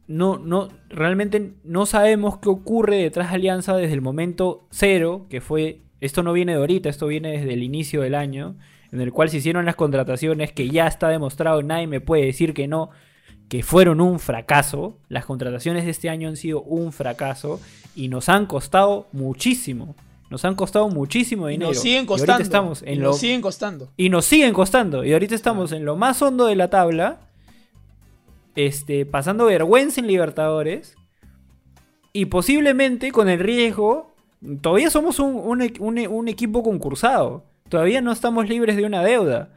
no, 0.08 0.38
no, 0.38 0.70
realmente 0.90 1.54
no 1.64 1.86
sabemos 1.86 2.38
qué 2.40 2.50
ocurre 2.50 2.98
detrás 2.98 3.30
de 3.30 3.36
Alianza 3.36 3.76
desde 3.76 3.94
el 3.94 4.02
momento 4.02 4.68
cero, 4.72 5.26
que 5.30 5.42
fue, 5.42 5.82
esto 6.00 6.24
no 6.24 6.34
viene 6.34 6.54
de 6.54 6.60
ahorita, 6.60 6.90
esto 6.90 7.08
viene 7.08 7.32
desde 7.32 7.54
el 7.54 7.64
inicio 7.64 8.02
del 8.02 8.16
año, 8.16 8.56
en 8.92 9.02
el 9.02 9.12
cual 9.12 9.30
se 9.30 9.38
hicieron 9.38 9.66
las 9.66 9.76
contrataciones 9.76 10.52
que 10.52 10.70
ya 10.70 10.88
está 10.88 11.10
demostrado, 11.10 11.62
nadie 11.64 11.88
me 11.88 12.02
puede 12.02 12.26
decir 12.26 12.54
que 12.54 12.68
no, 12.68 12.90
que 13.50 13.64
fueron 13.64 14.02
un 14.02 14.20
fracaso. 14.20 14.98
Las 15.10 15.26
contrataciones 15.26 15.86
de 15.86 15.92
este 15.92 16.10
año 16.10 16.30
han 16.30 16.38
sido 16.38 16.62
un 16.62 16.92
fracaso 16.92 17.60
y 17.96 18.08
nos 18.08 18.30
han 18.30 18.46
costado 18.46 19.08
muchísimo. 19.12 19.96
Nos 20.30 20.44
han 20.44 20.56
costado 20.56 20.90
muchísimo 20.90 21.48
dinero. 21.48 21.72
Nos 21.72 21.82
siguen 21.82 22.06
costando. 22.06 22.42
Y 22.42 22.44
estamos 22.44 22.84
en 22.84 23.00
nos 23.02 23.20
siguen 23.20 23.42
costando. 23.42 23.90
Y 23.96 24.10
nos 24.10 24.26
siguen 24.26 24.54
costando. 24.54 25.04
Y 25.04 25.14
ahorita 25.14 25.36
estamos 25.36 25.72
en 25.72 25.86
lo 25.86 25.96
más 25.96 26.22
hondo 26.22 26.46
de 26.48 26.56
la 26.56 26.70
tabla. 26.70 27.20
Este, 28.56 29.06
pasando 29.06 29.46
vergüenza 29.46 30.02
en 30.02 30.08
Libertadores. 30.08 30.96
Y 32.12 32.26
posiblemente 32.26 33.12
con 33.12 33.30
el 33.30 33.40
riesgo. 33.40 34.16
Todavía 34.62 34.90
somos 34.90 35.20
un 35.20 36.28
equipo 36.28 36.64
concursado. 36.64 37.44
Todavía 37.68 38.00
no 38.02 38.12
estamos 38.12 38.48
libres 38.48 38.76
de 38.76 38.86
una 38.86 39.04
deuda. 39.04 39.50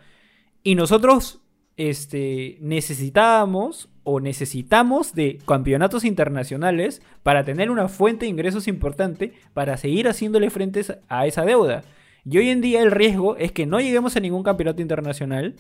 Y 0.62 0.76
nosotros 0.76 1.42
este, 1.76 2.56
necesitábamos 2.62 3.90
o 4.02 4.20
necesitamos 4.20 5.14
de 5.14 5.38
campeonatos 5.46 6.04
internacionales 6.06 7.02
para 7.22 7.44
tener 7.44 7.70
una 7.70 7.88
fuente 7.88 8.24
de 8.24 8.30
ingresos 8.30 8.66
importante 8.66 9.34
para 9.52 9.76
seguir 9.76 10.08
haciéndole 10.08 10.48
frente 10.48 10.82
a 11.10 11.26
esa 11.26 11.44
deuda. 11.44 11.82
Y 12.24 12.38
hoy 12.38 12.48
en 12.48 12.62
día 12.62 12.80
el 12.80 12.90
riesgo 12.90 13.36
es 13.36 13.52
que 13.52 13.66
no 13.66 13.78
lleguemos 13.78 14.16
a 14.16 14.20
ningún 14.20 14.42
campeonato 14.42 14.80
internacional 14.80 15.56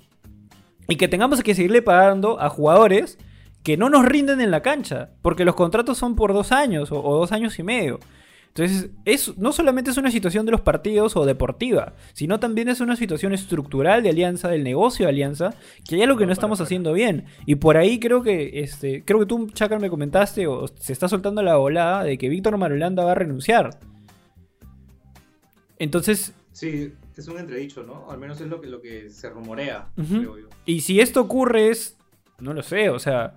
y 0.88 0.96
que 0.96 1.08
tengamos 1.08 1.42
que 1.42 1.54
seguirle 1.54 1.82
pagando 1.82 2.40
a 2.40 2.48
jugadores 2.48 3.18
que 3.62 3.76
no 3.76 3.90
nos 3.90 4.06
rinden 4.06 4.40
en 4.40 4.50
la 4.50 4.62
cancha, 4.62 5.10
porque 5.20 5.44
los 5.44 5.54
contratos 5.54 5.98
son 5.98 6.16
por 6.16 6.32
dos 6.32 6.52
años 6.52 6.90
o 6.92 7.02
dos 7.02 7.30
años 7.32 7.58
y 7.58 7.62
medio. 7.62 8.00
Entonces, 8.58 8.90
es, 9.04 9.38
no 9.38 9.52
solamente 9.52 9.92
es 9.92 9.98
una 9.98 10.10
situación 10.10 10.44
de 10.44 10.50
los 10.50 10.62
partidos 10.62 11.16
o 11.16 11.24
deportiva, 11.24 11.94
sino 12.12 12.40
también 12.40 12.68
es 12.68 12.80
una 12.80 12.96
situación 12.96 13.32
estructural 13.32 14.02
de 14.02 14.08
alianza, 14.08 14.48
del 14.48 14.64
negocio 14.64 15.06
de 15.06 15.10
alianza, 15.10 15.54
que 15.88 15.94
hay 15.94 16.02
algo 16.02 16.18
que 16.18 16.26
no, 16.26 16.32
estamos 16.32 16.60
haciendo 16.60 16.92
bien. 16.92 17.26
Y 17.46 17.54
por 17.54 17.76
ahí 17.76 18.00
creo 18.00 18.20
que, 18.24 18.60
este, 18.60 19.04
creo 19.04 19.20
que 19.20 19.26
tú, 19.26 19.48
Chacar, 19.50 19.78
me 19.78 19.88
comentaste, 19.88 20.48
o 20.48 20.66
se 20.66 20.92
está 20.92 21.08
soltando 21.08 21.40
la 21.40 21.56
volada 21.56 22.02
de 22.02 22.18
que 22.18 22.28
Víctor 22.28 22.56
Marulanda 22.56 23.04
va 23.04 23.12
a 23.12 23.14
renunciar. 23.14 23.78
Entonces. 25.78 26.32
Sí, 26.50 26.92
es 27.16 27.28
un 27.28 27.38
entredicho, 27.38 27.84
¿no? 27.84 28.10
Al 28.10 28.18
menos 28.18 28.40
es 28.40 28.48
lo 28.48 28.60
que, 28.60 28.66
lo 28.66 28.80
que 28.82 29.08
se 29.10 29.30
rumorea, 29.30 29.88
creo 29.94 30.36
yo. 30.36 30.48
Y 30.66 30.80
si 30.80 31.00
esto 31.00 31.20
ocurre 31.20 31.68
es, 31.68 31.96
no 32.40 32.54
lo 32.54 32.64
sé, 32.64 32.90
o 32.90 32.98
sea, 32.98 33.34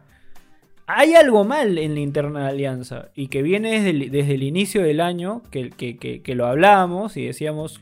hay 0.96 1.14
algo 1.14 1.44
mal 1.44 1.78
en 1.78 1.94
la 1.94 2.00
interna 2.02 2.48
alianza 2.48 3.10
y 3.16 3.28
que 3.28 3.42
viene 3.42 3.72
desde 3.72 3.90
el, 3.92 4.12
desde 4.12 4.36
el 4.36 4.44
inicio 4.44 4.84
del 4.84 5.00
año, 5.00 5.42
que, 5.52 5.70
que, 5.70 5.98
que, 5.98 6.36
lo 6.36 6.48
hablábamos 6.48 7.18
y 7.18 7.26
decíamos, 7.26 7.82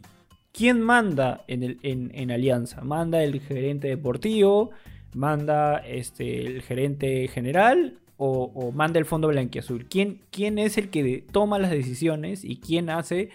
¿quién 0.51 0.81
manda 0.81 1.43
en, 1.47 1.63
el, 1.63 1.79
en, 1.83 2.31
alianza? 2.31 2.81
¿Manda 2.81 3.23
el 3.23 3.39
gerente 3.41 3.87
deportivo? 3.87 4.71
¿Manda 5.13 5.77
este, 5.77 6.45
el 6.45 6.61
gerente 6.61 7.27
general? 7.27 7.99
O, 8.17 8.71
manda 8.73 8.99
el 8.99 9.05
fondo 9.05 9.29
blanquiazul? 9.29 9.85
¿Quién, 9.85 10.19
¿Quién 10.29 10.59
es 10.59 10.77
el 10.77 10.89
que 10.89 11.23
toma 11.31 11.57
las 11.57 11.71
decisiones 11.71 12.43
y 12.43 12.57
quién 12.57 12.89
hace 12.89 13.29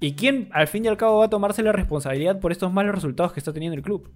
y 0.00 0.14
quién 0.14 0.48
al 0.52 0.66
fin 0.66 0.84
y 0.86 0.88
al 0.88 0.96
cabo 0.96 1.18
va 1.18 1.26
a 1.26 1.30
tomarse 1.30 1.62
la 1.62 1.72
responsabilidad 1.72 2.40
por 2.40 2.50
estos 2.50 2.72
malos 2.72 2.94
resultados 2.94 3.32
que 3.32 3.40
está 3.40 3.52
teniendo 3.52 3.76
el 3.76 3.82
club? 3.82 4.10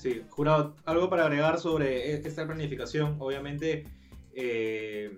Sí, 0.00 0.22
jurado, 0.30 0.74
algo 0.86 1.10
para 1.10 1.26
agregar 1.26 1.60
sobre 1.60 2.12
e-, 2.12 2.26
esta 2.26 2.46
planificación. 2.46 3.16
Obviamente, 3.18 3.84
eh, 4.34 5.14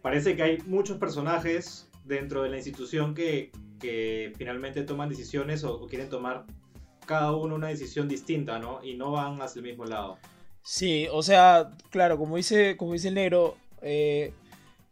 parece 0.00 0.36
que 0.36 0.42
hay 0.44 0.58
muchos 0.58 0.98
personajes 0.98 1.90
dentro 2.04 2.44
de 2.44 2.50
la 2.50 2.56
institución 2.56 3.14
que, 3.14 3.50
finalmente 4.36 4.82
toman 4.82 5.08
decisiones 5.08 5.64
o, 5.64 5.86
quieren 5.88 6.08
tomar 6.08 6.44
cada 7.04 7.34
uno 7.34 7.56
una 7.56 7.68
decisión 7.68 8.08
distinta, 8.08 8.58
¿no? 8.58 8.82
Y 8.82 8.94
no 8.94 9.10
van 9.10 9.40
hacia 9.42 9.60
el 9.60 9.66
mismo 9.66 9.84
lado. 9.84 10.18
Sí, 10.62 11.08
o 11.12 11.22
sea, 11.22 11.70
claro, 11.90 12.16
como 12.16 12.36
dice, 12.36 12.76
como 12.76 12.92
dice 12.92 13.08
el 13.08 13.14
negro, 13.14 13.56
eh, 13.82 14.32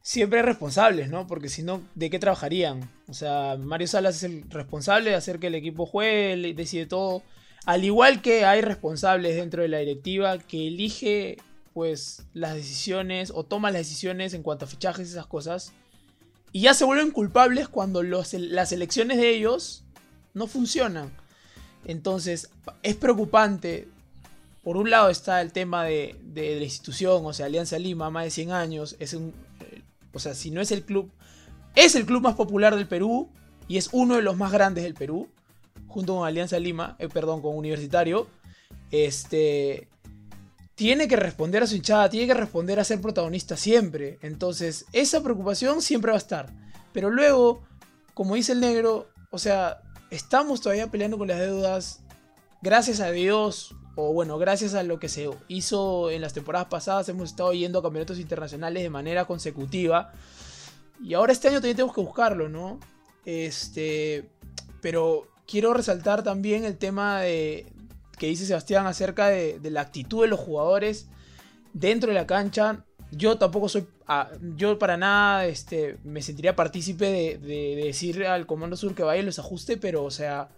siempre 0.03 0.43
responsables, 0.43 1.09
¿no? 1.09 1.27
Porque 1.27 1.49
si 1.49 1.63
no, 1.63 1.83
¿de 1.95 2.11
qué 2.11 2.19
trabajarían? 2.19 2.91
O 3.09 3.15
sea, 3.15 3.57
Mario 3.59 3.87
Salas 3.87 4.17
es 4.17 4.25
el 4.25 4.51
responsable 4.51 5.11
de 5.11 5.17
hacer 5.17 5.39
que 5.39 5.49
el 5.49 5.55
equipo 5.55 5.87
juegue, 5.87 6.55
decide 6.55 6.87
todo. 6.87 7.23
Al 7.67 7.85
igual 7.85 8.21
que 8.21 8.45
hay 8.45 8.61
responsables 8.61 9.37
dentro 9.37 9.63
de 9.63 9.69
la 9.69 9.79
directiva 9.79 10.39
que 10.39 10.69
elige 10.69 11.39
pues 11.73 12.23
las 12.35 12.55
decisiones 12.55 13.33
o 13.35 13.45
toma 13.45 13.71
las 13.71 13.81
decisiones 13.81 14.33
en 14.35 14.43
cuanto 14.43 14.65
a 14.65 14.69
fichajes 14.69 15.09
y 15.09 15.13
esas 15.13 15.27
cosas. 15.27 15.73
Y 16.53 16.61
ya 16.61 16.75
se 16.75 16.85
vuelven 16.85 17.11
culpables 17.11 17.69
cuando 17.69 18.03
las 18.03 18.73
elecciones 18.73 19.17
de 19.17 19.31
ellos 19.31 19.83
no 20.35 20.47
funcionan. 20.47 21.11
Entonces 21.85 22.51
es 22.83 22.97
preocupante. 22.97 23.89
Por 24.63 24.77
un 24.77 24.89
lado 24.89 25.11
está 25.11 25.43
el 25.43 25.53
tema 25.53 25.85
de, 25.85 26.17
de, 26.23 26.57
la 26.57 26.65
institución, 26.65 27.27
o 27.27 27.33
sea, 27.33 27.47
Alianza 27.47 27.79
Lima, 27.79 28.09
más 28.09 28.25
de 28.25 28.31
100 28.31 28.53
años. 28.53 28.97
Es 28.99 29.13
un, 29.13 29.35
o 30.13 30.19
sea, 30.19 30.35
si 30.35 30.51
no 30.51 30.61
es 30.61 30.71
el 30.71 30.85
club, 30.85 31.11
es 31.75 31.97
el 31.97 32.07
club 32.07 32.23
más 32.23 32.35
popular 32.35 32.77
del 32.77 32.87
Perú 32.87 33.29
y 33.69 33.77
es 33.79 33.91
uno 33.93 34.17
de 34.17 34.23
los 34.23 34.37
más 34.37 34.53
grandes 34.53 34.85
del 34.85 34.95
Perú 34.95 35.29
junto 35.95 36.17
con 36.17 36.27
Alianza 36.27 36.59
Lima, 36.59 36.97
eh, 36.99 37.09
perdón, 37.09 37.41
con 37.41 37.57
Universitario, 37.57 38.27
este, 38.91 39.89
tiene 40.75 41.07
que 41.07 41.15
responder 41.15 41.63
a 41.63 41.69
su 41.69 41.77
hinchada, 41.77 42.11
tiene 42.11 42.27
que 42.27 42.35
responder 42.35 42.81
a 42.81 42.85
ser 42.85 43.01
protagonista 43.01 43.57
siempre. 43.57 44.19
Entonces, 44.21 44.87
esa 44.93 45.23
preocupación 45.23 45.81
siempre 45.81 46.11
va 46.11 46.17
a 46.17 46.19
estar. 46.19 46.53
Pero 46.93 47.11
luego, 47.11 47.63
como 48.13 48.35
dice 48.35 48.53
el 48.53 48.61
negro, 48.61 49.09
o 49.31 49.39
sea, 49.39 49.83
estamos 50.11 50.61
todavía 50.61 50.91
peleando 50.91 51.17
con 51.17 51.29
las 51.29 51.39
deudas. 51.39 52.01
Gracias 52.61 52.99
a 52.99 53.13
Dios, 53.13 53.77
o 53.95 54.13
bueno, 54.13 54.37
gracias 54.37 54.75
a 54.75 54.83
lo 54.83 54.99
que 54.99 55.09
se 55.09 55.31
hizo 55.47 56.11
en 56.11 56.23
las 56.23 56.33
temporadas 56.33 56.67
pasadas, 56.69 57.09
hemos 57.09 57.31
estado 57.31 57.53
yendo 57.53 57.79
a 57.79 57.83
campeonatos 57.83 58.19
internacionales 58.19 58.83
de 58.83 58.91
manera 58.91 59.27
consecutiva. 59.27 60.13
Y 61.01 61.15
ahora 61.15 61.33
este 61.33 61.49
año 61.49 61.59
también 61.59 61.77
tenemos 61.77 61.95
que 61.95 62.01
buscarlo, 62.01 62.49
¿no? 62.49 62.81
Este. 63.25 64.29
Pero 64.81 65.34
quiero 65.47 65.75
resaltar 65.75 66.23
también 66.23 66.65
el 66.65 66.77
tema 66.77 67.21
de, 67.21 67.67
que 68.19 68.27
dice 68.27 68.47
Sebastián 68.47 68.87
acerca 68.87 69.29
de, 69.29 69.59
la 69.63 69.83
actitud 69.83 70.23
de 70.23 70.29
los 70.29 70.41
jugadores 70.41 71.09
dentro 71.73 72.11
de 72.11 72.15
la 72.15 72.27
cancha. 72.27 72.85
Yo 73.11 73.39
tampoco 73.39 73.69
soy, 73.69 73.87
ah, 74.07 74.31
yo 74.57 74.79
para 74.79 74.97
nada 74.97 75.47
este, 75.47 75.99
me 76.05 76.23
sentiría 76.23 76.57
partícipe 76.57 77.05
de, 77.07 77.39
de, 77.39 77.77
decir 77.85 78.25
al 78.27 78.47
Comando 78.47 78.77
Sur 78.77 78.95
que 78.95 79.03
vaya 79.03 79.23
y 79.23 79.25
los 79.25 79.39
ajuste, 79.39 79.77
pero 79.77 80.03
o 80.05 80.11
sea, 80.11 80.49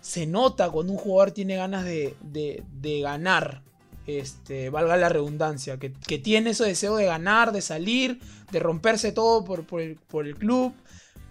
se 0.00 0.26
nota 0.26 0.70
cuando 0.70 0.92
un 0.92 0.98
jugador 0.98 1.30
tiene 1.30 1.56
ganas 1.56 1.84
de, 1.84 2.14
ganar. 3.02 3.62
Este, 4.04 4.68
valga 4.68 4.96
la 4.96 5.08
redundancia, 5.08 5.78
que, 5.78 5.90
tiene 6.18 6.50
ese 6.50 6.64
deseo 6.64 6.96
de 6.96 7.04
ganar, 7.04 7.52
de 7.52 7.60
salir, 7.60 8.18
de 8.50 8.58
romperse 8.58 9.12
todo 9.12 9.44
por, 9.44 9.64
por 9.64 10.26
el 10.26 10.36
club 10.36 10.74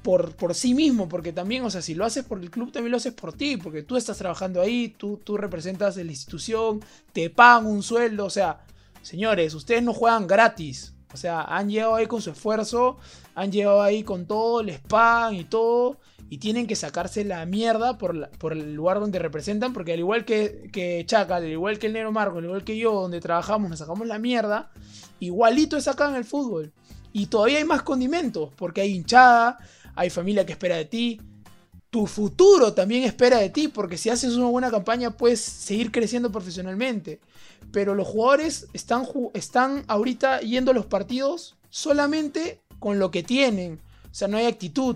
por, 0.02 0.36
por 0.36 0.56
sí 0.56 0.74
mismo, 0.74 1.08
porque 1.08 1.34
también, 1.34 1.64
o 1.64 1.70
sea, 1.70 1.82
si 1.82 1.94
lo 1.94 2.06
haces 2.06 2.26
por 2.26 2.40
el 2.40 2.50
club, 2.50 2.72
también 2.72 2.92
lo 2.92 2.98
haces 2.98 3.14
por 3.14 3.34
ti, 3.34 3.58
porque 3.58 3.84
tú 3.84 3.98
estás 3.98 4.18
trabajando 4.18 4.62
ahí, 4.62 4.90
tú, 4.98 5.20
tú 5.24 5.38
representas 5.38 5.96
la 5.96 6.04
institución, 6.04 6.82
te 7.14 7.30
pagan 7.30 7.68
un 7.68 7.84
sueldo, 7.84 8.26
o 8.26 8.30
sea, 8.30 8.62
señores, 9.02 9.54
ustedes 9.54 9.84
no 9.84 9.94
juegan 9.94 10.28
gratis, 10.28 10.94
o 11.14 11.18
sea, 11.18 11.42
han 11.42 11.70
llegado 11.70 11.96
ahí 11.96 12.08
con 12.08 12.22
su 12.22 12.32
esfuerzo, 12.32 12.98
han 13.36 13.52
llegado 13.52 13.82
ahí 13.82 14.04
con 14.04 14.26
todo, 14.26 14.64
les 14.64 14.80
pagan 14.80 15.36
y 15.36 15.44
todo, 15.44 16.00
y 16.30 16.38
tienen 16.38 16.66
que 16.66 16.76
sacarse 16.76 17.26
la 17.26 17.46
mierda 17.46 17.98
por, 17.98 18.30
por 18.38 18.54
el 18.54 18.74
lugar 18.74 19.00
donde 19.00 19.20
representan, 19.20 19.74
porque 19.74 19.94
al 19.94 20.00
igual 20.00 20.24
que, 20.24 20.70
que 20.72 21.04
Chacal, 21.06 21.44
al 21.44 21.50
igual 21.50 21.78
que 21.78 21.88
el 21.88 21.94
Nero 21.94 22.12
Marco, 22.12 22.38
al 22.38 22.46
igual 22.46 22.64
que 22.64 22.78
yo, 22.78 22.94
donde 22.94 23.20
trabajamos, 23.20 23.70
nos 23.70 23.80
sacamos 23.80 24.08
la 24.08 24.18
mierda, 24.18 24.72
igualito 25.20 25.76
es 25.76 25.88
acá 25.88 26.10
en 26.10 26.16
el 26.16 26.24
fútbol. 26.24 26.72
Y 27.14 27.26
todavía 27.26 27.58
hay 27.58 27.66
más 27.66 27.82
condimentos, 27.82 28.52
porque 28.56 28.80
hay 28.80 28.96
hinchada, 28.96 29.58
hay 30.02 30.10
familia 30.10 30.46
que 30.46 30.54
espera 30.54 30.76
de 30.76 30.86
ti. 30.86 31.22
Tu 31.90 32.08
futuro 32.08 32.74
también 32.74 33.04
espera 33.04 33.38
de 33.38 33.50
ti, 33.50 33.68
porque 33.68 33.98
si 33.98 34.10
haces 34.10 34.36
una 34.36 34.48
buena 34.48 34.72
campaña 34.72 35.12
puedes 35.12 35.42
seguir 35.42 35.92
creciendo 35.92 36.32
profesionalmente. 36.32 37.20
Pero 37.72 37.94
los 37.96 38.08
jugadores 38.08 38.68
están, 38.74 39.06
están 39.34 39.84
ahorita 39.88 40.40
yendo 40.42 40.72
a 40.72 40.74
los 40.74 40.86
partidos 40.86 41.56
solamente 41.70 42.62
con 42.80 42.98
lo 42.98 43.12
que 43.12 43.24
tienen. 43.24 43.80
O 44.10 44.14
sea, 44.14 44.28
no 44.28 44.38
hay 44.38 44.46
actitud. 44.46 44.96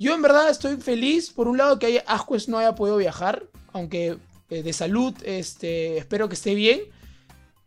Yo 0.00 0.14
en 0.14 0.22
verdad 0.22 0.50
estoy 0.50 0.76
feliz, 0.78 1.30
por 1.30 1.46
un 1.46 1.58
lado, 1.58 1.78
que 1.78 2.02
Ascuez 2.06 2.48
no 2.48 2.58
haya 2.58 2.74
podido 2.74 2.96
viajar, 2.96 3.46
aunque 3.72 4.18
eh, 4.50 4.62
de 4.62 4.72
salud 4.72 5.14
este, 5.24 5.98
espero 5.98 6.28
que 6.28 6.34
esté 6.34 6.54
bien. 6.54 6.80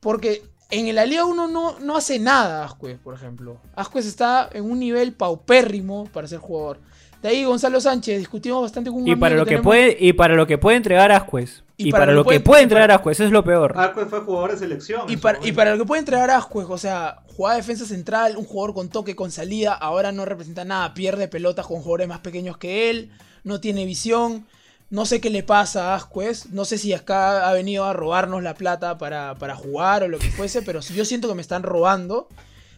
Porque 0.02 0.44
en 0.80 0.88
el 0.88 1.10
Liga 1.10 1.26
1 1.26 1.48
no, 1.48 1.80
no 1.80 1.98
hace 1.98 2.20
nada 2.20 2.66
Ascuez, 2.66 2.98
por 3.00 3.14
ejemplo. 3.14 3.58
Ascuez 3.76 4.06
está 4.06 4.50
en 4.52 4.70
un 4.70 4.80
nivel 4.80 5.14
paupérrimo 5.14 6.06
para 6.12 6.28
ser 6.28 6.40
jugador. 6.40 6.80
De 7.22 7.30
ahí 7.30 7.44
Gonzalo 7.44 7.82
Sánchez, 7.82 8.20
discutimos 8.20 8.62
bastante 8.62 8.92
con 8.92 9.02
un 9.02 9.08
y 9.08 9.16
para 9.16 9.36
lo 9.36 9.46
que, 9.46 9.58
puede 9.58 9.98
Y 10.00 10.14
para 10.14 10.36
lo 10.36 10.46
que 10.46 10.58
puede 10.58 10.78
entregar 10.78 11.12
Ascuez. 11.12 11.64
Y, 11.78 11.92
para, 11.92 12.14
lo 12.14 12.24
que 12.24 12.40
puede, 12.40 12.64
entregar 12.64 12.92
Ascuez, 12.92 13.18
eso 13.18 13.26
es 13.26 13.32
lo 13.32 13.44
peor. 13.44 13.74
Ascuez 13.78 14.08
fue 14.08 14.22
jugador 14.22 14.52
de 14.52 14.58
selección. 14.58 15.10
Y 15.10 15.18
para, 15.18 15.40
y 15.46 15.52
para 15.52 15.72
lo 15.72 15.78
que 15.80 15.86
puede 15.86 16.00
entregar 16.00 16.30
Ascuez, 16.30 16.68
o 16.70 16.78
sea, 16.78 17.24
jugaba 17.36 17.56
defensa 17.56 17.86
central, 17.86 18.38
un 18.38 18.46
jugador 18.46 18.74
con 18.74 18.90
toque, 18.90 19.16
con 19.16 19.32
salida, 19.32 19.74
ahora 19.74 20.12
no 20.12 20.24
representa 20.24 20.64
nada, 20.64 20.94
pierde 20.94 21.28
pelotas 21.28 21.66
con 21.66 21.78
jugadores 21.78 22.08
más 22.08 22.20
pequeños 22.20 22.58
que 22.58 22.90
él, 22.90 23.12
no 23.44 23.60
tiene 23.60 23.86
visión. 23.86 24.46
No 24.90 25.06
sé 25.06 25.20
qué 25.20 25.30
le 25.30 25.44
pasa 25.44 25.94
a 25.94 25.96
Asquez. 25.96 26.52
No 26.52 26.66
sé 26.66 26.78
si 26.78 26.94
acá 26.94 27.50
ha 27.50 27.54
venido 27.54 27.86
a 27.86 27.94
robarnos 27.94 28.44
la 28.44 28.54
plata 28.54 28.98
para, 28.98 29.56
jugar 29.56 30.04
o 30.04 30.08
lo 30.08 30.20
que 30.20 30.32
fuese. 30.32 30.62
Pero 30.62 30.80
yo 30.82 31.06
siento 31.06 31.28
que 31.28 31.36
me 31.36 31.42
están 31.42 31.64
robando. 31.64 32.28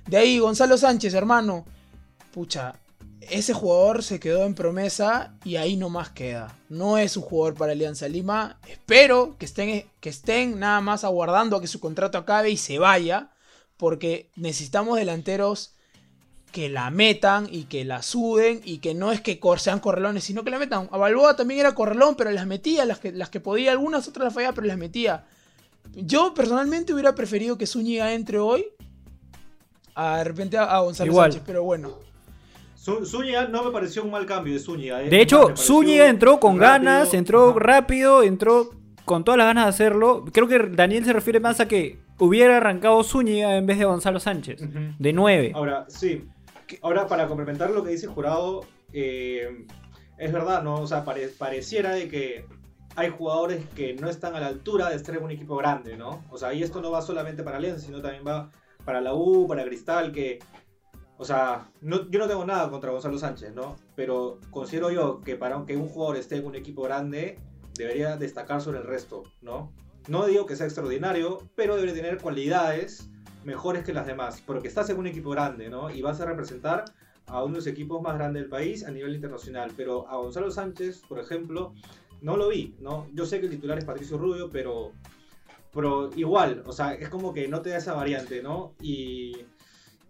De 0.07 0.17
ahí, 0.17 0.39
Gonzalo 0.39 0.77
Sánchez, 0.77 1.13
hermano. 1.13 1.65
Pucha, 2.31 2.75
ese 3.21 3.53
jugador 3.53 4.03
se 4.03 4.19
quedó 4.19 4.45
en 4.45 4.55
promesa 4.55 5.33
y 5.43 5.57
ahí 5.57 5.75
nomás 5.75 6.09
queda. 6.09 6.55
No 6.69 6.97
es 6.97 7.17
un 7.17 7.23
jugador 7.23 7.55
para 7.55 7.73
Alianza 7.73 8.07
Lima. 8.07 8.59
Espero 8.67 9.35
que 9.37 9.45
estén, 9.45 9.85
que 9.99 10.09
estén 10.09 10.59
nada 10.59 10.79
más 10.81 11.03
aguardando 11.03 11.57
a 11.57 11.61
que 11.61 11.67
su 11.67 11.79
contrato 11.79 12.17
acabe 12.17 12.49
y 12.49 12.57
se 12.57 12.79
vaya. 12.79 13.31
Porque 13.75 14.31
necesitamos 14.35 14.97
delanteros 14.97 15.76
que 16.51 16.69
la 16.69 16.89
metan 16.89 17.47
y 17.51 17.63
que 17.65 17.85
la 17.85 18.01
suden 18.01 18.61
y 18.63 18.79
que 18.79 18.93
no 18.93 19.11
es 19.11 19.21
que 19.21 19.39
sean 19.57 19.79
correlones, 19.79 20.23
sino 20.23 20.43
que 20.43 20.51
la 20.51 20.59
metan. 20.59 20.89
A 20.91 20.97
Balboa 20.97 21.35
también 21.35 21.59
era 21.59 21.75
correlón, 21.75 22.15
pero 22.15 22.31
las 22.31 22.47
metía, 22.47 22.85
las 22.85 22.99
que, 22.99 23.11
las 23.11 23.29
que 23.29 23.39
podía, 23.39 23.71
algunas 23.71 24.07
otras 24.07 24.25
las 24.25 24.33
fallaba, 24.33 24.53
pero 24.53 24.67
las 24.67 24.77
metía. 24.77 25.25
Yo 25.93 26.33
personalmente 26.33 26.93
hubiera 26.93 27.15
preferido 27.15 27.57
que 27.57 27.65
Zúñiga 27.65 28.13
entre 28.13 28.39
hoy 28.39 28.65
a 29.95 30.17
de 30.17 30.23
repente 30.23 30.57
a 30.57 30.79
Gonzalo 30.79 31.13
Sánchez, 31.13 31.41
pero 31.45 31.63
bueno. 31.63 32.07
Zúñiga 33.05 33.47
no 33.47 33.63
me 33.63 33.71
pareció 33.71 34.03
un 34.03 34.11
mal 34.11 34.25
cambio 34.25 34.53
de 34.53 34.59
Zúñiga. 34.59 35.03
Eh. 35.03 35.09
De 35.09 35.21
hecho, 35.21 35.55
Zúñiga 35.55 36.07
entró 36.07 36.39
con 36.39 36.57
ganas, 36.57 37.13
entró 37.13 37.57
rápido, 37.57 38.23
entró 38.23 38.71
con 39.05 39.23
todas 39.23 39.37
las 39.37 39.47
ganas 39.47 39.65
de 39.65 39.69
hacerlo. 39.69 40.25
Creo 40.31 40.47
que 40.47 40.59
Daniel 40.59 41.03
se 41.03 41.13
refiere 41.13 41.39
más 41.39 41.59
a 41.59 41.67
que 41.67 41.99
hubiera 42.17 42.57
arrancado 42.57 43.03
Zúñiga 43.03 43.57
en 43.57 43.65
vez 43.65 43.77
de 43.79 43.85
Gonzalo 43.85 44.19
Sánchez, 44.19 44.61
de 44.97 45.13
9. 45.13 45.51
Ahora, 45.53 45.85
sí, 45.89 46.23
Ahora, 46.81 47.07
para 47.07 47.27
complementar 47.27 47.71
lo 47.71 47.83
que 47.83 47.91
dice 47.91 48.07
jurado, 48.07 48.61
eh, 48.93 49.65
es 50.17 50.31
verdad, 50.31 50.63
¿no? 50.63 50.81
O 50.81 50.87
sea, 50.87 51.03
pareciera 51.05 51.91
de 51.91 52.07
que 52.07 52.45
hay 52.95 53.09
jugadores 53.09 53.63
que 53.75 53.93
no 53.93 54.09
están 54.09 54.35
a 54.35 54.39
la 54.39 54.47
altura 54.47 54.89
de 54.89 54.95
estar 54.95 55.15
en 55.15 55.23
un 55.23 55.31
equipo 55.31 55.55
grande, 55.55 55.97
¿no? 55.97 56.23
O 56.31 56.37
sea, 56.37 56.53
y 56.53 56.63
esto 56.63 56.81
no 56.81 56.91
va 56.91 57.01
solamente 57.01 57.43
para 57.43 57.57
Alianza, 57.57 57.85
sino 57.85 58.01
también 58.01 58.23
va 58.25 58.51
para 58.85 59.01
la 59.01 59.13
U, 59.13 59.47
para 59.47 59.63
Cristal, 59.65 60.11
que 60.11 60.39
o 61.17 61.25
sea, 61.25 61.69
yo 61.81 62.19
no 62.19 62.27
tengo 62.27 62.45
nada 62.45 62.69
contra 62.69 62.91
Gonzalo 62.91 63.17
Sánchez, 63.17 63.53
¿no? 63.55 63.75
Pero 63.95 64.39
considero 64.51 64.91
yo 64.91 65.21
que 65.21 65.35
para 65.35 65.65
que 65.65 65.75
un 65.75 65.87
jugador 65.87 66.17
esté 66.17 66.37
en 66.37 66.45
un 66.45 66.55
equipo 66.55 66.83
grande, 66.83 67.39
debería 67.73 68.17
destacar 68.17 68.61
sobre 68.61 68.79
el 68.79 68.85
resto, 68.85 69.23
¿no? 69.41 69.73
No 70.07 70.25
digo 70.27 70.45
que 70.45 70.55
sea 70.55 70.67
extraordinario, 70.67 71.39
pero 71.55 71.75
debe 71.75 71.93
tener 71.93 72.19
cualidades 72.19 73.09
mejores 73.47 73.85
que 73.85 73.93
las 73.93 74.05
demás, 74.05 74.43
porque 74.45 74.67
estás 74.67 74.89
en 74.89 74.97
un 74.97 75.07
equipo 75.07 75.29
grande, 75.29 75.69
¿no? 75.69 75.89
Y 75.89 76.01
vas 76.01 76.19
a 76.19 76.25
representar 76.25 76.83
a 77.27 77.43
uno 77.43 77.53
de 77.53 77.59
los 77.59 77.67
equipos 77.67 78.01
más 78.01 78.15
grandes 78.15 78.43
del 78.43 78.49
país 78.49 78.83
a 78.83 78.91
nivel 78.91 79.15
internacional. 79.15 79.71
Pero 79.77 80.05
a 80.09 80.17
Gonzalo 80.17 80.51
Sánchez, 80.51 81.01
por 81.07 81.17
ejemplo, 81.17 81.73
no 82.21 82.35
lo 82.35 82.49
vi, 82.49 82.75
¿no? 82.81 83.07
Yo 83.13 83.25
sé 83.25 83.39
que 83.39 83.45
el 83.45 83.53
titular 83.53 83.77
es 83.77 83.85
Patricio 83.85 84.17
Rubio, 84.17 84.49
pero, 84.51 84.91
pero 85.73 86.09
igual, 86.17 86.61
o 86.65 86.73
sea, 86.73 86.93
es 86.93 87.07
como 87.07 87.33
que 87.33 87.47
no 87.47 87.61
te 87.61 87.69
da 87.69 87.77
esa 87.77 87.93
variante, 87.93 88.43
¿no? 88.43 88.73
Y 88.81 89.33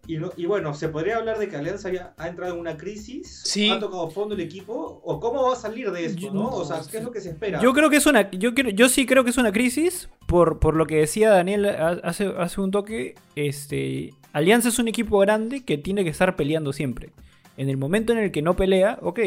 y, 0.08 0.46
bueno, 0.46 0.74
¿se 0.74 0.88
podría 0.88 1.18
hablar 1.18 1.38
de 1.38 1.50
que 1.50 1.58
Alianza 1.58 1.90
ha 2.16 2.28
entrado 2.30 2.54
en 2.54 2.62
una 2.62 2.78
crisis? 2.78 3.42
Sí. 3.44 3.70
¿Ha 3.70 3.78
tocado 3.78 4.10
fondo 4.10 4.36
el 4.36 4.42
equipo? 4.42 5.02
¿O 5.04 5.20
cómo 5.20 5.44
va 5.44 5.54
a 5.54 5.58
salir 5.58 5.92
de 5.92 6.06
esto? 6.06 6.34
¿no? 6.34 6.48
O 6.48 6.64
sea, 6.64 6.82
¿qué 6.90 7.00
es 7.00 7.04
lo 7.04 7.12
que 7.12 7.20
se 7.20 7.32
espera? 7.32 7.60
Yo 7.62 7.74
creo 7.74 7.90
que 7.90 7.98
es 7.98 8.06
una. 8.06 8.32
Yo, 8.32 8.52
yo 8.52 8.88
sí 8.88 9.06
creo 9.06 9.26
que 9.26 9.32
es 9.32 9.38
una 9.38 9.52
crisis. 9.52 10.08
Por, 10.28 10.60
por 10.60 10.76
lo 10.76 10.86
que 10.86 10.98
decía 10.98 11.32
Daniel 11.32 11.66
hace, 11.66 12.32
hace 12.38 12.62
un 12.62 12.70
toque. 12.72 13.16
Este. 13.36 14.14
Alianza 14.34 14.70
es 14.70 14.78
un 14.78 14.88
equipo 14.88 15.18
grande 15.18 15.66
que 15.66 15.78
tiene 15.80 16.04
que 16.04 16.12
estar 16.12 16.36
peleando 16.36 16.74
siempre. 16.74 17.10
En 17.58 17.70
el 17.70 17.78
momento 17.78 18.14
en 18.14 18.20
el 18.20 18.32
que 18.32 18.44
no 18.44 18.56
pelea, 18.56 19.00
ok. 19.02 19.20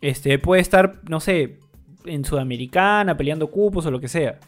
Este 0.00 0.38
puede 0.38 0.62
estar, 0.62 1.00
no 1.08 1.20
sé, 1.20 1.58
en 2.06 2.24
Sudamericana, 2.24 3.16
peleando 3.16 3.50
cupos 3.50 3.84
o 3.86 3.90
lo 3.90 4.00
que 4.00 4.08
sea. 4.08 4.38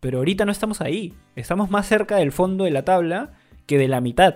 Pero 0.00 0.18
ahorita 0.18 0.44
no 0.44 0.52
estamos 0.52 0.80
ahí. 0.80 1.14
Estamos 1.36 1.70
más 1.70 1.86
cerca 1.86 2.16
del 2.16 2.32
fondo 2.32 2.64
de 2.64 2.70
la 2.70 2.84
tabla 2.84 3.32
que 3.66 3.78
de 3.78 3.88
la 3.88 4.00
mitad. 4.00 4.34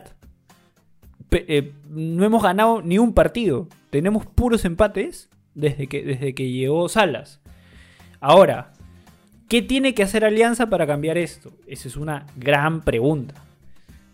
Eh, 1.33 1.73
no 1.89 2.25
hemos 2.25 2.43
ganado 2.43 2.83
ni 2.83 2.99
un 2.99 3.13
partido. 3.13 3.69
Tenemos 3.91 4.27
puros 4.27 4.65
empates 4.65 5.29
desde 5.55 5.89
que, 5.89 6.03
desde 6.05 6.35
que 6.35 6.51
llegó 6.51 6.89
Salas. 6.89 7.41
Ahora, 8.21 8.73
¿qué 9.49 9.63
tiene 9.63 9.95
que 9.95 10.03
hacer 10.03 10.25
Alianza 10.25 10.69
para 10.69 10.87
cambiar 10.87 11.19
esto? 11.19 11.53
Esa 11.67 11.89
es 11.89 11.97
una 11.97 12.27
gran 12.37 12.83
pregunta. 12.83 13.35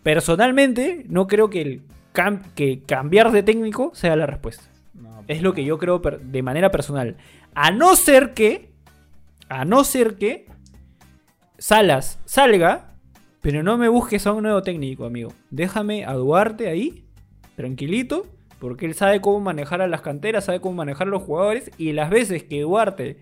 Personalmente, 0.03 1.05
no 1.07 1.27
creo 1.27 1.49
que, 1.49 1.61
el 1.61 1.81
que 2.55 2.81
cambiar 2.85 3.31
de 3.31 3.43
técnico 3.43 3.91
sea 3.95 4.15
la 4.15 4.25
respuesta. 4.25 4.65
es 5.27 5.41
lo 5.41 5.53
que 5.53 5.63
yo 5.63 5.77
creo 5.77 5.99
de 5.99 6.43
manera 6.43 6.69
personal. 6.69 7.17
A 7.55 7.71
no 7.71 7.95
ser 7.95 8.33
que, 8.33 8.71
a 9.49 9.65
no 9.65 9.83
ser 9.83 10.15
que 10.15 10.45
Salas 11.57 12.19
salga, 12.25 12.93
pero 13.41 13.63
no 13.63 13.77
me 13.77 13.87
busques 13.87 14.27
a 14.27 14.33
un 14.33 14.43
nuevo 14.43 14.61
técnico, 14.63 15.05
amigo. 15.05 15.33
Déjame 15.49 16.05
a 16.05 16.13
Duarte 16.13 16.67
ahí 16.67 17.05
tranquilito, 17.55 18.25
porque 18.59 18.85
él 18.85 18.95
sabe 18.95 19.21
cómo 19.21 19.39
manejar 19.39 19.81
a 19.81 19.87
las 19.87 20.01
canteras, 20.01 20.45
sabe 20.45 20.59
cómo 20.59 20.75
manejar 20.75 21.07
a 21.07 21.11
los 21.11 21.23
jugadores, 21.23 21.71
y 21.77 21.93
las 21.93 22.09
veces 22.09 22.43
que 22.43 22.61
Duarte 22.61 23.17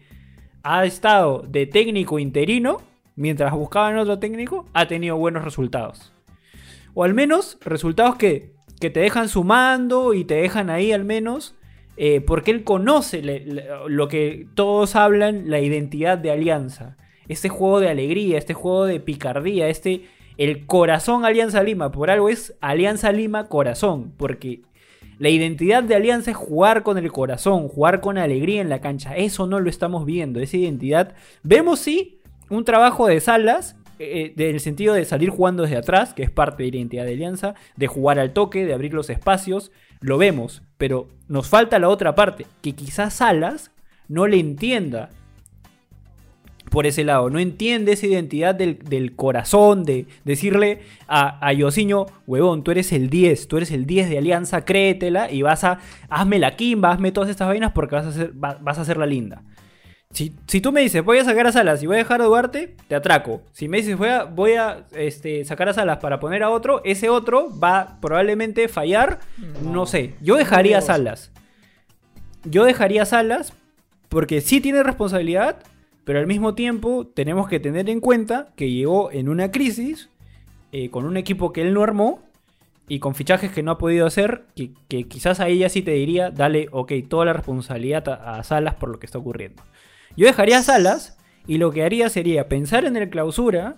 ha 0.64 0.86
estado 0.86 1.44
de 1.48 1.66
técnico 1.66 2.20
interino, 2.20 2.82
mientras 3.16 3.54
buscaban 3.54 3.98
otro 3.98 4.20
técnico, 4.20 4.66
ha 4.74 4.88
tenido 4.88 5.18
buenos 5.18 5.44
resultados. 5.44 6.14
O 6.94 7.04
al 7.04 7.14
menos 7.14 7.58
resultados 7.62 8.16
que, 8.16 8.54
que 8.80 8.90
te 8.90 9.00
dejan 9.00 9.30
sumando 9.30 10.14
y 10.14 10.26
te 10.26 10.36
dejan 10.36 10.70
ahí 10.70 10.92
al 10.92 11.06
menos, 11.06 11.56
eh, 11.98 12.22
porque 12.22 12.52
él 12.52 12.64
conoce 12.64 13.22
lo 13.88 14.08
que 14.08 14.48
todos 14.56 14.96
hablan, 14.96 15.50
la 15.50 15.60
identidad 15.60 16.18
de 16.18 16.32
Alianza. 16.32 16.98
Este 17.28 17.50
juego 17.50 17.80
de 17.80 17.90
alegría, 17.90 18.38
este 18.38 18.54
juego 18.54 18.86
de 18.86 19.00
picardía, 19.00 19.68
este 19.68 20.06
el 20.38 20.66
corazón 20.66 21.26
Alianza 21.26 21.62
Lima, 21.62 21.92
por 21.92 22.10
algo 22.10 22.30
es 22.30 22.56
Alianza 22.62 23.12
Lima 23.12 23.48
Corazón, 23.48 24.14
porque 24.18 24.62
la 25.22 25.30
identidad 25.30 25.84
de 25.84 25.94
Alianza 25.94 26.32
es 26.32 26.38
jugar 26.38 26.82
con 26.82 26.98
el 26.98 27.12
corazón, 27.12 27.68
jugar 27.68 28.02
con 28.02 28.18
alegría 28.18 28.60
en 28.60 28.70
la 28.70 28.82
cancha. 28.82 29.16
Eso 29.16 29.46
no 29.46 29.60
lo 29.60 29.70
estamos 29.70 30.04
viendo, 30.04 30.40
esa 30.40 30.58
identidad. 30.58 31.14
Vemos 31.44 31.80
sí 31.80 32.18
un 32.50 32.66
trabajo 32.66 33.06
de 33.06 33.20
Salas, 33.20 33.76
eh, 34.00 34.34
en 34.36 34.56
el 34.56 34.60
sentido 34.60 34.96
de 34.96 35.06
salir 35.06 35.30
jugando 35.30 35.62
desde 35.62 35.78
atrás, 35.78 36.16
que 36.16 36.24
es 36.24 36.32
parte 36.32 36.64
de 36.64 36.70
identidad 36.70 37.06
de 37.06 37.14
Alianza, 37.14 37.54
de 37.76 37.86
jugar 37.86 38.18
al 38.18 38.34
toque, 38.34 38.66
de 38.66 38.74
abrir 38.74 38.96
los 38.96 39.12
espacios, 39.12 39.72
lo 40.00 40.18
vemos, 40.18 40.64
pero 40.80 41.08
nos 41.28 41.48
falta 41.48 41.78
la 41.78 41.90
otra 41.90 42.16
parte, 42.16 42.48
que 42.64 42.74
quizás 42.74 43.14
Salas 43.14 43.70
no 44.08 44.26
le 44.26 44.40
entienda 44.40 45.12
por 46.72 46.88
ese 46.88 47.04
lado. 47.04 47.30
No 47.30 47.38
entiende 47.38 47.92
esa 47.92 48.08
identidad 48.08 48.56
del, 48.56 49.16
corazón, 49.16 49.84
de 49.84 50.08
decirle 50.24 50.80
a, 51.08 51.46
a 51.46 51.54
Yosiño, 51.54 52.08
huevón, 52.26 52.64
tú 52.64 52.72
eres 52.72 52.92
el 52.94 53.10
10, 53.10 53.48
tú 53.48 53.58
eres 53.58 53.70
el 53.70 53.86
10 53.86 54.10
de 54.10 54.18
Alianza, 54.18 54.66
créetela 54.66 55.30
y 55.30 55.44
vas 55.44 55.64
a, 55.64 55.80
hazme 56.10 56.40
la 56.40 56.56
quimba, 56.56 56.92
hazme 56.92 57.12
todas 57.12 57.30
estas 57.30 57.48
vainas 57.48 57.74
porque 57.74 57.96
vas 57.96 58.06
a 58.06 58.10
hacer, 58.10 58.32
vas 58.34 58.78
a 58.80 58.82
hacer 58.82 58.98
la 58.98 59.06
linda. 59.06 59.44
Si, 60.14 60.30
tú 60.62 60.72
me 60.72 60.82
dices, 60.82 61.04
voy 61.04 61.20
a 61.20 61.24
sacar 61.24 61.48
a 61.48 61.52
Salas 61.52 61.82
y 61.82 61.88
voy 61.88 61.96
a 61.96 62.00
dejar 62.00 62.22
a 62.22 62.26
Duarte, 62.26 62.76
te 62.88 62.96
atraco. 62.96 63.42
Si 63.54 63.70
me 63.70 63.78
dices, 63.78 63.98
voy 63.98 64.10
a, 64.10 64.24
voy 64.26 64.54
a 64.54 64.86
este, 64.94 65.46
sacar 65.46 65.70
a 65.70 65.74
Salas 65.74 66.00
para 66.00 66.20
poner 66.20 66.44
a 66.44 66.50
otro, 66.50 66.82
ese 66.84 67.10
otro 67.10 67.48
va 67.58 67.98
probablemente 68.02 68.68
fallar, 68.68 69.20
no, 69.64 69.86
sé. 69.86 70.16
Yo 70.22 70.36
dejaría 70.36 70.80
a 70.80 70.82
Salas. 70.82 71.32
Yo 72.44 72.66
dejaría 72.66 73.04
a 73.04 73.06
Salas 73.06 73.54
porque 74.10 74.42
sí 74.42 74.60
tiene 74.60 74.84
responsabilidad, 74.84 75.60
pero 76.04 76.20
al 76.20 76.28
mismo 76.28 76.56
tiempo 76.56 77.08
tenemos 77.08 77.48
que 77.48 77.60
tener 77.60 77.90
en 77.90 78.00
cuenta 78.00 78.52
que 78.56 78.72
llegó 78.72 79.12
en 79.12 79.30
una 79.30 79.52
crisis 79.52 80.10
eh, 80.72 80.90
con 80.90 81.06
un 81.06 81.18
equipo 81.18 81.52
que 81.54 81.62
él 81.62 81.74
no 81.74 81.84
armó 81.84 82.24
y 82.88 83.00
con 83.00 83.16
fichajes 83.16 83.52
que 83.52 83.64
no 83.64 83.72
ha 83.72 83.78
podido 83.78 84.06
hacer, 84.06 84.44
que, 84.56 84.74
quizás 85.08 85.40
a 85.40 85.48
ella 85.48 85.70
sí 85.70 85.82
te 85.82 85.92
diría, 85.92 86.30
dale, 86.30 86.68
ok, 86.72 86.92
toda 87.08 87.26
la 87.26 87.34
responsabilidad 87.34 88.08
a, 88.10 88.44
Salas 88.44 88.76
por 88.76 88.90
lo 88.90 89.00
que 89.00 89.06
está 89.06 89.18
ocurriendo. 89.18 89.64
Yo 90.18 90.26
dejaría 90.26 90.58
a 90.58 90.64
Salas 90.64 91.18
y 91.48 91.58
lo 91.58 91.72
que 91.72 91.84
haría 91.84 92.10
sería 92.10 92.50
pensar 92.50 92.84
en 92.84 92.98
el 92.98 93.10
clausura, 93.10 93.78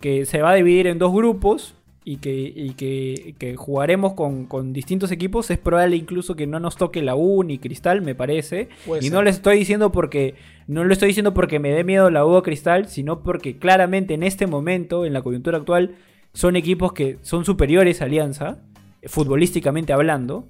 que 0.00 0.26
se 0.26 0.42
va 0.42 0.50
a 0.50 0.54
dividir 0.54 0.86
en 0.86 0.98
dos 0.98 1.12
grupos, 1.12 1.76
y 2.04 2.16
que, 2.16 3.34
que, 3.38 3.56
jugaremos 3.56 4.14
con, 4.14 4.72
distintos 4.72 5.12
equipos, 5.12 5.50
es 5.50 5.58
probable 5.58 5.96
incluso 5.96 6.34
que 6.34 6.46
no 6.46 6.58
nos 6.58 6.76
toque 6.76 7.02
la 7.02 7.14
U 7.14 7.44
ni 7.44 7.58
Cristal, 7.58 8.02
me 8.02 8.14
parece. 8.14 8.68
y 9.00 9.10
no 9.10 9.22
le 9.22 9.30
estoy 9.30 9.58
diciendo 9.58 9.92
porque 9.92 10.34
no 10.66 10.84
lo 10.84 10.92
estoy 10.92 11.08
diciendo 11.08 11.32
porque 11.34 11.58
me 11.58 11.70
dé 11.70 11.84
miedo 11.84 12.10
la 12.10 12.26
U 12.26 12.30
o 12.30 12.42
Cristal, 12.42 12.88
sino 12.88 13.22
porque 13.22 13.58
claramente 13.58 14.14
en 14.14 14.22
este 14.22 14.46
momento, 14.46 15.04
en 15.04 15.12
la 15.12 15.22
coyuntura 15.22 15.58
actual, 15.58 15.94
son 16.32 16.56
equipos 16.56 16.92
que 16.92 17.18
son 17.22 17.44
superiores 17.44 18.02
a 18.02 18.06
Alianza, 18.06 18.58
futbolísticamente 19.04 19.92
hablando. 19.92 20.48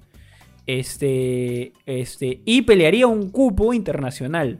Este, 0.65 1.73
este, 1.85 2.41
y 2.45 2.61
pelearía 2.61 3.07
un 3.07 3.29
cupo 3.29 3.73
internacional. 3.73 4.59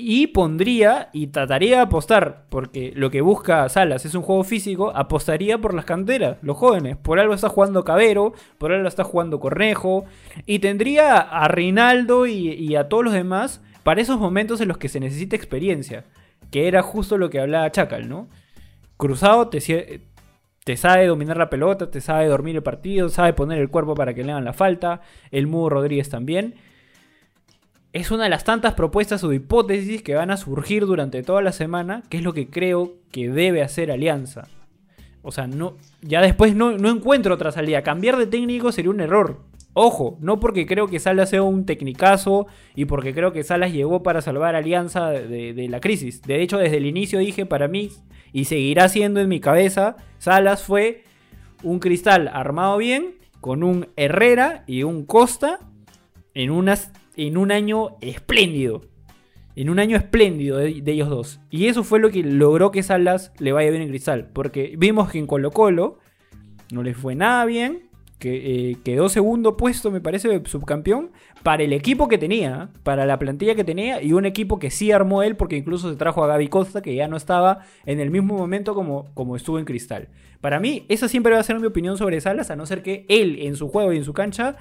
Y 0.00 0.28
pondría 0.28 1.08
y 1.12 1.26
trataría 1.26 1.78
de 1.78 1.82
apostar, 1.82 2.44
porque 2.50 2.92
lo 2.94 3.10
que 3.10 3.20
busca 3.20 3.68
Salas 3.68 4.04
es 4.04 4.14
un 4.14 4.22
juego 4.22 4.44
físico, 4.44 4.92
apostaría 4.94 5.58
por 5.58 5.74
las 5.74 5.86
canteras, 5.86 6.36
los 6.40 6.56
jóvenes. 6.56 6.96
Por 6.96 7.18
algo 7.18 7.34
está 7.34 7.48
jugando 7.48 7.82
Cabero, 7.82 8.32
por 8.58 8.70
algo 8.70 8.86
está 8.86 9.02
jugando 9.02 9.40
Cornejo. 9.40 10.04
Y 10.46 10.60
tendría 10.60 11.18
a 11.18 11.48
Rinaldo 11.48 12.28
y, 12.28 12.76
a 12.76 12.88
todos 12.88 13.06
los 13.06 13.12
demás 13.12 13.60
para 13.82 14.00
esos 14.00 14.20
momentos 14.20 14.60
en 14.60 14.68
los 14.68 14.78
que 14.78 14.88
se 14.88 15.00
necesita 15.00 15.34
experiencia. 15.34 16.04
Que 16.52 16.68
era 16.68 16.80
justo 16.80 17.18
lo 17.18 17.28
que 17.28 17.40
hablaba 17.40 17.72
Chacal, 17.72 18.08
¿no? 18.08 18.28
Cruzado 18.98 19.48
te, 19.48 20.00
te 20.62 20.76
sabe 20.76 21.06
dominar 21.06 21.38
la 21.38 21.50
pelota, 21.50 21.90
te 21.90 22.00
sabe 22.00 22.28
dormir 22.28 22.54
el 22.54 22.62
partido, 22.62 23.08
sabe 23.08 23.32
poner 23.32 23.58
el 23.58 23.68
cuerpo 23.68 23.96
para 23.96 24.14
que 24.14 24.22
le 24.22 24.30
hagan 24.30 24.44
la 24.44 24.52
falta. 24.52 25.00
El 25.32 25.48
Mudo 25.48 25.70
Rodríguez 25.70 26.08
también 26.08 26.54
es 27.92 28.10
una 28.10 28.24
de 28.24 28.30
las 28.30 28.44
tantas 28.44 28.74
propuestas 28.74 29.24
o 29.24 29.32
hipótesis 29.32 30.02
que 30.02 30.14
van 30.14 30.30
a 30.30 30.36
surgir 30.36 30.86
durante 30.86 31.22
toda 31.22 31.42
la 31.42 31.52
semana, 31.52 32.02
que 32.08 32.18
es 32.18 32.22
lo 32.22 32.34
que 32.34 32.48
creo 32.48 32.94
que 33.10 33.30
debe 33.30 33.62
hacer 33.62 33.90
Alianza. 33.90 34.48
O 35.22 35.32
sea, 35.32 35.46
no, 35.46 35.76
ya 36.02 36.20
después 36.20 36.54
no, 36.54 36.72
encuentro 36.72 37.34
otra 37.34 37.52
salida. 37.52 37.82
Cambiar 37.82 38.16
de 38.16 38.26
técnico 38.26 38.72
sería 38.72 38.90
un 38.90 39.00
error. 39.00 39.40
Ojo, 39.74 40.16
no 40.20 40.40
porque 40.40 40.66
creo 40.66 40.88
que 40.88 40.98
Salas 40.98 41.30
sea 41.30 41.42
un 41.42 41.64
tecnicazo 41.64 42.46
y 42.74 42.86
porque 42.86 43.14
creo 43.14 43.32
que 43.32 43.44
Salas 43.44 43.72
llegó 43.72 44.02
para 44.02 44.22
salvar 44.22 44.54
Alianza 44.54 45.10
de, 45.10 45.52
de, 45.54 45.68
la 45.68 45.80
crisis. 45.80 46.22
De 46.22 46.42
hecho, 46.42 46.58
desde 46.58 46.78
el 46.78 46.86
inicio 46.86 47.18
dije 47.18 47.46
para 47.46 47.68
mí, 47.68 47.90
y 48.32 48.46
seguirá 48.46 48.88
siendo 48.88 49.20
en 49.20 49.28
mi 49.28 49.40
cabeza, 49.40 49.96
Salas 50.18 50.62
fue 50.62 51.04
un 51.62 51.78
cristal 51.78 52.28
armado 52.28 52.76
bien, 52.78 53.16
con 53.40 53.62
un 53.62 53.88
Herrera 53.96 54.64
y 54.66 54.82
un 54.82 55.04
Costa 55.04 55.60
en 56.34 56.50
unas 56.50 56.92
en 57.18 57.36
un 57.36 57.52
año 57.52 57.96
espléndido. 58.00 58.82
En 59.56 59.70
un 59.70 59.80
año 59.80 59.96
espléndido 59.96 60.56
de, 60.58 60.82
ellos 60.86 61.08
dos. 61.08 61.40
Y 61.50 61.66
eso 61.66 61.82
fue 61.82 61.98
lo 61.98 62.10
que 62.10 62.22
logró 62.22 62.70
que 62.70 62.84
Salas 62.84 63.32
le 63.38 63.50
vaya 63.52 63.70
bien 63.70 63.82
en 63.82 63.88
Cristal. 63.88 64.30
Porque 64.32 64.74
vimos 64.78 65.10
que 65.10 65.18
en 65.18 65.26
Colo 65.26 65.50
Colo 65.50 65.98
no 66.70 66.84
les 66.84 66.96
fue 66.96 67.16
nada 67.16 67.44
bien. 67.44 67.88
que 68.20 68.70
eh, 68.70 68.76
quedó 68.84 69.08
segundo 69.08 69.56
puesto, 69.56 69.90
me 69.90 70.00
parece, 70.00 70.42
subcampeón, 70.44 71.10
para 71.42 71.62
el 71.62 71.72
equipo 71.72 72.08
que 72.08 72.18
tenía, 72.18 72.70
para 72.82 73.06
la 73.06 73.18
plantilla 73.18 73.54
que 73.54 73.62
tenía, 73.62 74.02
y 74.02 74.12
un 74.12 74.26
equipo 74.26 74.58
que 74.58 74.70
sí 74.70 74.90
armó 74.90 75.22
él, 75.22 75.36
porque 75.36 75.56
incluso 75.56 75.88
se 75.88 75.96
trajo 75.96 76.24
a 76.24 76.26
Gaby 76.26 76.48
Costa, 76.48 76.82
que 76.82 76.96
ya 76.96 77.06
no 77.06 77.16
estaba 77.16 77.60
en 77.86 78.00
el 78.00 78.10
mismo 78.10 78.36
momento 78.36 78.74
como, 78.74 79.06
como 79.14 79.36
estuvo 79.36 79.60
en 79.60 79.64
Cristal. 79.64 80.08
Para 80.40 80.58
mí, 80.58 80.84
esa 80.88 81.08
siempre 81.08 81.32
va 81.32 81.38
a 81.38 81.44
ser 81.44 81.60
mi 81.60 81.66
opinión 81.66 81.96
sobre 81.96 82.20
Salas, 82.20 82.50
a 82.50 82.56
no 82.56 82.66
ser 82.66 82.82
que 82.82 83.06
él 83.08 83.38
en 83.40 83.54
su 83.54 83.68
juego 83.68 83.92
y 83.92 83.98
en 83.98 84.04
su 84.04 84.12
cancha 84.12 84.56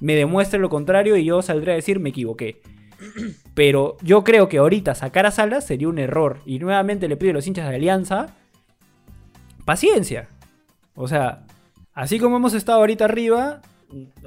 me 0.00 0.14
demuestre 0.14 0.58
lo 0.58 0.68
contrario 0.68 1.16
y 1.16 1.24
yo 1.24 1.42
saldré 1.42 1.72
a 1.72 1.76
decir 1.76 2.00
me 2.00 2.10
equivoqué. 2.10 2.60
Pero 3.54 3.96
yo 4.02 4.24
creo 4.24 4.48
que 4.48 4.58
ahorita 4.58 4.94
sacar 4.94 5.26
a 5.26 5.30
Salas 5.30 5.66
sería 5.66 5.88
un 5.88 5.98
error. 5.98 6.38
Y 6.46 6.58
nuevamente 6.58 7.08
le 7.08 7.16
pido 7.16 7.30
a 7.30 7.34
los 7.34 7.46
hinchas 7.46 7.68
de 7.68 7.76
Alianza 7.76 8.34
paciencia. 9.64 10.28
O 10.94 11.08
sea, 11.08 11.46
así 11.92 12.18
como 12.18 12.36
hemos 12.36 12.54
estado 12.54 12.78
ahorita 12.78 13.04
arriba, 13.04 13.60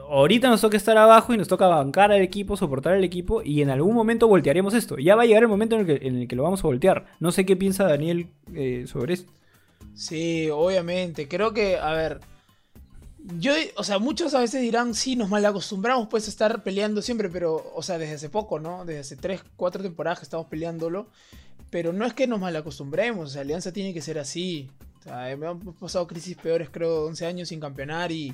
ahorita 0.09 0.49
nos 0.49 0.61
toca 0.61 0.77
estar 0.77 0.97
abajo 0.97 1.33
y 1.33 1.37
nos 1.37 1.47
toca 1.47 1.67
bancar 1.67 2.11
al 2.11 2.21
equipo, 2.21 2.57
soportar 2.57 2.93
al 2.93 3.03
equipo 3.03 3.41
y 3.43 3.61
en 3.61 3.69
algún 3.69 3.95
momento 3.95 4.27
voltearemos 4.27 4.73
esto. 4.73 4.97
Ya 4.97 5.15
va 5.15 5.23
a 5.23 5.25
llegar 5.25 5.43
el 5.43 5.49
momento 5.49 5.79
en 5.79 5.89
el 5.89 6.27
que, 6.27 6.35
lo 6.35 6.43
vamos 6.43 6.63
a 6.63 6.67
voltear. 6.67 7.05
No 7.19 7.31
sé 7.31 7.45
qué 7.45 7.55
piensa 7.55 7.85
Daniel 7.85 8.27
eh, 8.53 8.85
sobre 8.87 9.15
esto. 9.15 9.31
Sí, 9.93 10.49
obviamente. 10.49 11.27
Creo 11.27 11.53
que, 11.53 11.77
a 11.77 11.93
ver, 11.93 12.19
yo, 13.37 13.53
o 13.75 13.83
sea, 13.83 13.99
muchos 13.99 14.33
a 14.33 14.39
veces 14.39 14.61
dirán, 14.61 14.95
sí, 14.95 15.15
nos 15.15 15.29
mal 15.29 15.45
acostumbramos 15.45 16.07
pues 16.09 16.27
a 16.27 16.29
estar 16.31 16.63
peleando 16.63 17.01
siempre, 17.01 17.29
pero, 17.29 17.71
o 17.75 17.83
sea, 17.83 17.97
desde 17.97 18.15
hace 18.15 18.29
poco, 18.29 18.59
¿no? 18.59 18.85
Desde 18.85 18.99
hace 19.01 19.15
3, 19.15 19.43
4 19.55 19.83
temporadas 19.83 20.19
que 20.19 20.25
estamos 20.25 20.47
peleándolo. 20.47 21.07
Pero 21.69 21.93
no 21.93 22.05
es 22.05 22.13
que 22.13 22.27
nos 22.27 22.39
mal 22.39 22.55
acostumbremos, 22.55 23.35
Alianza 23.37 23.71
tiene 23.71 23.93
que 23.93 24.01
ser 24.01 24.19
así. 24.19 24.69
O 24.99 25.03
sea, 25.03 25.31
hemos 25.31 25.75
pasado 25.75 26.05
crisis 26.07 26.35
peores, 26.35 26.69
creo, 26.69 27.05
11 27.05 27.25
años 27.25 27.49
sin 27.49 27.59
campeonar 27.59 28.11
y, 28.11 28.33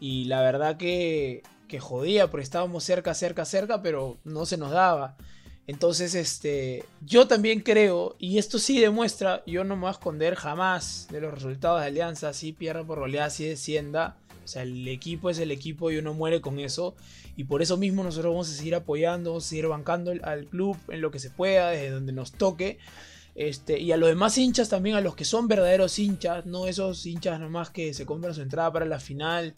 y 0.00 0.24
la 0.24 0.40
verdad 0.40 0.76
que, 0.76 1.42
que 1.68 1.80
jodía, 1.80 2.30
porque 2.30 2.44
estábamos 2.44 2.82
cerca, 2.84 3.14
cerca, 3.14 3.44
cerca, 3.44 3.82
pero 3.82 4.18
no 4.24 4.46
se 4.46 4.56
nos 4.56 4.70
daba. 4.70 5.16
Entonces, 5.66 6.14
este, 6.14 6.84
yo 7.06 7.28
también 7.28 7.60
creo, 7.60 8.16
y 8.18 8.38
esto 8.38 8.58
sí 8.58 8.80
demuestra, 8.80 9.44
yo 9.46 9.62
no 9.62 9.76
me 9.76 9.82
voy 9.82 9.88
a 9.88 9.92
esconder 9.92 10.34
jamás 10.34 11.06
de 11.10 11.20
los 11.20 11.32
resultados 11.32 11.80
de 11.80 11.86
Alianza, 11.86 12.32
si 12.32 12.52
pierda 12.52 12.84
por 12.84 12.98
goleada, 12.98 13.30
si 13.30 13.44
descienda. 13.44 14.16
O 14.44 14.48
sea, 14.48 14.62
el 14.62 14.88
equipo 14.88 15.30
es 15.30 15.38
el 15.38 15.52
equipo 15.52 15.92
y 15.92 15.98
uno 15.98 16.14
muere 16.14 16.40
con 16.40 16.58
eso. 16.58 16.96
Y 17.36 17.44
por 17.44 17.62
eso 17.62 17.76
mismo 17.76 18.02
nosotros 18.02 18.32
vamos 18.32 18.50
a 18.50 18.54
seguir 18.54 18.74
apoyando, 18.74 19.30
vamos 19.30 19.46
a 19.46 19.48
seguir 19.48 19.68
bancando 19.68 20.12
al 20.22 20.46
club 20.46 20.76
en 20.88 21.00
lo 21.00 21.12
que 21.12 21.20
se 21.20 21.30
pueda, 21.30 21.70
desde 21.70 21.90
donde 21.90 22.12
nos 22.12 22.32
toque. 22.32 22.78
Este, 23.36 23.78
y 23.78 23.92
a 23.92 23.96
los 23.96 24.08
demás 24.08 24.36
hinchas 24.36 24.68
también, 24.68 24.96
a 24.96 25.00
los 25.00 25.14
que 25.14 25.24
son 25.24 25.46
verdaderos 25.46 25.98
hinchas, 25.98 26.44
no 26.44 26.66
esos 26.66 27.06
hinchas 27.06 27.38
nomás 27.40 27.70
que 27.70 27.94
se 27.94 28.04
compran 28.04 28.34
su 28.34 28.42
entrada 28.42 28.72
para 28.72 28.84
la 28.84 28.98
final 28.98 29.54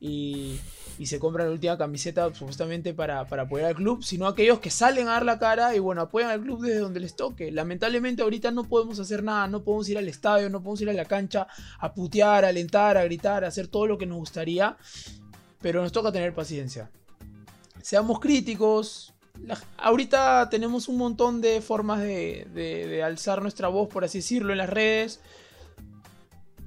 y, 0.00 0.58
se 1.04 1.18
compran 1.20 1.46
la 1.46 1.52
última 1.52 1.78
camiseta 1.78 2.34
supuestamente 2.34 2.92
para, 2.92 3.20
apoyar 3.20 3.68
al 3.68 3.74
club, 3.76 4.02
sino 4.02 4.26
aquellos 4.26 4.58
que 4.58 4.70
salen 4.70 5.08
a 5.08 5.12
dar 5.12 5.24
la 5.24 5.38
cara 5.38 5.74
y 5.74 5.78
bueno, 5.78 6.02
apoyan 6.02 6.30
al 6.30 6.40
club 6.40 6.60
desde 6.60 6.80
donde 6.80 7.00
les 7.00 7.14
toque. 7.14 7.52
Lamentablemente 7.52 8.22
ahorita 8.22 8.50
no 8.50 8.64
podemos 8.64 8.98
hacer 8.98 9.22
nada, 9.22 9.46
no 9.46 9.62
podemos 9.62 9.88
ir 9.88 9.98
al 9.98 10.08
estadio, 10.08 10.50
no 10.50 10.60
podemos 10.60 10.80
ir 10.80 10.90
a 10.90 10.92
la 10.92 11.04
cancha 11.04 11.46
a 11.78 11.94
putear, 11.94 12.44
a 12.44 12.48
alentar, 12.48 12.96
a 12.96 13.04
gritar, 13.04 13.44
a 13.44 13.48
hacer 13.48 13.68
todo 13.68 13.86
lo 13.86 13.96
que 13.96 14.06
nos 14.06 14.18
gustaría, 14.18 14.76
pero 15.60 15.82
nos 15.82 15.92
toca 15.92 16.10
tener 16.10 16.34
paciencia. 16.34 16.90
Seamos 17.80 18.18
críticos. 18.18 19.14
ahorita 19.76 20.48
tenemos 20.50 20.88
un 20.88 20.98
montón 20.98 21.40
de 21.40 21.60
formas 21.60 22.00
de 22.02 23.02
alzar 23.04 23.40
nuestra 23.40 23.68
voz, 23.68 23.88
por 23.88 24.04
así 24.04 24.18
decirlo, 24.18 24.52
en 24.52 24.58
las 24.58 24.68
redes. 24.68 25.20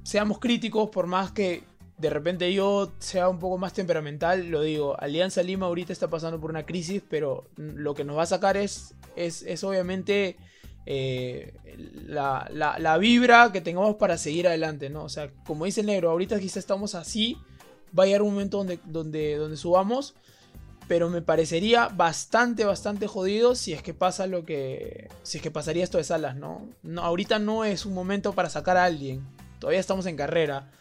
Seamos 0.04 0.40
críticos, 0.40 0.88
por 0.90 1.06
más 1.06 1.30
que 1.30 1.62
de 2.02 2.10
repente 2.10 2.52
yo 2.52 2.90
sea 2.98 3.28
un 3.28 3.38
poco 3.38 3.58
más 3.58 3.74
temperamental, 3.74 4.48
lo 4.48 4.62
digo, 4.62 5.00
Alianza 5.00 5.40
Lima 5.40 5.66
ahorita 5.66 5.92
está 5.92 6.10
pasando 6.10 6.40
por 6.40 6.50
una 6.50 6.66
crisis, 6.66 7.00
pero 7.08 7.48
lo 7.56 7.94
que 7.94 8.02
nos 8.02 8.18
va 8.18 8.24
a 8.24 8.26
sacar 8.26 8.56
es, 8.56 8.96
es, 9.14 9.62
obviamente 9.62 10.36
eh, 10.84 11.54
la, 12.08 12.98
vibra 12.98 13.52
que 13.52 13.60
tengamos 13.60 13.94
para 13.94 14.18
seguir 14.18 14.48
adelante, 14.48 14.90
¿no? 14.90 15.04
O 15.04 15.08
sea, 15.08 15.30
como 15.46 15.64
dice 15.64 15.82
el 15.82 15.86
negro, 15.86 16.10
ahorita 16.10 16.40
quizá 16.40 16.58
estamos 16.58 16.96
así, 16.96 17.36
va 17.96 18.02
a 18.02 18.06
llegar 18.06 18.22
un 18.22 18.32
momento 18.32 18.56
donde, 18.56 18.80
donde, 18.84 19.36
donde 19.36 19.56
subamos, 19.56 20.14
pero 20.88 21.08
me 21.08 21.22
parecería 21.22 21.86
bastante, 21.86 22.64
bastante 22.64 23.06
jodido 23.06 23.54
si 23.54 23.74
es 23.74 23.82
que 23.84 23.94
pasa 23.94 24.26
lo 24.26 24.44
que, 24.44 25.08
si 25.22 25.36
es 25.36 25.42
que 25.42 25.52
pasaría 25.52 25.84
esto 25.84 25.98
de 25.98 26.04
Salas, 26.04 26.34
¿no? 26.34 26.68
no 26.82 27.02
ahorita 27.02 27.38
no 27.38 27.64
es 27.64 27.86
un 27.86 27.94
momento 27.94 28.32
para 28.32 28.50
sacar 28.50 28.76
a 28.76 28.86
alguien, 28.86 29.24
todavía 29.60 29.78
estamos 29.78 30.06
en 30.06 30.16
carrera. 30.16 30.72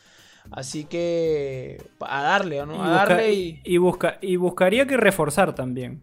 Así 0.50 0.86
que 0.86 1.82
a 2.00 2.24
darle, 2.24 2.66
¿no? 2.66 2.84
A 2.84 2.90
darle 2.90 3.60
y... 3.64 3.78
busca, 3.78 4.18
y 4.22 4.36
buscaría 4.38 4.88
que 4.88 4.98
reforzar 4.98 5.54
también. 5.54 6.02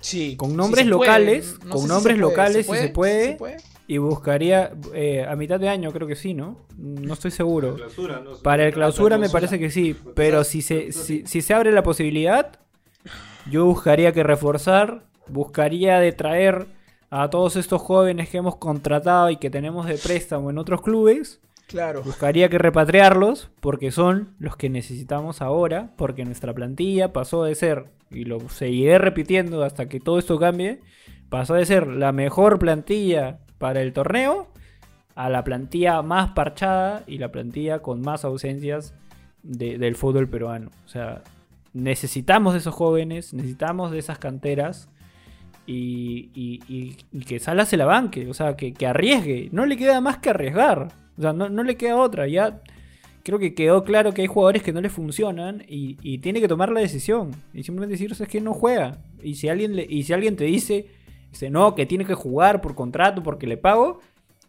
Sí. 0.00 0.36
Con 0.36 0.56
nombres 0.56 0.86
locales, 0.86 1.58
con 1.68 1.88
nombres 1.88 2.18
locales 2.18 2.66
si 2.66 2.72
se, 2.72 2.88
puede, 2.88 3.36
Y 3.86 3.98
buscaría 3.98 4.72
eh, 4.94 5.26
a 5.28 5.36
mitad 5.36 5.60
de 5.60 5.68
año, 5.68 5.92
creo 5.92 6.06
que 6.06 6.16
sí, 6.16 6.34
¿no? 6.34 6.58
No 6.76 7.14
estoy 7.14 7.30
seguro. 7.30 7.76
Para 8.42 8.66
el 8.66 8.72
clausura 8.72 9.18
me 9.18 9.28
parece 9.28 9.58
que 9.58 9.70
sí, 9.70 9.96
pero 10.14 10.44
si 10.44 10.62
se, 10.62 10.92
si, 10.92 11.24
se 11.24 11.54
abre 11.54 11.72
la 11.72 11.82
posibilidad, 11.82 12.58
yo 13.50 13.66
buscaría 13.66 14.12
que 14.12 14.22
reforzar, 14.22 15.04
buscaría 15.26 15.98
de 15.98 16.12
traer 16.12 16.68
a 17.10 17.28
todos 17.28 17.56
estos 17.56 17.82
jóvenes 17.82 18.28
que 18.28 18.38
hemos 18.38 18.56
contratado 18.56 19.30
y 19.30 19.36
que 19.36 19.50
tenemos 19.50 19.86
de 19.86 19.98
préstamo 19.98 20.50
en 20.50 20.58
otros 20.58 20.80
clubes 20.80 21.40
Buscaría 22.04 22.48
que 22.48 22.58
repatriarlos 22.58 23.50
porque 23.60 23.90
son 23.90 24.34
los 24.38 24.56
que 24.56 24.70
necesitamos 24.70 25.42
ahora, 25.42 25.90
porque 25.96 26.24
nuestra 26.24 26.52
plantilla 26.54 27.12
pasó 27.12 27.44
de 27.44 27.54
ser, 27.54 27.86
y 28.10 28.24
lo 28.24 28.40
seguiré 28.48 28.98
repitiendo 28.98 29.62
hasta 29.62 29.88
que 29.88 30.00
todo 30.00 30.18
esto 30.18 30.38
cambie, 30.38 30.80
pasó 31.28 31.54
de 31.54 31.66
ser 31.66 31.86
la 31.86 32.12
mejor 32.12 32.58
plantilla 32.58 33.38
para 33.58 33.82
el 33.82 33.92
torneo 33.92 34.48
a 35.14 35.28
la 35.28 35.44
plantilla 35.44 36.00
más 36.02 36.30
parchada 36.30 37.04
y 37.06 37.18
la 37.18 37.30
plantilla 37.30 37.80
con 37.80 38.00
más 38.00 38.24
ausencias 38.24 38.94
del 39.42 39.96
fútbol 39.96 40.28
peruano. 40.28 40.70
O 40.86 40.88
sea, 40.88 41.22
necesitamos 41.72 42.54
de 42.54 42.60
esos 42.60 42.74
jóvenes, 42.74 43.34
necesitamos 43.34 43.90
de 43.90 43.98
esas 43.98 44.18
canteras. 44.18 44.88
Y, 45.66 46.96
que 47.28 47.38
Sala 47.38 47.64
se 47.64 47.76
la 47.76 47.84
banque, 47.84 48.28
o 48.28 48.34
sea, 48.34 48.56
que, 48.56 48.72
que 48.72 48.86
arriesgue. 48.86 49.50
No 49.52 49.66
le 49.66 49.76
queda 49.76 50.00
más 50.00 50.18
que 50.18 50.30
arriesgar. 50.30 50.88
O 51.20 51.22
sea, 51.22 51.34
no, 51.34 51.62
le 51.62 51.76
queda 51.76 51.96
otra. 51.96 52.26
Ya 52.26 52.62
creo 53.22 53.38
que 53.38 53.54
quedó 53.54 53.84
claro 53.84 54.14
que 54.14 54.22
hay 54.22 54.26
jugadores 54.26 54.62
que 54.62 54.72
no 54.72 54.80
le 54.80 54.88
funcionan 54.88 55.62
y, 55.68 56.18
tiene 56.18 56.40
que 56.40 56.48
tomar 56.48 56.72
la 56.72 56.80
decisión. 56.80 57.32
Y 57.52 57.62
simplemente 57.62 57.92
decir, 57.92 58.10
es 58.10 58.26
que 58.26 58.40
no 58.40 58.54
juega. 58.54 59.02
Y 59.22 59.34
si 59.34 59.50
alguien, 59.50 59.76
le, 59.76 59.86
y 59.86 60.04
si 60.04 60.14
alguien 60.14 60.34
te 60.34 60.44
dice, 60.44 60.86
dice, 61.30 61.50
no, 61.50 61.74
que 61.74 61.84
tiene 61.84 62.06
que 62.06 62.14
jugar 62.14 62.62
por 62.62 62.74
contrato, 62.74 63.22
porque 63.22 63.46
le 63.46 63.58
pago, 63.58 64.00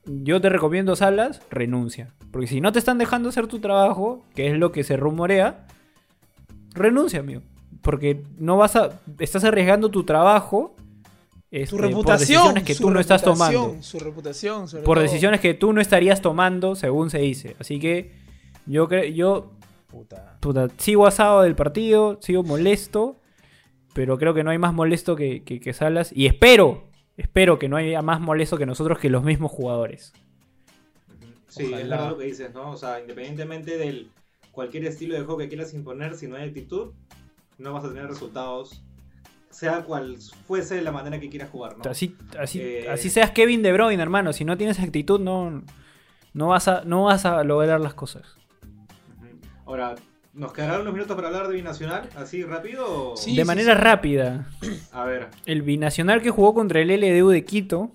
yo 0.05 0.39
te 0.39 0.47
recomiendo 0.47 0.95
Salas, 0.95 1.41
renuncia. 1.51 2.13
Porque 2.31 2.47
si 2.47 2.61
no 2.61 2.71
te 2.71 2.79
están 2.79 2.97
dejando 2.97 3.27
hacer 3.27 3.47
tu 3.47 3.59
trabajo, 3.59 4.25
que 4.33 4.47
es 4.47 4.57
lo 4.57 4.71
que 4.71 4.85
se 4.85 4.95
rumorea, 4.95 5.67
renuncia, 6.73 7.19
amigo. 7.19 7.41
Porque 7.81 8.23
no 8.37 8.55
vas 8.55 8.77
a. 8.77 9.01
Estás 9.19 9.43
arriesgando 9.43 9.91
tu 9.91 10.05
trabajo 10.05 10.77
este, 11.51 11.77
reputación, 11.77 12.03
por 12.05 12.17
decisiones 12.17 12.63
que 12.63 12.75
tú 12.75 12.89
no 12.89 12.99
estás 13.01 13.21
tomando. 13.21 13.77
Su 13.81 13.99
reputación, 13.99 14.67
por 14.85 14.99
decisiones 14.99 15.41
que 15.41 15.53
tú 15.53 15.73
no 15.73 15.81
estarías 15.81 16.21
tomando, 16.21 16.75
según 16.75 17.09
se 17.09 17.19
dice. 17.19 17.57
Así 17.59 17.77
que 17.77 18.13
yo 18.65 18.87
creo, 18.87 19.03
yo 19.05 19.51
puta. 20.39 20.69
sigo 20.77 21.05
asado 21.05 21.41
del 21.41 21.55
partido, 21.55 22.17
sigo 22.21 22.43
molesto, 22.43 23.17
pero 23.93 24.17
creo 24.17 24.33
que 24.33 24.45
no 24.45 24.51
hay 24.51 24.57
más 24.57 24.73
molesto 24.73 25.17
que, 25.17 25.43
que, 25.43 25.73
Salas. 25.73 26.13
Y 26.15 26.25
espero, 26.25 26.85
espero 27.17 27.59
que 27.59 27.67
no 27.67 27.75
haya 27.75 28.01
más 28.01 28.21
molesto 28.21 28.57
que 28.57 28.65
nosotros 28.65 28.97
que 28.97 29.09
los 29.09 29.23
mismos 29.23 29.51
jugadores. 29.51 30.13
Sí, 31.49 31.73
es 31.73 31.85
lo 31.85 32.17
que 32.17 32.25
dices, 32.27 32.53
¿no? 32.53 32.71
O 32.71 32.77
sea, 32.77 33.01
independientemente 33.01 33.77
del 33.77 34.09
cualquier 34.53 34.85
estilo 34.85 35.15
de 35.15 35.21
juego 35.21 35.39
que 35.39 35.49
quieras 35.49 35.73
imponer, 35.73 36.15
si 36.15 36.27
no 36.27 36.37
hay 36.37 36.47
actitud, 36.47 36.93
no 37.57 37.73
vas 37.73 37.83
a 37.83 37.89
tener 37.89 38.07
resultados 38.07 38.81
sea 39.51 39.83
cual 39.83 40.17
fuese 40.47 40.81
la 40.81 40.91
manera 40.91 41.19
que 41.19 41.29
quieras 41.29 41.49
jugar, 41.49 41.77
¿no? 41.77 41.89
Así, 41.89 42.15
así, 42.39 42.59
eh, 42.61 42.89
así 42.89 43.09
seas 43.09 43.31
Kevin 43.31 43.61
De 43.61 43.71
Bruyne, 43.73 44.01
hermano. 44.01 44.33
Si 44.33 44.45
no 44.45 44.57
tienes 44.57 44.79
actitud, 44.79 45.19
no, 45.19 45.63
no, 46.33 46.47
vas, 46.47 46.67
a, 46.67 46.83
no 46.85 47.03
vas 47.03 47.25
a 47.25 47.43
lograr 47.43 47.79
las 47.79 47.93
cosas. 47.93 48.23
Ahora, 49.65 49.95
¿nos 50.33 50.53
quedarán 50.53 50.81
unos 50.81 50.93
minutos 50.93 51.15
para 51.15 51.27
hablar 51.27 51.47
de 51.47 51.55
Binacional? 51.55 52.09
¿Así 52.15 52.43
rápido? 52.43 53.13
de 53.25 53.45
manera 53.45 53.75
rápida. 53.75 54.47
A 54.91 55.05
ver. 55.05 55.27
El 55.45 55.61
Binacional 55.61 56.21
que 56.21 56.31
jugó 56.31 56.53
contra 56.53 56.79
el 56.79 56.87
LDU 56.87 57.29
de 57.29 57.45
Quito. 57.45 57.91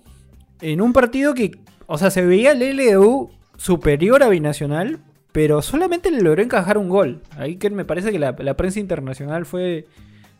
En 0.61 0.81
un 0.81 0.93
partido 0.93 1.33
que, 1.33 1.51
o 1.85 1.97
sea, 1.97 2.09
se 2.09 2.25
veía 2.25 2.53
el 2.53 2.77
LDU 2.77 3.29
superior 3.57 4.23
a 4.23 4.29
Binacional, 4.29 4.99
pero 5.31 5.61
solamente 5.61 6.09
le 6.09 6.21
logró 6.21 6.41
encajar 6.41 6.77
un 6.77 6.89
gol. 6.89 7.21
Ahí 7.37 7.57
que 7.57 7.69
me 7.69 7.85
parece 7.85 8.11
que 8.11 8.19
la 8.19 8.57
prensa 8.57 8.79
internacional 8.79 9.45
fue 9.45 9.85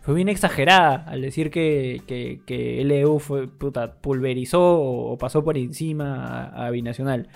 fue 0.08 0.16
bien 0.16 0.30
exagerada 0.30 1.04
al 1.06 1.22
decir 1.22 1.52
que, 1.52 2.02
que, 2.08 2.82
LEU 2.86 3.20
fue, 3.20 3.50
puta, 3.50 3.96
pulverizó 3.96 4.80
o 4.80 5.18
pasó 5.18 5.44
por 5.44 5.58
encima 5.58 6.46
a, 6.46 6.70
Binacional. 6.70 7.28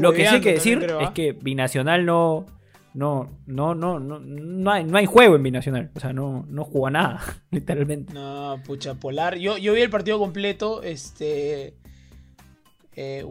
Lo 0.00 0.12
que 0.12 0.26
sí 0.26 0.34
hay 0.34 0.40
que 0.40 0.54
decir 0.54 0.84
es 1.02 1.10
que 1.10 1.30
Binacional 1.34 2.04
no, 2.04 2.46
no, 2.94 3.30
no, 3.46 3.76
no, 3.76 4.00
no, 4.00 4.18
no 4.18 4.70
hay, 4.72 4.82
no 4.82 4.98
hay 4.98 5.06
juego 5.06 5.36
en 5.36 5.44
Binacional. 5.44 5.92
O 5.94 6.00
sea, 6.00 6.12
no, 6.12 6.44
no 6.48 6.64
juega 6.64 6.90
nada, 6.90 7.20
literalmente. 7.52 8.12
No, 8.12 8.60
pucha, 8.66 8.94
Polar. 8.94 9.38
Yo, 9.38 9.56
yo 9.56 9.72
vi 9.74 9.82
el 9.82 9.90
partido 9.90 10.18
completo, 10.18 10.82
este. 10.82 11.76
Eh, 12.96 13.24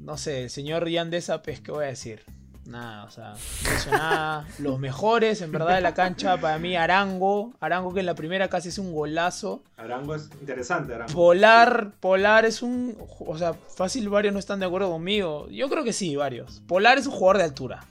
no 0.00 0.16
sé, 0.16 0.44
el 0.44 0.50
señor 0.50 0.88
Yandesa, 0.88 1.42
pues, 1.42 1.60
¿qué 1.60 1.72
voy 1.72 1.84
a 1.84 1.88
decir? 1.88 2.22
Nada, 2.66 3.04
o 3.04 3.10
sea, 3.10 3.32
no 3.32 3.74
hizo 3.76 3.90
nada. 3.90 4.46
Los 4.58 4.78
mejores, 4.78 5.40
en 5.42 5.50
verdad, 5.50 5.76
de 5.76 5.80
la 5.80 5.94
cancha, 5.94 6.36
para 6.36 6.58
mí, 6.58 6.76
Arango. 6.76 7.52
Arango 7.60 7.92
que 7.92 8.00
en 8.00 8.06
la 8.06 8.14
primera 8.14 8.48
casi 8.48 8.68
es 8.68 8.78
un 8.78 8.92
golazo. 8.92 9.62
Arango 9.76 10.14
es 10.14 10.30
interesante, 10.40 10.94
Arango. 10.94 11.12
Polar, 11.12 11.92
Polar 12.00 12.44
es 12.44 12.62
un. 12.62 12.96
O 13.20 13.38
sea, 13.38 13.54
fácil, 13.54 14.08
varios 14.08 14.32
no 14.32 14.38
están 14.38 14.60
de 14.60 14.66
acuerdo 14.66 14.90
conmigo. 14.90 15.48
Yo 15.48 15.68
creo 15.68 15.82
que 15.82 15.92
sí, 15.92 16.14
varios. 16.16 16.62
Polar 16.66 16.98
es 16.98 17.06
un 17.06 17.12
jugador 17.12 17.38
de 17.38 17.44
altura. 17.44 17.86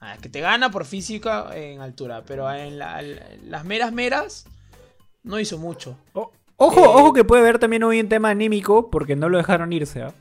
Ah, 0.00 0.16
que 0.20 0.28
te 0.28 0.40
gana 0.40 0.70
por 0.70 0.84
física 0.84 1.48
en 1.54 1.80
altura, 1.80 2.22
pero 2.26 2.50
en, 2.52 2.78
las 2.78 3.64
meras 3.64 3.92
meras 3.92 4.46
no 5.22 5.40
hizo 5.40 5.58
mucho. 5.58 5.96
ojo, 6.12 6.32
eh, 6.80 6.86
ojo 6.86 7.12
que 7.12 7.24
puede 7.24 7.42
haber 7.42 7.58
también 7.58 7.84
un 7.84 8.08
tema 8.08 8.30
anímico 8.30 8.90
porque 8.90 9.16
no 9.16 9.28
lo 9.28 9.38
dejaron 9.38 9.72
irse. 9.72 10.02
¿ah? 10.02 10.12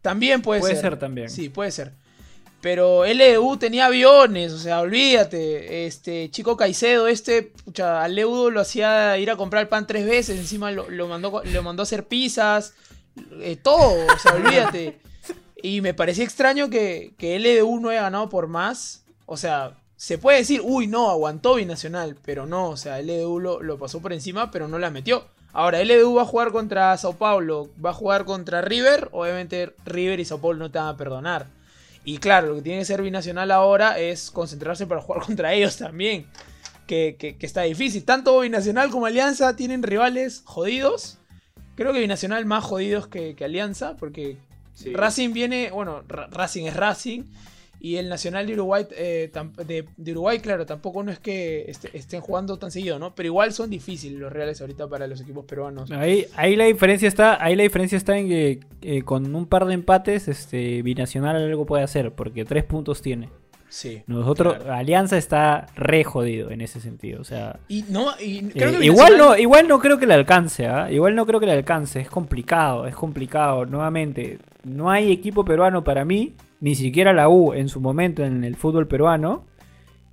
También 0.00 0.42
puede, 0.42 0.60
ser. 0.60 0.70
Puede 0.70 0.82
ser 0.82 0.98
también. 0.98 1.30
Sí, 1.30 1.48
puede 1.48 1.70
ser. 1.70 2.01
Pero 2.62 3.04
LEU 3.04 3.56
tenía 3.56 3.86
aviones, 3.86 4.52
o 4.52 4.58
sea, 4.58 4.80
olvídate. 4.80 5.84
Este 5.84 6.30
chico 6.30 6.56
Caicedo, 6.56 7.08
este, 7.08 7.42
pucha, 7.42 8.04
al 8.04 8.14
Leudo 8.14 8.52
lo 8.52 8.60
hacía 8.60 9.18
ir 9.18 9.32
a 9.32 9.36
comprar 9.36 9.68
pan 9.68 9.84
tres 9.84 10.06
veces, 10.06 10.38
encima 10.38 10.70
lo, 10.70 11.08
mandó, 11.08 11.42
lo 11.44 11.62
mandó 11.64 11.82
a 11.82 11.84
hacer 11.84 12.06
pizzas, 12.06 12.74
eh, 13.40 13.56
todo, 13.56 14.06
o 14.06 14.18
sea, 14.18 14.34
olvídate. 14.34 15.00
Y 15.64 15.80
me 15.80 15.94
parecía 15.94 16.24
extraño 16.24 16.68
que, 16.70 17.14
que 17.18 17.38
LDU 17.38 17.78
no 17.78 17.90
haya 17.90 18.02
ganado 18.02 18.28
por 18.28 18.48
más. 18.48 19.04
O 19.26 19.36
sea, 19.36 19.78
se 19.94 20.18
puede 20.18 20.38
decir, 20.38 20.60
uy, 20.64 20.88
no, 20.88 21.08
aguantó 21.08 21.54
Binacional, 21.54 22.16
pero 22.24 22.46
no, 22.46 22.70
o 22.70 22.76
sea, 22.76 23.00
LDU 23.00 23.38
lo, 23.38 23.62
lo 23.62 23.78
pasó 23.78 24.00
por 24.02 24.12
encima, 24.12 24.50
pero 24.50 24.66
no 24.66 24.80
la 24.80 24.90
metió. 24.90 25.24
Ahora, 25.52 25.84
LDU 25.84 26.14
va 26.14 26.22
a 26.22 26.26
jugar 26.26 26.50
contra 26.50 26.96
Sao 26.96 27.12
Paulo, 27.12 27.70
va 27.84 27.90
a 27.90 27.94
jugar 27.94 28.24
contra 28.24 28.60
River, 28.60 29.08
obviamente 29.12 29.72
River 29.84 30.18
y 30.18 30.24
Sao 30.24 30.40
Paulo 30.40 30.58
no 30.58 30.70
te 30.72 30.80
van 30.80 30.88
a 30.88 30.96
perdonar. 30.96 31.46
Y 32.04 32.18
claro, 32.18 32.48
lo 32.48 32.54
que 32.56 32.62
tiene 32.62 32.78
que 32.80 32.84
ser 32.84 33.02
Binacional 33.02 33.50
ahora 33.50 33.98
es 33.98 34.30
concentrarse 34.30 34.86
para 34.86 35.00
jugar 35.00 35.22
contra 35.26 35.52
ellos 35.52 35.76
también, 35.76 36.26
que, 36.86 37.16
que, 37.18 37.36
está 37.46 37.62
difícil. 37.62 38.04
Tanto 38.04 38.40
Binacional 38.40 38.90
como 38.90 39.06
Alianza 39.06 39.54
tienen 39.56 39.82
rivales 39.82 40.42
jodidos. 40.44 41.18
Creo 41.74 41.92
que 41.92 42.00
Binacional 42.00 42.44
más 42.44 42.64
jodidos 42.64 43.06
que, 43.06 43.36
Alianza, 43.42 43.96
porque 43.96 44.36
Racing 44.92 45.32
viene, 45.32 45.70
bueno, 45.70 46.02
Racing 46.08 46.64
es 46.64 46.76
Racing 46.76 47.22
y 47.84 47.96
el 47.96 48.08
Nacional 48.08 48.46
de 48.46 48.52
Uruguay, 48.52 48.86
eh, 48.92 49.28
de, 49.66 50.12
Uruguay, 50.12 50.38
claro, 50.38 50.64
tampoco 50.64 51.02
no 51.02 51.10
es 51.10 51.18
que 51.18 51.68
estén 51.92 52.20
jugando 52.20 52.56
tan 52.56 52.70
seguido, 52.70 53.00
¿no? 53.00 53.12
Pero 53.16 53.26
igual 53.26 53.52
son 53.52 53.70
difíciles 53.70 54.20
los 54.20 54.32
reales 54.32 54.60
ahorita 54.60 54.86
para 54.86 55.08
los 55.08 55.20
equipos 55.20 55.44
peruanos. 55.46 55.90
Ahí, 55.90 56.26
ahí 56.36 56.54
la 56.54 56.66
diferencia 56.66 57.08
está, 57.08 57.42
ahí 57.44 57.56
la 57.56 57.64
diferencia 57.64 57.98
está 57.98 58.16
en 58.16 58.28
que 58.28 58.60
eh, 58.82 59.02
con 59.02 59.34
un 59.34 59.46
par 59.46 59.66
de 59.66 59.74
empates, 59.74 60.28
este 60.28 60.80
Binacional 60.82 61.34
algo 61.34 61.66
puede 61.66 61.82
hacer, 61.82 62.12
porque 62.12 62.44
tres 62.44 62.62
puntos 62.62 63.02
tiene. 63.02 63.30
Sí. 63.68 64.04
Nosotros, 64.06 64.64
Alianza 64.66 65.18
está 65.18 65.66
re 65.74 66.04
jodido 66.04 66.52
en 66.52 66.60
ese 66.60 66.80
sentido. 66.80 67.20
O 67.20 67.24
sea. 67.24 67.58
Y 67.66 67.82
no, 67.88 68.12
eh, 68.20 68.48
igual 68.80 69.18
no, 69.18 69.36
igual 69.36 69.66
no 69.66 69.80
creo 69.80 69.98
que 69.98 70.06
le 70.06 70.14
alcance, 70.14 70.68
¿ah? 70.68 70.88
Igual 70.92 71.16
no 71.16 71.26
creo 71.26 71.40
que 71.40 71.46
le 71.46 71.52
alcance. 71.52 71.98
Es 71.98 72.08
complicado, 72.08 72.86
es 72.86 72.94
complicado. 72.94 73.66
Nuevamente, 73.66 74.38
no 74.62 74.88
hay 74.88 75.10
equipo 75.10 75.44
peruano 75.44 75.82
para 75.82 76.04
mí 76.04 76.34
ni 76.62 76.76
siquiera 76.76 77.12
la 77.12 77.28
U 77.28 77.52
en 77.54 77.68
su 77.68 77.80
momento 77.80 78.24
en 78.24 78.44
el 78.44 78.54
fútbol 78.54 78.86
peruano, 78.86 79.44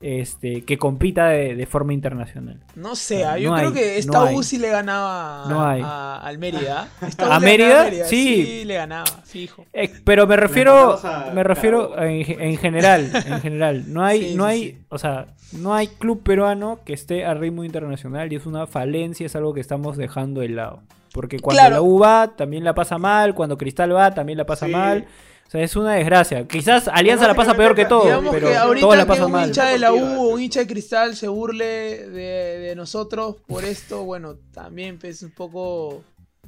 este, 0.02 0.64
que 0.64 0.80
compita 0.80 1.28
de, 1.28 1.66
forma 1.68 1.94
internacional. 1.94 2.60
No 2.76 2.96
sé, 2.96 3.24
yo 3.40 3.54
creo 3.54 3.72
que 3.72 4.00
esta 4.00 4.24
U 4.24 4.42
sí 4.42 4.58
le 4.58 4.70
ganaba 4.70 5.44
a, 5.44 6.22
al 6.26 6.40
Mérida. 6.40 6.90
¿A 7.20 7.40
Mérida? 7.40 7.92
Sí. 8.06 8.46
sí. 8.46 8.66
le 8.66 8.74
ganaba, 8.74 9.06
fijo. 9.26 9.66
Eh, 9.74 9.94
pero 10.04 10.26
me 10.26 10.38
refiero, 10.38 11.00
me 11.36 11.44
refiero 11.44 11.94
en, 12.02 12.58
general, 12.58 13.12
en 13.14 13.42
general. 13.42 13.84
No 13.94 14.04
hay, 14.04 14.34
no 14.36 14.46
hay, 14.46 14.80
o 14.90 14.98
sea, 14.98 15.28
no 15.52 15.76
hay 15.76 15.86
club 15.86 16.24
peruano 16.24 16.80
que 16.84 16.94
esté 16.94 17.26
a 17.26 17.36
ritmo 17.36 17.64
internacional 17.64 18.34
y 18.34 18.38
es 18.38 18.48
una 18.48 18.66
falencia, 18.66 19.28
es 19.28 19.36
algo 19.36 19.54
que 19.54 19.62
estamos 19.62 19.98
dejando 19.98 20.42
de 20.42 20.50
lado. 20.50 20.82
Porque 21.14 21.38
cuando 21.38 21.70
la 21.70 21.82
U 21.84 22.00
va, 22.00 22.34
también 22.36 22.64
la 22.64 22.74
pasa 22.74 22.98
mal, 22.98 23.36
cuando 23.36 23.56
Cristal 23.56 23.96
va, 23.96 24.16
también 24.16 24.38
la 24.38 24.48
pasa 24.48 24.68
mal. 24.68 25.06
O 25.50 25.52
sea, 25.52 25.64
es 25.64 25.76
una 25.76 25.94
desgracia. 25.94 26.48
Quizás 26.48 26.88
Alianza 26.88 27.26
la 27.28 27.34
pasa 27.34 27.56
peor 27.56 27.74
que 27.74 27.86
todo, 27.86 28.04
pero 28.30 28.52
todos 28.80 28.96
la 28.96 29.08
pasan 29.08 29.32
mal. 29.32 29.42
Un 29.42 29.48
hincha 29.50 29.66
de 29.66 29.80
la 29.80 29.92
U 29.92 30.30
un 30.30 30.40
hincha 30.40 30.60
de 30.60 30.68
Cristal 30.68 31.16
se 31.16 31.28
burle 31.28 32.08
de, 32.08 32.76
nosotros 32.76 33.38
por 33.48 33.66
esto, 33.66 34.04
bueno, 34.04 34.36
también 34.54 35.00
es 35.02 35.24
un 35.24 35.32
poco 35.32 36.04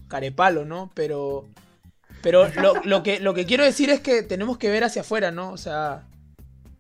carepalo, 0.08 0.66
¿no? 0.66 0.92
Pero 0.94 1.48
pero 2.22 2.48
lo, 2.84 3.02
que, 3.02 3.20
lo 3.20 3.34
que 3.34 3.48
quiero 3.48 3.64
decir 3.64 3.90
es 3.90 4.02
que 4.02 4.22
tenemos 4.22 4.60
que 4.60 4.70
ver 4.70 4.84
hacia 4.84 5.02
afuera, 5.02 5.32
¿no? 5.32 5.52
O 5.52 5.58
sea, 5.58 6.08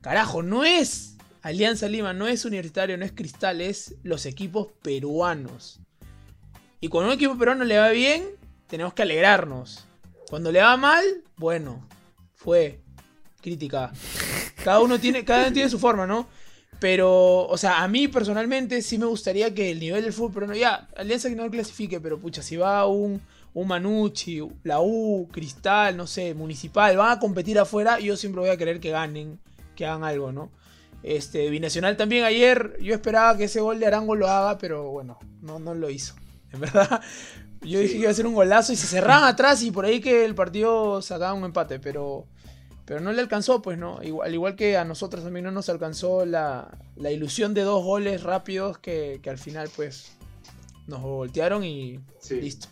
carajo, 0.01 0.43
no 0.43 0.63
es 0.63 1.15
Alianza 1.41 1.87
Lima, 1.87 2.13
no 2.13 2.27
es 2.27 2.45
Universitario, 2.45 2.99
no 2.99 3.05
es 3.05 3.13
Cristal, 3.13 3.61
es 3.61 3.95
los 4.03 4.27
equipos 4.27 4.67
peruanos. 4.83 5.79
Y 6.81 6.89
cuando 6.89 7.09
un 7.09 7.15
equipo 7.15 7.35
peruano 7.35 7.63
le 7.63 7.79
va 7.79 7.89
bien, 7.89 8.27
tenemos 8.67 8.93
que 8.93 9.01
alegrarnos. 9.01 9.87
Cuando 10.29 10.51
le 10.51 10.61
va 10.61 10.77
mal, 10.77 11.03
bueno, 11.35 11.83
fue 12.43 12.79
crítica. 13.41 13.91
Cada 14.63 14.79
uno 14.79 14.99
tiene, 14.99 15.23
cada 15.23 15.43
uno 15.43 15.53
tiene 15.53 15.69
su 15.69 15.79
forma, 15.79 16.07
¿no? 16.07 16.27
Pero, 16.79 17.45
o 17.47 17.57
sea, 17.57 17.83
a 17.83 17.87
mí 17.87 18.07
personalmente 18.07 18.81
sí 18.81 18.97
me 18.97 19.05
gustaría 19.05 19.53
que 19.53 19.71
el 19.71 19.79
nivel 19.79 20.03
del 20.03 20.13
fútbol, 20.13 20.45
pero 20.47 20.55
ya, 20.55 20.87
Alianza 20.95 21.29
que 21.29 21.35
no 21.35 21.49
clasifique, 21.51 21.99
pero 21.99 22.19
pucha, 22.19 22.41
si 22.41 22.57
va 22.57 22.87
un, 22.87 23.21
un 23.53 23.67
Manucci, 23.67 24.41
la 24.63 24.81
U, 24.81 25.27
Cristal, 25.31 25.95
no 25.95 26.07
sé, 26.07 26.33
Municipal, 26.33 26.97
van 26.97 27.11
a 27.11 27.19
competir 27.19 27.59
afuera, 27.59 27.99
yo 27.99 28.17
siempre 28.17 28.41
voy 28.41 28.49
a 28.49 28.57
querer 28.57 28.79
que 28.79 28.89
ganen, 28.89 29.39
que 29.75 29.85
hagan 29.85 30.03
algo, 30.03 30.31
¿no? 30.31 30.49
Este, 31.03 31.49
Binacional 31.51 31.97
también 31.97 32.23
ayer, 32.23 32.77
yo 32.81 32.95
esperaba 32.95 33.37
que 33.37 33.43
ese 33.43 33.59
gol 33.59 33.79
de 33.79 33.85
Arango 33.85 34.15
lo 34.15 34.27
haga, 34.27 34.57
pero 34.57 34.89
bueno, 34.89 35.19
no, 35.41 35.59
no 35.59 35.75
lo 35.75 35.89
hizo. 35.91 36.15
En 36.51 36.61
verdad, 36.61 37.01
yo 37.61 37.79
dije 37.79 37.93
que 37.93 37.99
iba 37.99 38.11
a 38.11 38.13
ser 38.13 38.27
un 38.27 38.33
golazo 38.33 38.73
y 38.73 38.75
se 38.75 38.87
cerraban 38.87 39.23
atrás 39.25 39.61
y 39.63 39.71
por 39.71 39.85
ahí 39.85 40.01
que 40.01 40.25
el 40.25 40.35
partido 40.35 41.01
sacaba 41.01 41.33
un 41.33 41.43
empate, 41.43 41.79
pero, 41.79 42.25
pero 42.85 42.99
no 42.99 43.11
le 43.11 43.21
alcanzó, 43.21 43.61
pues, 43.61 43.77
¿no? 43.77 44.01
Igual, 44.01 44.27
al 44.27 44.33
igual 44.33 44.55
que 44.55 44.77
a 44.77 44.85
nosotros 44.85 45.23
también 45.23 45.45
no 45.45 45.51
nos 45.51 45.69
alcanzó 45.69 46.25
la, 46.25 46.77
ilusión 46.97 47.53
de 47.53 47.61
dos 47.61 47.83
goles 47.83 48.23
rápidos 48.23 48.79
que, 48.79 49.21
al 49.27 49.37
final, 49.37 49.69
pues, 49.75 50.13
nos 50.87 51.01
voltearon 51.01 51.63
y 51.63 51.99
listo. 52.29 52.67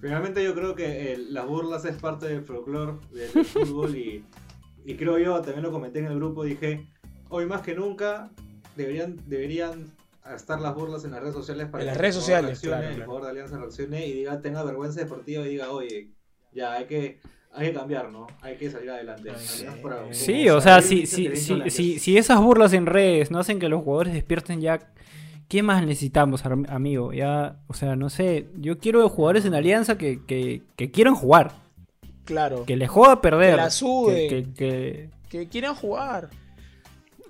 Finalmente 0.00 0.42
yo 0.42 0.52
creo 0.54 0.74
que 0.74 1.12
eh, 1.12 1.16
las 1.16 1.46
burlas 1.46 1.84
es 1.84 1.94
parte 1.96 2.26
del 2.26 2.42
folclore 2.42 2.94
del 3.12 3.44
fútbol 3.44 3.96
y, 3.96 4.24
y 4.84 4.96
creo 4.96 5.18
yo, 5.18 5.40
también 5.40 5.62
lo 5.62 5.70
comenté 5.70 6.00
en 6.00 6.06
el 6.06 6.16
grupo, 6.16 6.44
dije, 6.44 6.88
hoy 7.28 7.46
más 7.46 7.62
que 7.62 7.74
nunca 7.74 8.30
deberían, 8.76 9.16
deberían 9.26 9.92
a 10.24 10.34
estar 10.34 10.60
las 10.60 10.74
burlas 10.74 11.04
en 11.04 11.12
las 11.12 11.20
redes 11.20 11.34
sociales 11.34 11.68
para 11.68 11.82
en 11.82 11.88
las 11.88 11.96
redes 11.96 12.14
sociales, 12.14 12.60
claro, 12.60 12.88
el 12.88 13.04
jugador 13.04 13.24
de 13.24 13.30
Alianza 13.30 13.58
reaccione 13.58 14.06
y 14.06 14.12
diga, 14.12 14.40
tenga 14.40 14.62
vergüenza 14.62 15.00
deportiva 15.00 15.44
y 15.44 15.50
diga, 15.50 15.70
oye, 15.70 16.10
ya 16.52 16.74
hay 16.74 16.84
que, 16.84 17.20
hay 17.52 17.68
que 17.68 17.74
cambiar, 17.74 18.10
¿no? 18.10 18.26
Hay 18.40 18.56
que 18.56 18.70
salir 18.70 18.90
adelante. 18.90 19.30
Sí, 20.12 20.48
o 20.48 20.60
sea, 20.60 20.80
si, 20.80 21.06
si, 21.06 21.34
si, 21.36 21.98
si, 21.98 22.16
esas 22.16 22.40
burlas 22.40 22.72
en 22.72 22.86
redes 22.86 23.30
no 23.30 23.40
hacen 23.40 23.58
que 23.58 23.68
los 23.68 23.82
jugadores 23.82 24.14
despierten 24.14 24.60
ya, 24.60 24.78
¿qué 25.48 25.62
más 25.62 25.84
necesitamos, 25.84 26.44
amigo? 26.46 27.12
Ya, 27.12 27.56
o 27.66 27.74
sea, 27.74 27.96
no 27.96 28.08
sé, 28.08 28.48
yo 28.56 28.78
quiero 28.78 29.08
jugadores 29.08 29.44
en 29.44 29.54
Alianza 29.54 29.98
que, 29.98 30.24
que, 30.24 30.62
que 30.76 30.90
quieran 30.90 31.14
jugar. 31.14 31.52
Claro. 32.24 32.64
Que 32.64 32.76
les 32.76 32.88
joda 32.88 33.20
perder. 33.20 33.56
Que 33.56 33.56
la 33.56 34.28
Que, 34.28 34.52
que, 34.54 35.10
que 35.28 35.48
quieran 35.48 35.74
jugar. 35.74 36.30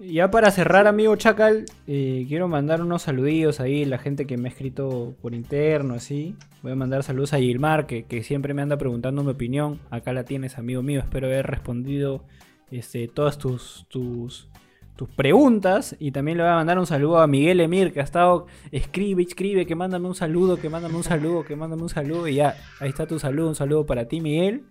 Ya 0.05 0.33
para 0.33 0.51
cerrar, 0.51 0.89
amigo 0.89 1.15
Chacal, 1.15 1.65
eh, 1.87 2.25
quiero 2.27 2.49
mandar 2.49 2.83
unos 2.83 3.03
saluditos 3.03 3.61
ahí, 3.61 3.85
la 3.85 3.99
gente 3.99 4.27
que 4.27 4.37
me 4.37 4.49
ha 4.49 4.51
escrito 4.51 5.15
por 5.23 5.33
interno, 5.33 5.95
así. 5.95 6.35
Voy 6.61 6.73
a 6.73 6.75
mandar 6.75 7.05
saludos 7.05 7.33
a 7.35 7.39
Gilmar, 7.39 7.87
que, 7.87 8.23
siempre 8.25 8.53
me 8.53 8.63
anda 8.63 8.77
preguntando 8.77 9.23
mi 9.23 9.31
opinión. 9.31 9.79
Acá 9.91 10.13
la 10.13 10.25
tienes, 10.25 10.59
amigo 10.59 10.83
mío. 10.83 10.99
Espero 10.99 11.29
haber 11.29 11.47
respondido 11.47 12.25
este, 12.73 13.07
todas 13.07 13.39
tus, 13.39 13.87
tus, 13.89 14.49
tus 14.97 15.09
preguntas. 15.11 15.95
Y 16.01 16.11
también 16.11 16.37
le 16.37 16.43
voy 16.43 16.53
a 16.53 16.57
mandar 16.57 16.81
un 16.81 16.87
saludo 16.87 17.21
a 17.21 17.29
Miguel 17.29 17.61
Emir, 17.61 17.93
que 17.93 18.01
ha 18.01 18.05
estado, 18.05 18.49
escribe, 18.73 19.23
escribe, 19.23 19.67
que 19.67 19.77
mándame 19.77 20.09
un 20.09 20.17
saludo, 20.17 20.57
que 20.57 20.69
mándame 20.69 20.97
un 20.97 21.05
saludo, 21.05 21.45
que 21.45 21.55
mándame 21.55 21.83
un 21.83 21.89
saludo. 21.89 22.27
Y 22.27 22.35
ya, 22.35 22.57
ahí 22.81 22.89
está 22.89 23.07
tu 23.07 23.21
saludo, 23.21 23.51
un 23.51 23.55
saludo 23.55 23.87
para 23.87 24.09
ti, 24.09 24.21
Miguel. 24.21 24.65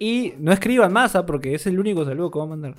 Y 0.00 0.34
no 0.40 0.50
escriban 0.50 0.92
más, 0.92 1.14
¿ah? 1.14 1.26
porque 1.26 1.54
es 1.54 1.64
el 1.68 1.78
único 1.78 2.04
saludo 2.04 2.32
que 2.32 2.38
voy 2.40 2.46
a 2.48 2.50
mandar. 2.50 2.74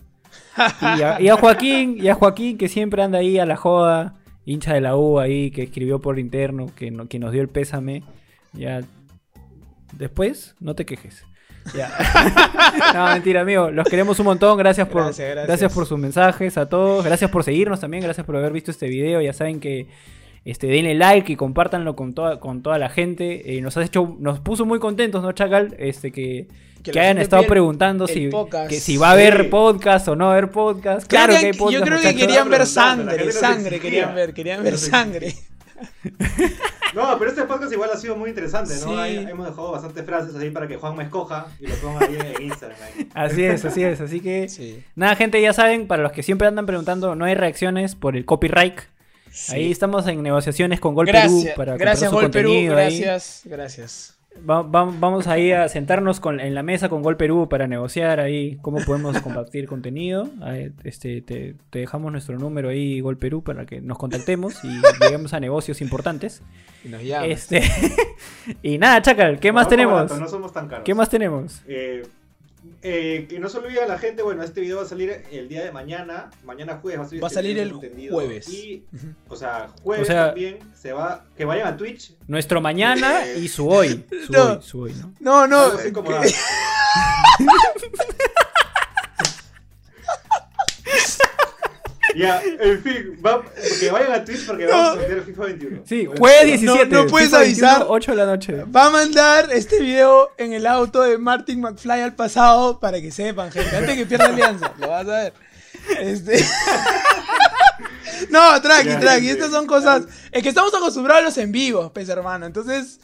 Y 1.19 1.27
a, 1.29 1.35
Joaquín, 1.37 1.97
y 1.97 2.09
a 2.09 2.15
Joaquín 2.15 2.57
que 2.57 2.67
siempre 2.67 3.01
anda 3.01 3.19
ahí 3.19 3.39
a 3.39 3.45
la 3.45 3.55
joda, 3.55 4.15
hincha 4.45 4.73
de 4.73 4.81
la 4.81 4.97
U 4.97 5.19
ahí, 5.19 5.51
que 5.51 5.63
escribió 5.63 5.99
por 5.99 6.19
interno, 6.19 6.67
que, 6.75 6.91
que 7.07 7.19
nos 7.19 7.31
dio 7.31 7.41
el 7.41 7.49
pésame. 7.49 8.03
Ya. 8.53 8.81
Después, 9.93 10.55
no 10.59 10.75
te 10.75 10.85
quejes. 10.85 11.23
no, 12.93 13.05
mentira, 13.07 13.41
amigo. 13.41 13.71
Los 13.71 13.87
queremos 13.87 14.19
un 14.19 14.25
montón. 14.25 14.57
Gracias 14.57 14.87
por, 14.87 15.03
gracias, 15.15 15.73
por 15.73 15.85
sus 15.85 15.99
mensajes 15.99 16.57
a 16.57 16.67
todos. 16.67 17.05
Gracias 17.05 17.29
por 17.29 17.43
seguirnos 17.43 17.79
también. 17.79 18.03
Gracias 18.03 18.25
por 18.25 18.35
haber 18.35 18.51
visto 18.51 18.71
este 18.71 18.87
video. 18.87 19.21
Ya 19.21 19.33
saben 19.33 19.59
que 19.59 19.87
este, 20.45 20.67
denle 20.67 20.95
like 20.95 21.31
y 21.31 21.35
compártanlo 21.35 21.95
con 21.95 22.13
toda, 22.13 22.39
con 22.39 22.61
toda 22.61 22.77
la 22.77 22.89
gente. 22.89 23.57
Eh, 23.57 23.61
nos 23.61 23.77
has 23.77 23.87
hecho, 23.87 24.15
nos 24.19 24.39
puso 24.39 24.65
muy 24.65 24.79
contentos, 24.79 25.21
¿no, 25.21 25.31
Chacal? 25.31 25.75
Este, 25.77 26.11
que, 26.11 26.47
que, 26.83 26.99
hayan 26.99 27.17
estado 27.17 27.43
preguntando 27.43 28.07
si, 28.07 28.29
que, 28.69 28.79
si 28.79 28.97
va 28.97 29.09
a 29.09 29.11
haber 29.13 29.49
podcast 29.49 30.07
o 30.07 30.15
no 30.15 30.25
va 30.25 30.31
a 30.31 30.37
haber 30.37 30.51
podcast. 30.51 31.07
Claro 31.07 31.33
que, 31.33 31.47
hay 31.47 31.53
podcast. 31.53 31.79
Yo 31.79 31.85
creo 31.85 32.01
que 32.01 32.15
querían 32.15 32.49
ver 32.49 32.65
sangre, 32.65 33.31
sangre 33.31 33.79
querían 33.79 34.15
ver, 34.15 34.33
querían 34.33 34.63
ver 34.63 34.77
sangre. 34.77 35.35
No, 36.93 37.17
pero 37.19 37.29
este 37.29 37.43
podcast 37.43 37.71
igual 37.71 37.89
ha 37.93 37.97
sido 37.97 38.15
muy 38.15 38.29
interesante, 38.29 38.73
¿no? 38.83 39.03
hemos 39.03 39.47
dejado 39.47 39.71
bastantes 39.71 40.03
frases 40.05 40.35
ahí 40.35 40.49
para 40.49 40.67
que 40.67 40.77
Juan 40.77 40.95
me 40.95 41.03
escoja 41.03 41.47
y 41.59 41.67
lo 41.67 41.75
ponga 41.75 42.05
ahí 42.05 42.17
en 42.35 42.43
Instagram. 42.43 42.77
Así 43.13 43.43
es, 43.43 43.63
así 43.65 43.83
es. 43.83 44.01
Así 44.01 44.19
que, 44.19 44.83
nada, 44.95 45.15
gente, 45.15 45.41
ya 45.41 45.53
saben, 45.53 45.87
para 45.87 46.03
los 46.03 46.11
que 46.11 46.23
siempre 46.23 46.47
andan 46.47 46.65
preguntando, 46.65 47.15
no 47.15 47.25
hay 47.25 47.35
reacciones 47.35 47.95
por 47.95 48.15
el 48.15 48.25
copyright. 48.25 48.79
Ahí 49.49 49.71
estamos 49.71 50.07
en 50.07 50.21
negociaciones 50.21 50.79
con 50.79 50.95
Gol 50.95 51.07
Perú 51.07 51.45
para 51.55 51.77
Gracias, 51.77 52.11
Gol 52.11 52.31
Perú. 52.31 52.53
Gracias, 52.67 53.41
gracias 53.45 54.19
vamos 54.43 55.27
ahí 55.27 55.51
a 55.51 55.67
sentarnos 55.67 56.19
con, 56.19 56.39
en 56.39 56.55
la 56.55 56.63
mesa 56.63 56.89
con 56.89 57.01
Gol 57.01 57.17
Perú 57.17 57.47
para 57.49 57.67
negociar 57.67 58.19
ahí 58.19 58.57
cómo 58.61 58.79
podemos 58.85 59.19
compartir 59.21 59.67
contenido. 59.67 60.29
este, 60.83 61.21
te, 61.21 61.55
dejamos 61.71 62.11
nuestro 62.11 62.37
número 62.37 62.69
ahí, 62.69 63.01
Gol 63.01 63.17
Perú, 63.17 63.43
para 63.43 63.65
que 63.65 63.81
nos 63.81 63.97
contactemos 63.97 64.63
y 64.63 64.69
lleguemos 65.01 65.33
a 65.33 65.39
negocios 65.39 65.81
importantes. 65.81 66.41
Y 66.83 66.89
nos 66.89 67.01
este, 67.01 67.63
y 68.63 68.77
nada, 68.77 69.01
Chacal, 69.01 69.39
¿qué 69.39 69.51
más 69.51 69.67
tenemos? 69.67 70.17
no 70.17 70.27
somos 70.27 70.53
tan 70.53 70.67
caros. 70.67 70.85
¿Qué 70.85 70.93
más 70.93 71.09
tenemos? 71.09 71.61
Eh, 71.67 72.03
eh, 72.81 73.25
que 73.29 73.39
no 73.39 73.49
se 73.49 73.57
olvide 73.57 73.81
a 73.81 73.87
la 73.87 73.97
gente, 73.97 74.21
bueno, 74.21 74.41
este 74.43 74.61
video 74.61 74.77
va 74.77 74.83
a 74.83 74.87
salir 74.87 75.23
el 75.31 75.49
día 75.49 75.63
de 75.63 75.71
mañana, 75.71 76.29
mañana 76.45 76.79
jueves 76.81 77.11
va 77.21 77.27
a 77.27 77.29
salir, 77.29 77.59
el 77.59 77.73
jueves. 77.73 78.47
Y, 78.49 78.85
o 79.27 79.35
sea, 79.35 79.69
jueves 79.83 80.07
también 80.07 80.59
se 80.75 80.93
va, 80.93 81.25
que 81.35 81.43
vayan 81.45 81.67
a 81.67 81.77
Twitch. 81.77 82.13
Nuestro 82.27 82.61
mañana 82.61 83.25
y 83.25 83.47
su 83.47 83.67
hoy. 83.69 84.05
Su 84.25 84.33
hoy, 84.33 84.59
su 84.61 84.81
hoy, 84.81 84.93
¿no? 84.93 85.13
No, 85.19 85.47
no. 85.47 85.77
Ya, 92.15 92.41
en 92.41 92.81
fin, 92.81 93.19
va, 93.25 93.43
que 93.79 93.91
vayan 93.91 94.11
a 94.11 94.25
Twitch 94.25 94.45
porque 94.45 94.65
vamos 94.65 94.97
a 94.97 95.05
el 95.05 95.21
FIFA 95.23 95.43
21. 95.43 95.81
Sí, 95.85 96.07
jueves 96.17 96.45
17. 96.61 96.87
No, 96.87 97.07
puedes 97.07 97.33
avisar. 97.33 97.85
8 97.87 98.11
de 98.11 98.17
la 98.17 98.25
noche. 98.25 98.63
Va 98.63 98.87
a 98.87 98.89
mandar 98.89 99.49
este 99.51 99.79
video 99.79 100.31
en 100.37 100.53
el 100.53 100.65
auto 100.65 101.03
de 101.03 101.17
Martin 101.17 101.61
McFly 101.61 102.01
al 102.01 102.15
pasado 102.15 102.79
para 102.79 102.99
que 102.99 103.11
sepan, 103.11 103.51
gente. 103.51 103.75
Antes 103.75 103.95
que 103.95 104.05
pierda 104.05 104.25
alianza, 104.25 104.73
lo 104.79 104.89
vas 104.89 105.07
a 105.07 105.23
ver. 105.23 105.33
Este... 105.99 106.43
no, 108.29 108.61
tranqui, 108.61 108.95
tranqui. 108.99 109.29
Estas 109.29 109.51
son 109.51 109.67
cosas. 109.67 110.03
Es 110.31 110.43
que 110.43 110.49
estamos 110.49 110.73
acostumbrados 110.73 111.21
a 111.21 111.25
los 111.25 111.37
en 111.37 111.51
vivos, 111.51 111.91
pues, 111.91 112.09
hermano. 112.09 112.45
Entonces, 112.45 112.99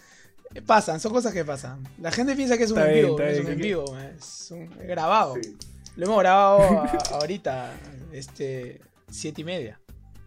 pasan, 0.66 1.00
son 1.00 1.12
cosas 1.12 1.34
que 1.34 1.44
pasan. 1.44 1.84
La 2.00 2.12
gente 2.12 2.36
piensa 2.36 2.58
que 2.58 2.64
es 2.64 2.72
un 2.72 2.80
en 2.80 2.94
vivo, 2.94 3.20
es 3.20 3.40
un 3.40 3.52
en 3.52 3.58
vivo, 3.58 3.98
es 4.18 4.52
un 4.52 4.70
grabado. 4.88 5.36
Lo 5.96 6.06
hemos 6.06 6.20
grabado 6.20 6.86
ahorita, 7.12 7.72
este, 8.12 8.82
Siete 9.16 9.42
y 9.42 9.46
media. 9.46 9.80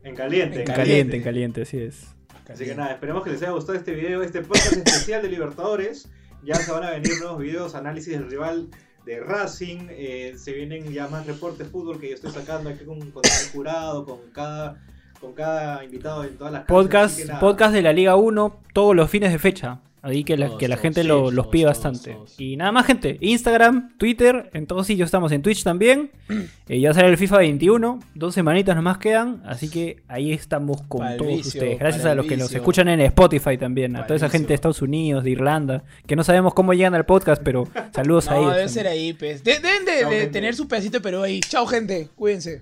En 0.03 0.16
caliente. 0.16 0.61
En 0.61 0.66
caliente, 0.66 1.16
en 1.18 1.22
caliente, 1.22 1.62
así 1.62 1.78
es. 1.78 2.14
Así 2.49 2.64
que 2.64 2.74
nada, 2.74 2.93
esperemos 2.93 3.22
que 3.22 3.28
les 3.30 3.43
haya 3.43 3.51
gustado 3.51 3.76
este 3.76 3.93
video, 3.93 4.22
este 4.22 4.41
podcast 4.41 4.72
especial 4.72 5.20
de 5.20 5.28
Libertadores. 5.28 6.11
Ya 6.43 6.55
se 6.55 6.72
van 6.72 6.84
a 6.84 6.91
venir 6.93 7.12
nuevos 7.20 7.39
videos, 7.39 7.74
análisis 7.74 8.14
del 8.14 8.30
rival 8.30 8.70
de 9.05 9.20
Racing. 9.20 9.89
Eh, 9.91 10.32
se 10.39 10.53
vienen 10.53 10.91
ya 10.91 11.07
más 11.09 11.26
reportes 11.26 11.59
de 11.59 11.64
fútbol 11.66 12.01
que 12.01 12.09
yo 12.09 12.14
estoy 12.14 12.30
sacando 12.30 12.70
aquí 12.70 12.84
con, 12.86 12.99
con 13.11 13.22
el 13.26 13.53
jurado, 13.53 14.07
con 14.07 14.20
cada, 14.32 14.82
con 15.20 15.34
cada 15.34 15.84
invitado 15.84 16.24
en 16.24 16.39
todas 16.39 16.55
las 16.55 16.64
podcast, 16.64 17.20
podcast 17.41 17.74
de 17.74 17.82
la 17.82 17.93
Liga 17.93 18.16
1 18.16 18.62
todos 18.72 18.97
los 18.97 19.11
fines 19.11 19.30
de 19.32 19.39
fecha. 19.39 19.82
Ahí 20.03 20.23
que 20.23 20.37
la, 20.37 20.57
que 20.57 20.69
la 20.69 20.77
gente 20.77 21.03
los 21.05 21.47
pide 21.49 21.67
bastante. 21.67 22.17
Y 22.39 22.57
nada 22.57 22.73
más, 22.73 22.87
gente. 22.87 23.19
Instagram, 23.21 23.97
Twitter, 23.99 24.51
en 24.53 24.67
todos 24.67 24.87
sitios 24.87 25.07
estamos 25.07 25.33
en 25.33 25.43
Twitch 25.43 25.63
también. 25.63 26.11
Eh, 26.71 26.81
ya 26.81 26.93
sale 26.93 27.09
el 27.09 27.17
FIFA 27.17 27.39
21. 27.39 27.99
Dos 28.15 28.35
semanitas 28.35 28.77
nomás 28.77 28.99
quedan. 28.99 29.43
Así 29.47 29.71
que 29.71 30.03
ahí 30.07 30.35
estamos 30.35 30.83
con 30.83 31.17
todos 31.17 31.47
ustedes. 31.47 31.79
Gracias 31.79 32.05
a 32.05 32.15
los 32.15 32.27
que 32.27 32.37
nos 32.37 32.53
escuchan 32.53 32.89
en 32.89 33.01
Spotify 33.01 33.57
también. 33.57 33.97
A 33.97 34.07
toda 34.07 34.17
esa 34.17 34.29
gente 34.29 34.49
de 34.49 34.55
Estados 34.55 34.83
Unidos, 34.83 35.25
de 35.25 35.31
Irlanda. 35.31 35.85
Que 36.07 36.15
no 36.15 36.25
sabemos 36.25 36.53
cómo 36.53 36.75
llegan 36.75 36.95
al 36.95 37.07
podcast, 37.07 37.41
pero 37.43 37.67
saludos 37.95 38.29
a 38.29 38.37
ellos. 38.37 38.51
No, 38.51 38.57
debe 38.57 38.69
ser 38.69 38.87
ahí, 38.87 39.15
pues. 39.15 39.43
deben 39.43 39.87
de, 39.87 40.27
tener 40.27 40.55
su 40.55 40.69
pedacito 40.69 41.01
pero 41.01 41.23
ahí. 41.23 41.41
Chao, 41.41 41.67
gente. 41.67 42.11
Cuídense. 42.15 42.61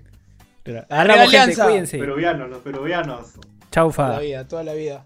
Hablamos, 0.89 1.29
gente. 1.29 1.61
Cuídense. 1.61 1.97
Peruvianos, 1.97 2.49
los 2.49 2.59
peruvianos. 2.59 3.33
Chau, 3.71 3.91
fa. 3.91 4.05
Toda 4.05 4.15
la 4.15 4.23
vida, 4.23 4.47
toda 4.47 4.63
la 4.63 4.73
vida. 4.73 5.05